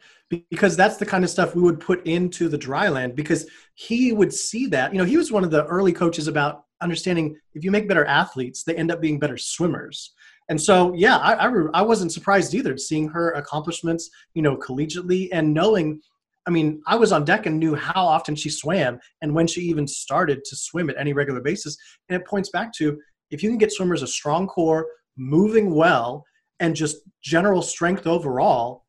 because 0.50 0.76
that's 0.76 0.98
the 0.98 1.06
kind 1.06 1.24
of 1.24 1.30
stuff 1.30 1.54
we 1.54 1.62
would 1.62 1.80
put 1.80 2.06
into 2.06 2.48
the 2.48 2.58
dry 2.58 2.88
land 2.88 3.16
because 3.16 3.48
he 3.74 4.12
would 4.12 4.32
see 4.32 4.66
that. 4.66 4.92
You 4.92 4.98
know, 4.98 5.04
he 5.04 5.16
was 5.16 5.32
one 5.32 5.44
of 5.44 5.50
the 5.50 5.64
early 5.66 5.92
coaches 5.92 6.28
about 6.28 6.64
understanding 6.80 7.36
if 7.54 7.64
you 7.64 7.70
make 7.70 7.88
better 7.88 8.04
athletes, 8.04 8.62
they 8.62 8.74
end 8.74 8.90
up 8.90 9.00
being 9.00 9.18
better 9.18 9.38
swimmers. 9.38 10.12
And 10.50 10.60
so, 10.60 10.94
yeah, 10.94 11.16
I, 11.18 11.46
I, 11.46 11.52
I 11.74 11.82
wasn't 11.82 12.12
surprised 12.12 12.54
either 12.54 12.76
seeing 12.78 13.08
her 13.08 13.32
accomplishments, 13.32 14.10
you 14.34 14.42
know, 14.42 14.56
collegiately 14.56 15.28
and 15.32 15.52
knowing 15.52 16.00
I 16.48 16.50
mean, 16.50 16.80
I 16.86 16.96
was 16.96 17.12
on 17.12 17.26
deck 17.26 17.44
and 17.44 17.58
knew 17.58 17.74
how 17.74 18.06
often 18.06 18.34
she 18.34 18.48
swam 18.48 18.98
and 19.20 19.34
when 19.34 19.46
she 19.46 19.60
even 19.60 19.86
started 19.86 20.44
to 20.46 20.56
swim 20.56 20.88
at 20.88 20.96
any 20.98 21.12
regular 21.12 21.42
basis. 21.42 21.76
And 22.08 22.18
it 22.18 22.26
points 22.26 22.48
back 22.48 22.72
to 22.78 22.98
if 23.30 23.42
you 23.42 23.50
can 23.50 23.58
get 23.58 23.70
swimmers 23.70 24.02
a 24.02 24.06
strong 24.06 24.46
core, 24.46 24.86
moving 25.18 25.74
well, 25.74 26.24
and 26.58 26.74
just 26.74 27.02
general 27.22 27.60
strength 27.60 28.06
overall, 28.06 28.86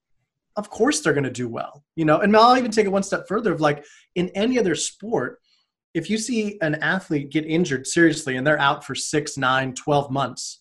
of 0.56 0.70
course 0.70 1.02
they're 1.02 1.12
going 1.14 1.26
to 1.26 1.30
do 1.30 1.50
well. 1.50 1.84
You 1.98 2.06
know, 2.06 2.22
and 2.22 2.36
I'll 2.36 2.58
even 2.58 2.72
take 2.72 2.86
it 2.86 2.94
one 2.94 3.04
step 3.04 3.28
further 3.28 3.52
of 3.52 3.60
like 3.60 3.84
in 4.16 4.30
any 4.30 4.58
other 4.58 4.74
sport, 4.74 5.40
if 5.94 6.10
you 6.10 6.18
see 6.18 6.58
an 6.62 6.76
athlete 6.76 7.30
get 7.30 7.46
injured 7.46 7.88
seriously 7.88 8.38
and 8.38 8.48
they're 8.48 8.60
out 8.60 8.86
for 8.86 8.96
six, 8.96 9.36
nine, 9.36 9.74
12 9.74 10.10
months, 10.12 10.60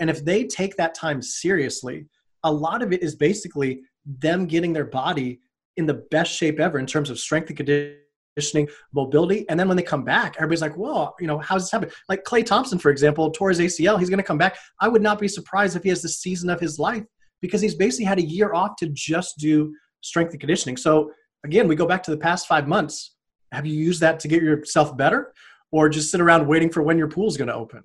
and 0.00 0.10
if 0.10 0.24
they 0.24 0.48
take 0.48 0.74
that 0.76 0.96
time 0.96 1.22
seriously, 1.22 2.06
a 2.42 2.50
lot 2.50 2.82
of 2.82 2.92
it 2.92 3.04
is 3.04 3.14
basically 3.14 3.82
them 4.04 4.46
getting 4.46 4.72
their 4.72 4.86
body 4.86 5.38
in 5.76 5.86
the 5.86 5.94
best 6.10 6.32
shape 6.32 6.60
ever 6.60 6.78
in 6.78 6.86
terms 6.86 7.10
of 7.10 7.18
strength 7.18 7.48
and 7.48 7.56
conditioning, 7.56 8.68
mobility. 8.92 9.48
And 9.48 9.58
then 9.58 9.68
when 9.68 9.76
they 9.76 9.82
come 9.82 10.04
back, 10.04 10.36
everybody's 10.36 10.62
like, 10.62 10.76
well, 10.76 11.14
you 11.20 11.26
know, 11.26 11.38
how's 11.38 11.62
this 11.62 11.70
happen? 11.70 11.90
Like 12.08 12.24
Klay 12.24 12.44
Thompson, 12.44 12.78
for 12.78 12.90
example, 12.90 13.30
tore 13.30 13.50
his 13.50 13.60
ACL. 13.60 13.98
He's 13.98 14.10
going 14.10 14.18
to 14.18 14.24
come 14.24 14.38
back. 14.38 14.56
I 14.80 14.88
would 14.88 15.02
not 15.02 15.18
be 15.18 15.28
surprised 15.28 15.76
if 15.76 15.82
he 15.82 15.88
has 15.88 16.02
the 16.02 16.08
season 16.08 16.50
of 16.50 16.60
his 16.60 16.78
life 16.78 17.04
because 17.40 17.60
he's 17.60 17.74
basically 17.74 18.04
had 18.04 18.18
a 18.18 18.24
year 18.24 18.54
off 18.54 18.76
to 18.76 18.88
just 18.88 19.38
do 19.38 19.74
strength 20.00 20.32
and 20.32 20.40
conditioning. 20.40 20.76
So 20.76 21.12
again, 21.44 21.68
we 21.68 21.74
go 21.74 21.86
back 21.86 22.02
to 22.04 22.10
the 22.10 22.16
past 22.16 22.46
five 22.46 22.68
months. 22.68 23.16
Have 23.52 23.66
you 23.66 23.74
used 23.74 24.00
that 24.00 24.20
to 24.20 24.28
get 24.28 24.42
yourself 24.42 24.96
better 24.96 25.32
or 25.72 25.88
just 25.88 26.10
sit 26.10 26.20
around 26.20 26.46
waiting 26.46 26.70
for 26.70 26.82
when 26.82 26.98
your 26.98 27.08
pool 27.08 27.28
is 27.28 27.36
going 27.36 27.48
to 27.48 27.54
open? 27.54 27.82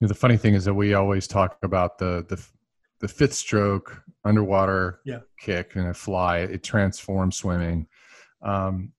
The 0.00 0.14
funny 0.14 0.36
thing 0.36 0.54
is 0.54 0.64
that 0.64 0.74
we 0.74 0.94
always 0.94 1.26
talk 1.26 1.58
about 1.62 1.98
the, 1.98 2.26
the 2.28 2.44
the 3.04 3.08
fifth 3.08 3.34
stroke 3.34 4.02
underwater 4.24 5.00
yeah. 5.04 5.18
kick 5.38 5.76
and 5.76 5.88
a 5.88 5.92
fly 5.92 6.38
it 6.38 6.62
transforms 6.62 7.36
swimming 7.36 7.86
um, 8.40 8.90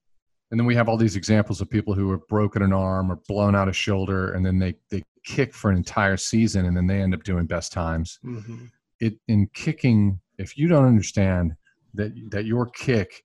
and 0.52 0.60
then 0.60 0.68
we 0.68 0.76
have 0.76 0.88
all 0.88 0.96
these 0.96 1.15
examples 1.15 1.60
of 1.60 1.68
people 1.72 1.96
who 1.96 2.12
have 2.12 2.28
broken 2.28 2.62
an 2.62 2.72
arm 2.72 3.12
or 3.12 3.15
blown 3.28 3.56
out 3.56 3.68
a 3.68 3.74
shoulder 3.74 4.34
and 4.34 4.46
then 4.46 4.60
they, 4.60 4.76
they 4.91 5.02
kick 5.24 5.56
for 5.56 5.72
an 5.72 5.78
entire 5.78 6.18
season 6.18 6.68
and 6.68 6.78
then 6.78 6.86
they 6.86 7.02
end 7.02 7.15
up 7.15 7.24
doing 7.24 7.48
best 7.48 7.72
times 7.72 8.20
mm-hmm. 8.24 8.65
it 9.00 9.15
in 9.28 9.50
kicking 9.56 10.20
if 10.38 10.56
you 10.56 10.68
don't 10.68 10.86
understand 10.86 11.56
that 11.96 12.12
that 12.30 12.46
your 12.46 12.68
kick 12.68 13.24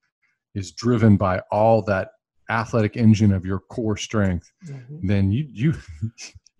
is 0.54 0.72
driven 0.72 1.18
by 1.18 1.42
all 1.52 1.82
that 1.82 2.12
athletic 2.48 2.96
engine 2.96 3.32
of 3.32 3.44
your 3.44 3.58
core 3.58 3.98
strength 3.98 4.50
mm-hmm. 4.66 5.06
then 5.06 5.30
you 5.30 5.46
you 5.52 5.74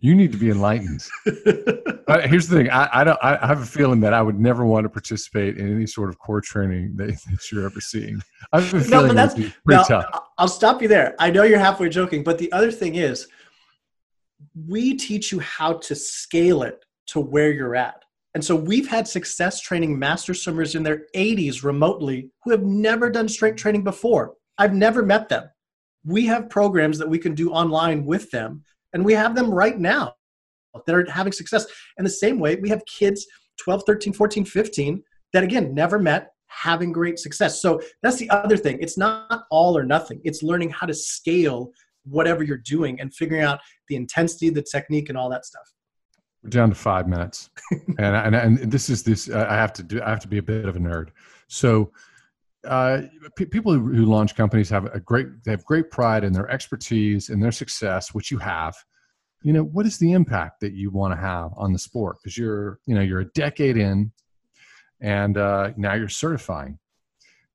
you 0.01 0.15
need 0.15 0.33
to 0.33 0.39
be 0.39 0.51
enlightened. 0.51 1.07
uh, 1.27 2.21
here's 2.27 2.49
the 2.49 2.57
thing: 2.57 2.71
I, 2.71 2.89
I 2.93 3.05
don't. 3.05 3.19
I 3.23 3.47
have 3.47 3.61
a 3.61 3.67
feeling 3.67 4.01
that 4.01 4.15
I 4.15 4.23
would 4.23 4.41
never 4.41 4.65
want 4.65 4.85
to 4.85 4.89
participate 4.89 5.59
in 5.59 5.75
any 5.75 5.87
sort 5.87 6.09
of 6.09 6.19
core 6.19 6.41
training 6.41 6.93
that, 6.97 7.09
that 7.09 7.53
you're 7.53 7.67
ever 7.67 7.81
seeing. 7.81 8.21
I 8.53 8.61
have 8.61 8.75
a 8.75 8.81
feeling 8.81 9.09
no, 9.09 9.15
that's, 9.15 9.35
pretty 9.35 9.53
no, 9.67 9.85
tough. 9.87 10.07
I'll 10.39 10.49
stop 10.49 10.81
you 10.81 10.89
there. 10.89 11.15
I 11.19 11.31
know 11.31 11.43
you're 11.43 11.59
halfway 11.59 11.91
joking, 11.91 12.25
but 12.25 12.39
the 12.39 12.51
other 12.53 12.73
thing 12.73 12.97
is, 12.97 13.29
we 14.67 14.95
teach 14.97 15.33
you 15.33 15.41
how 15.41 15.75
to 15.75 15.95
scale 15.95 16.63
it 16.63 16.85
to 17.09 17.21
where 17.21 17.53
you're 17.53 17.77
at. 17.77 18.03
And 18.35 18.45
so 18.45 18.55
we've 18.55 18.89
had 18.89 19.09
success 19.09 19.61
training 19.61 19.99
master 19.99 20.35
swimmers 20.35 20.77
in 20.77 20.85
their 20.85 21.07
80s 21.17 21.65
remotely 21.65 22.31
who 22.45 22.53
have 22.53 22.63
never 22.63 23.11
done 23.11 23.29
strength 23.29 23.57
training 23.57 23.83
before. 23.83 24.35
I've 24.57 24.73
never 24.73 25.03
met 25.03 25.29
them. 25.29 25.51
We 26.05 26.27
have 26.27 26.49
programs 26.49 26.97
that 26.99 27.09
we 27.09 27.19
can 27.19 27.35
do 27.35 27.51
online 27.51 28.07
with 28.07 28.31
them 28.31 28.65
and 28.93 29.05
we 29.05 29.13
have 29.15 29.35
them 29.35 29.51
right 29.51 29.79
now 29.79 30.15
that 30.87 30.95
are 30.95 31.05
having 31.11 31.33
success. 31.33 31.67
And 31.99 32.07
the 32.07 32.11
same 32.11 32.39
way, 32.39 32.57
we 32.57 32.69
have 32.69 32.85
kids 32.87 33.27
12, 33.59 33.83
13, 33.87 34.13
14, 34.13 34.45
15 34.45 35.03
that, 35.33 35.45
again, 35.45 35.75
never 35.75 35.99
met, 35.99 36.33
having 36.47 36.93
great 36.93 37.19
success. 37.19 37.61
So 37.63 37.81
that's 38.03 38.17
the 38.17 38.31
other 38.31 38.57
thing. 38.57 38.79
It's 38.81 38.99
not 38.99 39.45
all 39.51 39.77
or 39.77 39.85
nothing, 39.85 40.21
it's 40.25 40.43
learning 40.43 40.71
how 40.71 40.87
to 40.87 40.95
scale 40.95 41.71
whatever 42.05 42.43
you're 42.43 42.59
doing 42.59 43.01
and 43.01 43.15
figuring 43.15 43.43
out 43.43 43.61
the 43.89 43.97
intensity, 43.97 44.51
the 44.51 44.63
technique, 44.63 45.09
and 45.09 45.19
all 45.19 45.29
that 45.31 45.45
stuff. 45.45 45.63
We're 46.43 46.51
down 46.51 46.71
to 46.71 46.75
five 46.75 47.07
minutes, 47.07 47.51
and, 47.99 48.17
and 48.17 48.35
and 48.35 48.73
this 48.73 48.89
is 48.89 49.03
this. 49.03 49.29
I 49.29 49.55
have 49.57 49.75
to 49.75 49.83
do. 49.83 50.01
I 50.03 50.09
have 50.09 50.21
to 50.21 50.29
be 50.29 50.39
a 50.39 50.43
bit 50.43 50.65
of 50.65 50.77
a 50.77 50.79
nerd. 50.79 51.09
So, 51.49 51.93
uh, 52.67 53.03
people 53.37 53.73
who, 53.73 53.95
who, 53.95 54.05
launch 54.05 54.37
companies 54.37 54.69
have 54.69 54.85
a 54.87 55.01
great 55.01 55.29
they 55.45 55.51
have 55.51 55.65
great 55.65 55.91
pride 55.91 56.25
in 56.25 56.33
their 56.33 56.51
expertise 56.51 57.31
and 57.31 57.43
their 57.43 57.53
success 57.53 58.13
which 58.13 58.31
you 58.31 58.39
have. 58.39 58.75
You 59.43 59.55
know 59.55 59.63
what 59.63 59.87
is 59.87 59.99
the 59.99 60.13
impact 60.13 60.61
that 60.61 60.75
you 60.75 60.91
want 60.91 61.15
to 61.15 61.21
have 61.21 61.53
on 61.57 61.73
the 61.73 61.79
sport? 61.79 62.17
Because 62.23 62.37
you're 62.37 62.79
you 62.87 62.95
know 62.95 63.01
you're 63.01 63.21
a 63.21 63.33
decade 63.33 63.77
in 63.77 64.13
and 65.01 65.39
uh, 65.39 65.71
now 65.77 65.95
you're 65.95 66.09
certifying 66.09 66.79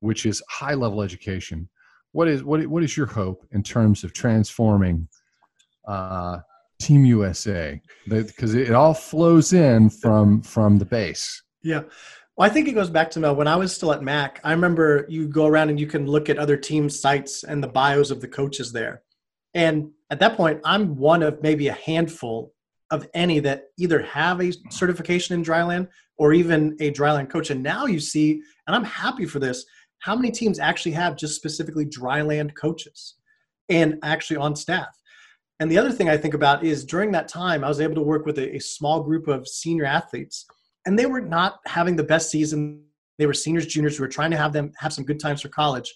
which 0.00 0.26
is 0.26 0.42
high 0.48 0.74
level 0.74 1.02
education. 1.02 1.68
What 2.12 2.28
is 2.28 2.42
what, 2.42 2.66
what 2.66 2.82
is 2.82 2.96
your 2.96 3.06
hope 3.06 3.46
in 3.52 3.62
terms 3.62 4.04
of 4.04 4.12
transforming 4.12 5.08
uh, 5.86 6.38
team 6.80 7.04
usa 7.04 7.80
because 8.08 8.54
it 8.54 8.72
all 8.72 8.92
flows 8.92 9.52
in 9.52 9.88
from 9.88 10.42
from 10.42 10.78
the 10.78 10.84
base. 10.84 11.42
Yeah 11.62 11.82
well, 12.36 12.48
I 12.48 12.52
think 12.52 12.68
it 12.68 12.74
goes 12.74 12.90
back 12.90 13.10
to 13.12 13.20
Mel. 13.20 13.34
When 13.34 13.48
I 13.48 13.56
was 13.56 13.74
still 13.74 13.92
at 13.92 14.02
Mac, 14.02 14.40
I 14.44 14.52
remember 14.52 15.06
you 15.08 15.26
go 15.26 15.46
around 15.46 15.70
and 15.70 15.80
you 15.80 15.86
can 15.86 16.06
look 16.06 16.28
at 16.28 16.38
other 16.38 16.56
team 16.56 16.90
sites 16.90 17.44
and 17.44 17.62
the 17.62 17.68
bios 17.68 18.10
of 18.10 18.20
the 18.20 18.28
coaches 18.28 18.72
there. 18.72 19.02
And 19.54 19.90
at 20.10 20.20
that 20.20 20.36
point, 20.36 20.60
I'm 20.64 20.96
one 20.96 21.22
of 21.22 21.42
maybe 21.42 21.68
a 21.68 21.72
handful 21.72 22.52
of 22.90 23.08
any 23.14 23.40
that 23.40 23.68
either 23.78 24.02
have 24.02 24.40
a 24.40 24.52
certification 24.70 25.34
in 25.34 25.44
dryland 25.44 25.88
or 26.18 26.34
even 26.34 26.76
a 26.78 26.92
dryland 26.92 27.30
coach. 27.30 27.50
And 27.50 27.62
now 27.62 27.86
you 27.86 27.98
see, 27.98 28.42
and 28.66 28.76
I'm 28.76 28.84
happy 28.84 29.24
for 29.24 29.38
this, 29.38 29.64
how 30.00 30.14
many 30.14 30.30
teams 30.30 30.58
actually 30.58 30.92
have 30.92 31.16
just 31.16 31.36
specifically 31.36 31.86
dryland 31.86 32.54
coaches. 32.54 33.14
and 33.68 33.98
actually 34.02 34.36
on 34.36 34.54
staff. 34.54 34.96
And 35.58 35.70
the 35.70 35.78
other 35.78 35.90
thing 35.90 36.08
I 36.08 36.16
think 36.16 36.34
about 36.34 36.64
is 36.64 36.84
during 36.84 37.10
that 37.12 37.28
time, 37.28 37.64
I 37.64 37.68
was 37.68 37.80
able 37.80 37.94
to 37.96 38.02
work 38.02 38.26
with 38.26 38.38
a, 38.38 38.56
a 38.56 38.60
small 38.60 39.02
group 39.02 39.26
of 39.26 39.48
senior 39.48 39.84
athletes, 39.84 40.46
and 40.86 40.98
they 40.98 41.06
were 41.06 41.20
not 41.20 41.60
having 41.66 41.96
the 41.96 42.04
best 42.04 42.30
season. 42.30 42.82
They 43.18 43.26
were 43.26 43.34
seniors, 43.34 43.66
juniors. 43.66 43.98
We 43.98 44.04
were 44.04 44.10
trying 44.10 44.30
to 44.30 44.36
have 44.36 44.52
them 44.52 44.72
have 44.78 44.92
some 44.92 45.04
good 45.04 45.20
times 45.20 45.42
for 45.42 45.48
college. 45.48 45.94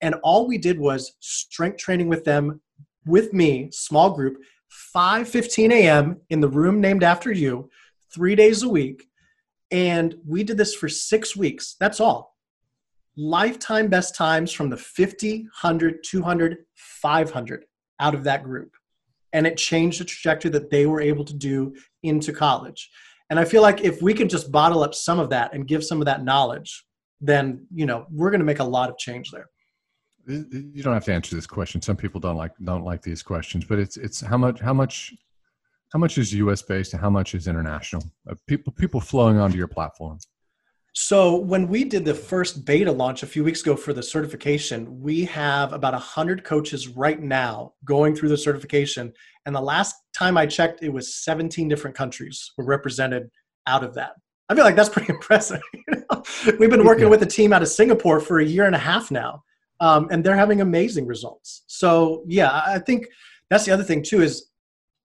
And 0.00 0.14
all 0.22 0.46
we 0.46 0.58
did 0.58 0.78
was 0.78 1.16
strength 1.20 1.78
training 1.78 2.08
with 2.08 2.24
them, 2.24 2.60
with 3.04 3.32
me, 3.32 3.68
small 3.72 4.10
group, 4.10 4.38
5 4.70 5.28
15 5.28 5.72
a.m. 5.72 6.20
in 6.30 6.40
the 6.40 6.48
room 6.48 6.80
named 6.80 7.02
after 7.02 7.32
you, 7.32 7.68
three 8.14 8.34
days 8.34 8.62
a 8.62 8.68
week. 8.68 9.06
And 9.70 10.14
we 10.26 10.44
did 10.44 10.56
this 10.56 10.74
for 10.74 10.88
six 10.88 11.36
weeks. 11.36 11.76
That's 11.80 12.00
all. 12.00 12.36
Lifetime 13.16 13.88
best 13.88 14.14
times 14.14 14.52
from 14.52 14.70
the 14.70 14.76
50, 14.76 15.42
100, 15.42 16.04
200, 16.04 16.58
500 16.76 17.64
out 18.00 18.14
of 18.14 18.24
that 18.24 18.44
group 18.44 18.70
and 19.32 19.46
it 19.46 19.56
changed 19.56 20.00
the 20.00 20.04
trajectory 20.04 20.50
that 20.50 20.70
they 20.70 20.86
were 20.86 21.00
able 21.00 21.24
to 21.24 21.34
do 21.34 21.74
into 22.02 22.32
college. 22.32 22.90
And 23.30 23.38
I 23.38 23.44
feel 23.44 23.62
like 23.62 23.82
if 23.82 24.00
we 24.00 24.14
can 24.14 24.28
just 24.28 24.50
bottle 24.50 24.82
up 24.82 24.94
some 24.94 25.18
of 25.18 25.30
that 25.30 25.52
and 25.52 25.66
give 25.66 25.84
some 25.84 26.00
of 26.00 26.06
that 26.06 26.24
knowledge, 26.24 26.84
then 27.20 27.66
you 27.74 27.86
know 27.86 28.06
we're 28.10 28.30
going 28.30 28.40
to 28.40 28.46
make 28.46 28.60
a 28.60 28.64
lot 28.64 28.88
of 28.88 28.96
change 28.98 29.30
there. 29.30 29.48
You 30.26 30.82
don't 30.82 30.94
have 30.94 31.04
to 31.06 31.14
answer 31.14 31.34
this 31.34 31.46
question. 31.46 31.80
Some 31.80 31.96
people 31.96 32.20
don't 32.20 32.36
like 32.36 32.52
don't 32.62 32.84
like 32.84 33.02
these 33.02 33.22
questions, 33.22 33.64
but 33.64 33.78
it's 33.78 33.96
it's 33.96 34.20
how 34.20 34.38
much 34.38 34.60
how 34.60 34.74
much 34.74 35.12
how 35.92 35.98
much 35.98 36.18
is 36.18 36.32
U.S. 36.34 36.62
based 36.62 36.92
and 36.92 37.00
how 37.00 37.10
much 37.10 37.34
is 37.34 37.48
international? 37.48 38.02
Uh, 38.30 38.34
people 38.46 38.72
people 38.72 39.00
flowing 39.00 39.38
onto 39.38 39.56
your 39.56 39.68
platform. 39.68 40.18
So 41.00 41.36
when 41.36 41.68
we 41.68 41.84
did 41.84 42.04
the 42.04 42.12
first 42.12 42.64
beta 42.64 42.90
launch 42.90 43.22
a 43.22 43.26
few 43.28 43.44
weeks 43.44 43.60
ago 43.62 43.76
for 43.76 43.92
the 43.92 44.02
certification, 44.02 45.00
we 45.00 45.24
have 45.26 45.72
about 45.72 45.92
100 45.92 46.42
coaches 46.42 46.88
right 46.88 47.22
now 47.22 47.74
going 47.84 48.16
through 48.16 48.30
the 48.30 48.36
certification. 48.36 49.12
And 49.46 49.54
the 49.54 49.60
last 49.60 49.94
time 50.12 50.36
I 50.36 50.44
checked, 50.44 50.82
it 50.82 50.88
was 50.88 51.14
17 51.22 51.68
different 51.68 51.96
countries 51.96 52.50
were 52.58 52.64
represented 52.64 53.30
out 53.68 53.84
of 53.84 53.94
that. 53.94 54.14
I 54.48 54.56
feel 54.56 54.64
like 54.64 54.74
that's 54.74 54.88
pretty 54.88 55.12
impressive. 55.12 55.60
We've 56.58 56.68
been 56.68 56.84
working 56.84 57.04
yeah. 57.04 57.10
with 57.10 57.22
a 57.22 57.26
team 57.26 57.52
out 57.52 57.62
of 57.62 57.68
Singapore 57.68 58.18
for 58.18 58.40
a 58.40 58.44
year 58.44 58.66
and 58.66 58.74
a 58.74 58.78
half 58.80 59.12
now, 59.12 59.44
um, 59.78 60.08
and 60.10 60.24
they're 60.24 60.34
having 60.34 60.62
amazing 60.62 61.06
results. 61.06 61.62
So 61.68 62.24
yeah, 62.26 62.60
I 62.66 62.80
think 62.80 63.06
that's 63.50 63.64
the 63.64 63.70
other 63.70 63.84
thing 63.84 64.02
too 64.02 64.20
is 64.20 64.48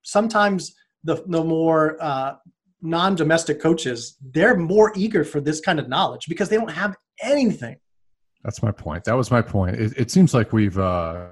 sometimes 0.02 0.74
the 1.04 1.24
the 1.28 1.44
more 1.44 2.02
uh, 2.02 2.34
non-domestic 2.84 3.62
coaches 3.62 4.18
they're 4.22 4.56
more 4.56 4.92
eager 4.96 5.24
for 5.24 5.40
this 5.40 5.62
kind 5.62 5.80
of 5.80 5.88
knowledge 5.88 6.26
because 6.28 6.50
they 6.50 6.58
don't 6.58 6.72
have 6.72 6.96
anything. 7.22 7.78
That's 8.44 8.62
my 8.62 8.72
point. 8.72 9.06
That 9.06 9.16
was 9.16 9.32
my 9.32 9.42
point. 9.42 9.78
It, 9.78 9.94
it 9.98 10.12
seems 10.12 10.34
like 10.34 10.52
we've 10.52 10.78
uh, 10.78 11.28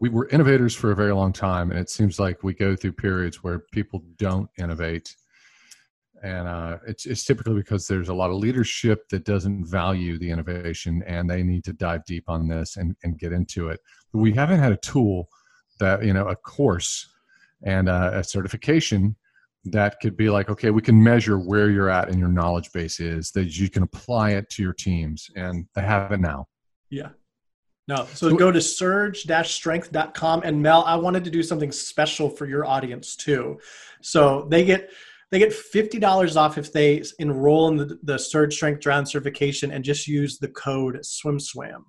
we 0.00 0.08
were 0.08 0.28
innovators 0.28 0.74
for 0.74 0.90
a 0.90 0.96
very 0.96 1.12
long 1.12 1.32
time 1.32 1.70
and 1.70 1.78
it 1.78 1.90
seems 1.90 2.18
like 2.18 2.42
we 2.42 2.54
go 2.54 2.74
through 2.74 2.92
periods 2.92 3.42
where 3.42 3.60
people 3.72 4.02
don't 4.16 4.48
innovate. 4.58 5.14
And 6.22 6.48
uh, 6.48 6.78
it's, 6.86 7.06
it's 7.06 7.24
typically 7.24 7.54
because 7.54 7.86
there's 7.86 8.08
a 8.08 8.14
lot 8.14 8.30
of 8.30 8.36
leadership 8.36 9.08
that 9.10 9.24
doesn't 9.24 9.66
value 9.66 10.18
the 10.18 10.30
innovation 10.30 11.02
and 11.06 11.28
they 11.28 11.42
need 11.42 11.62
to 11.64 11.72
dive 11.72 12.04
deep 12.06 12.24
on 12.28 12.48
this 12.48 12.76
and, 12.76 12.96
and 13.04 13.18
get 13.18 13.32
into 13.32 13.68
it. 13.68 13.80
But 14.12 14.20
we 14.20 14.32
haven't 14.32 14.60
had 14.60 14.72
a 14.72 14.78
tool 14.78 15.28
that 15.78 16.04
you 16.04 16.12
know 16.12 16.26
a 16.26 16.36
course 16.36 17.06
and 17.64 17.88
uh, 17.88 18.10
a 18.14 18.24
certification 18.24 19.16
that 19.72 20.00
could 20.00 20.16
be 20.16 20.30
like 20.30 20.48
okay 20.48 20.70
we 20.70 20.82
can 20.82 21.02
measure 21.02 21.38
where 21.38 21.70
you're 21.70 21.90
at 21.90 22.08
and 22.08 22.18
your 22.18 22.28
knowledge 22.28 22.72
base 22.72 23.00
is 23.00 23.30
that 23.32 23.58
you 23.58 23.68
can 23.68 23.82
apply 23.82 24.30
it 24.30 24.48
to 24.50 24.62
your 24.62 24.72
teams 24.72 25.30
and 25.36 25.66
they 25.74 25.82
have 25.82 26.12
it 26.12 26.20
now. 26.20 26.46
Yeah. 26.90 27.10
No 27.86 28.06
so, 28.12 28.30
so 28.30 28.36
go 28.36 28.52
to 28.52 28.60
surge-strength.com 28.60 30.42
and 30.44 30.62
mel 30.62 30.84
i 30.86 30.94
wanted 30.94 31.24
to 31.24 31.30
do 31.30 31.42
something 31.42 31.72
special 31.72 32.28
for 32.28 32.46
your 32.46 32.66
audience 32.66 33.16
too. 33.16 33.58
So 34.02 34.46
they 34.50 34.64
get 34.64 34.90
they 35.30 35.38
get 35.38 35.50
$50 35.50 36.36
off 36.36 36.56
if 36.56 36.72
they 36.72 37.02
enroll 37.18 37.68
in 37.68 37.76
the, 37.76 37.98
the 38.02 38.18
surge 38.18 38.54
strength 38.54 38.80
dryland 38.80 39.08
certification 39.08 39.72
and 39.72 39.84
just 39.84 40.06
use 40.06 40.38
the 40.38 40.48
code 40.48 40.96
swimswam. 40.96 41.84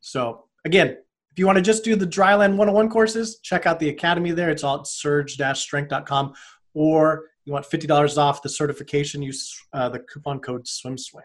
So 0.00 0.44
again 0.64 0.96
if 1.32 1.40
you 1.40 1.44
want 1.44 1.56
to 1.56 1.62
just 1.62 1.84
do 1.84 1.96
the 1.96 2.06
dryland 2.06 2.56
101 2.56 2.88
courses 2.88 3.38
check 3.42 3.66
out 3.66 3.78
the 3.78 3.90
academy 3.90 4.32
there. 4.32 4.48
It's 4.48 4.64
all 4.64 4.80
at 4.80 4.86
surge-strength.com 4.86 6.32
or 6.76 7.24
you 7.46 7.54
want 7.54 7.64
$50 7.64 8.18
off 8.18 8.42
the 8.42 8.50
certification, 8.50 9.22
use 9.22 9.58
uh, 9.72 9.88
the 9.88 10.00
coupon 10.00 10.40
code 10.40 10.66
SwimSwam. 10.66 11.22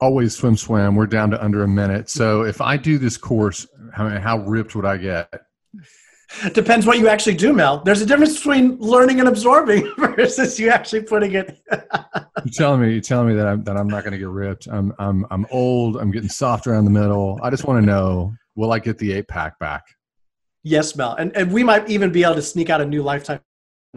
Always 0.00 0.34
swim 0.34 0.56
swam. 0.56 0.94
We're 0.94 1.06
down 1.06 1.30
to 1.30 1.42
under 1.42 1.62
a 1.62 1.68
minute. 1.68 2.08
So 2.08 2.42
if 2.42 2.60
I 2.60 2.76
do 2.76 2.96
this 2.96 3.16
course, 3.18 3.66
how, 3.92 4.08
how 4.18 4.38
ripped 4.38 4.74
would 4.74 4.86
I 4.86 4.96
get? 4.96 5.28
Depends 6.52 6.86
what 6.86 6.98
you 6.98 7.08
actually 7.08 7.34
do, 7.34 7.52
Mel. 7.52 7.82
There's 7.84 8.00
a 8.00 8.06
difference 8.06 8.36
between 8.36 8.78
learning 8.78 9.20
and 9.20 9.28
absorbing 9.28 9.92
versus 9.98 10.58
you 10.58 10.70
actually 10.70 11.02
putting 11.02 11.34
it. 11.34 11.60
you're 11.70 12.52
telling 12.52 12.80
me, 12.80 12.92
you're 12.92 13.00
telling 13.00 13.28
me 13.28 13.34
that 13.34 13.46
I'm 13.46 13.62
that 13.64 13.76
I'm 13.76 13.86
not 13.86 14.02
going 14.02 14.12
to 14.12 14.18
get 14.18 14.28
ripped. 14.28 14.66
I'm 14.66 14.92
I'm 14.98 15.24
I'm 15.30 15.46
old. 15.50 15.96
I'm 15.96 16.10
getting 16.10 16.28
soft 16.28 16.66
around 16.66 16.84
the 16.84 16.90
middle. 16.90 17.38
I 17.42 17.50
just 17.50 17.64
want 17.64 17.80
to 17.80 17.86
know, 17.86 18.34
will 18.56 18.72
I 18.72 18.80
get 18.80 18.98
the 18.98 19.12
eight 19.12 19.28
pack 19.28 19.58
back? 19.60 19.84
Yes, 20.64 20.96
Mel, 20.96 21.14
and 21.14 21.34
and 21.36 21.52
we 21.52 21.62
might 21.62 21.88
even 21.88 22.10
be 22.10 22.24
able 22.24 22.34
to 22.34 22.42
sneak 22.42 22.70
out 22.70 22.80
a 22.80 22.86
new 22.86 23.04
lifetime 23.04 23.40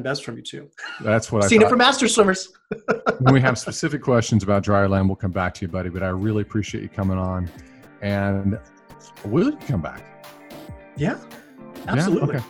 best 0.01 0.23
from 0.23 0.37
you 0.37 0.43
too. 0.43 0.69
That's 1.01 1.31
what 1.31 1.43
I've 1.43 1.49
seen 1.49 1.61
it 1.61 1.69
for 1.69 1.75
master 1.75 2.07
swimmers. 2.07 2.53
when 3.19 3.33
we 3.33 3.41
have 3.41 3.57
specific 3.57 4.01
questions 4.01 4.43
about 4.43 4.63
dryland, 4.63 5.07
we'll 5.07 5.15
come 5.15 5.31
back 5.31 5.53
to 5.55 5.65
you, 5.65 5.67
buddy. 5.67 5.89
But 5.89 6.03
I 6.03 6.09
really 6.09 6.41
appreciate 6.41 6.81
you 6.81 6.89
coming 6.89 7.17
on, 7.17 7.49
and 8.01 8.59
will 9.25 9.51
you 9.51 9.57
come 9.57 9.81
back? 9.81 10.05
Yeah, 10.97 11.17
absolutely. 11.87 12.35
Yeah? 12.35 12.39
Okay. 12.39 12.45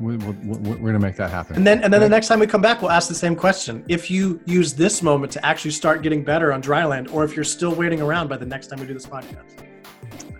We, 0.00 0.16
we, 0.16 0.32
we're 0.58 0.76
going 0.76 0.94
to 0.94 0.98
make 0.98 1.14
that 1.16 1.30
happen. 1.30 1.54
And 1.54 1.64
then, 1.64 1.84
and 1.84 1.92
then 1.92 2.00
the 2.00 2.08
next 2.08 2.26
time 2.26 2.40
we 2.40 2.48
come 2.48 2.60
back, 2.60 2.82
we'll 2.82 2.90
ask 2.90 3.08
the 3.08 3.14
same 3.14 3.36
question. 3.36 3.84
If 3.88 4.10
you 4.10 4.40
use 4.44 4.74
this 4.74 5.02
moment 5.02 5.30
to 5.32 5.46
actually 5.46 5.70
start 5.70 6.02
getting 6.02 6.24
better 6.24 6.52
on 6.52 6.60
dryland, 6.60 7.12
or 7.14 7.22
if 7.22 7.36
you're 7.36 7.44
still 7.44 7.72
waiting 7.72 8.00
around 8.00 8.28
by 8.28 8.36
the 8.36 8.46
next 8.46 8.68
time 8.68 8.80
we 8.80 8.86
do 8.86 8.94
this 8.94 9.06
podcast. 9.06 9.64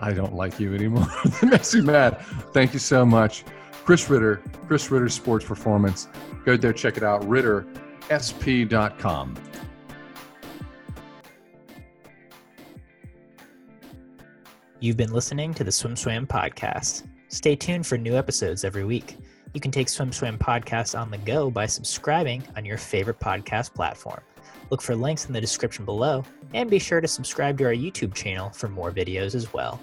I 0.00 0.12
don't 0.12 0.34
like 0.34 0.58
you 0.58 0.74
anymore. 0.74 1.06
that 1.24 1.48
makes 1.50 1.74
me 1.74 1.82
mad. 1.82 2.20
Thank 2.52 2.72
you 2.72 2.78
so 2.80 3.06
much. 3.06 3.44
Chris 3.84 4.08
Ritter, 4.08 4.42
Chris 4.66 4.90
Ritter 4.90 5.10
Sports 5.10 5.44
Performance. 5.44 6.08
Go 6.44 6.56
there, 6.56 6.72
check 6.72 6.96
it 6.96 7.02
out, 7.02 7.22
rittersp.com. 7.22 9.34
You've 14.80 14.96
been 14.96 15.12
listening 15.12 15.54
to 15.54 15.64
the 15.64 15.72
Swim 15.72 15.96
Swam 15.96 16.26
podcast. 16.26 17.06
Stay 17.28 17.56
tuned 17.56 17.86
for 17.86 17.98
new 17.98 18.16
episodes 18.16 18.64
every 18.64 18.84
week. 18.84 19.16
You 19.52 19.60
can 19.60 19.70
take 19.70 19.88
Swim 19.88 20.12
Swam 20.12 20.38
podcast 20.38 20.98
on 20.98 21.10
the 21.10 21.18
go 21.18 21.50
by 21.50 21.66
subscribing 21.66 22.42
on 22.56 22.64
your 22.64 22.78
favorite 22.78 23.20
podcast 23.20 23.74
platform. 23.74 24.20
Look 24.70 24.82
for 24.82 24.96
links 24.96 25.26
in 25.26 25.32
the 25.32 25.40
description 25.40 25.84
below, 25.84 26.24
and 26.54 26.70
be 26.70 26.78
sure 26.78 27.00
to 27.00 27.08
subscribe 27.08 27.58
to 27.58 27.64
our 27.64 27.72
YouTube 27.72 28.14
channel 28.14 28.50
for 28.50 28.68
more 28.68 28.90
videos 28.90 29.34
as 29.34 29.52
well. 29.52 29.80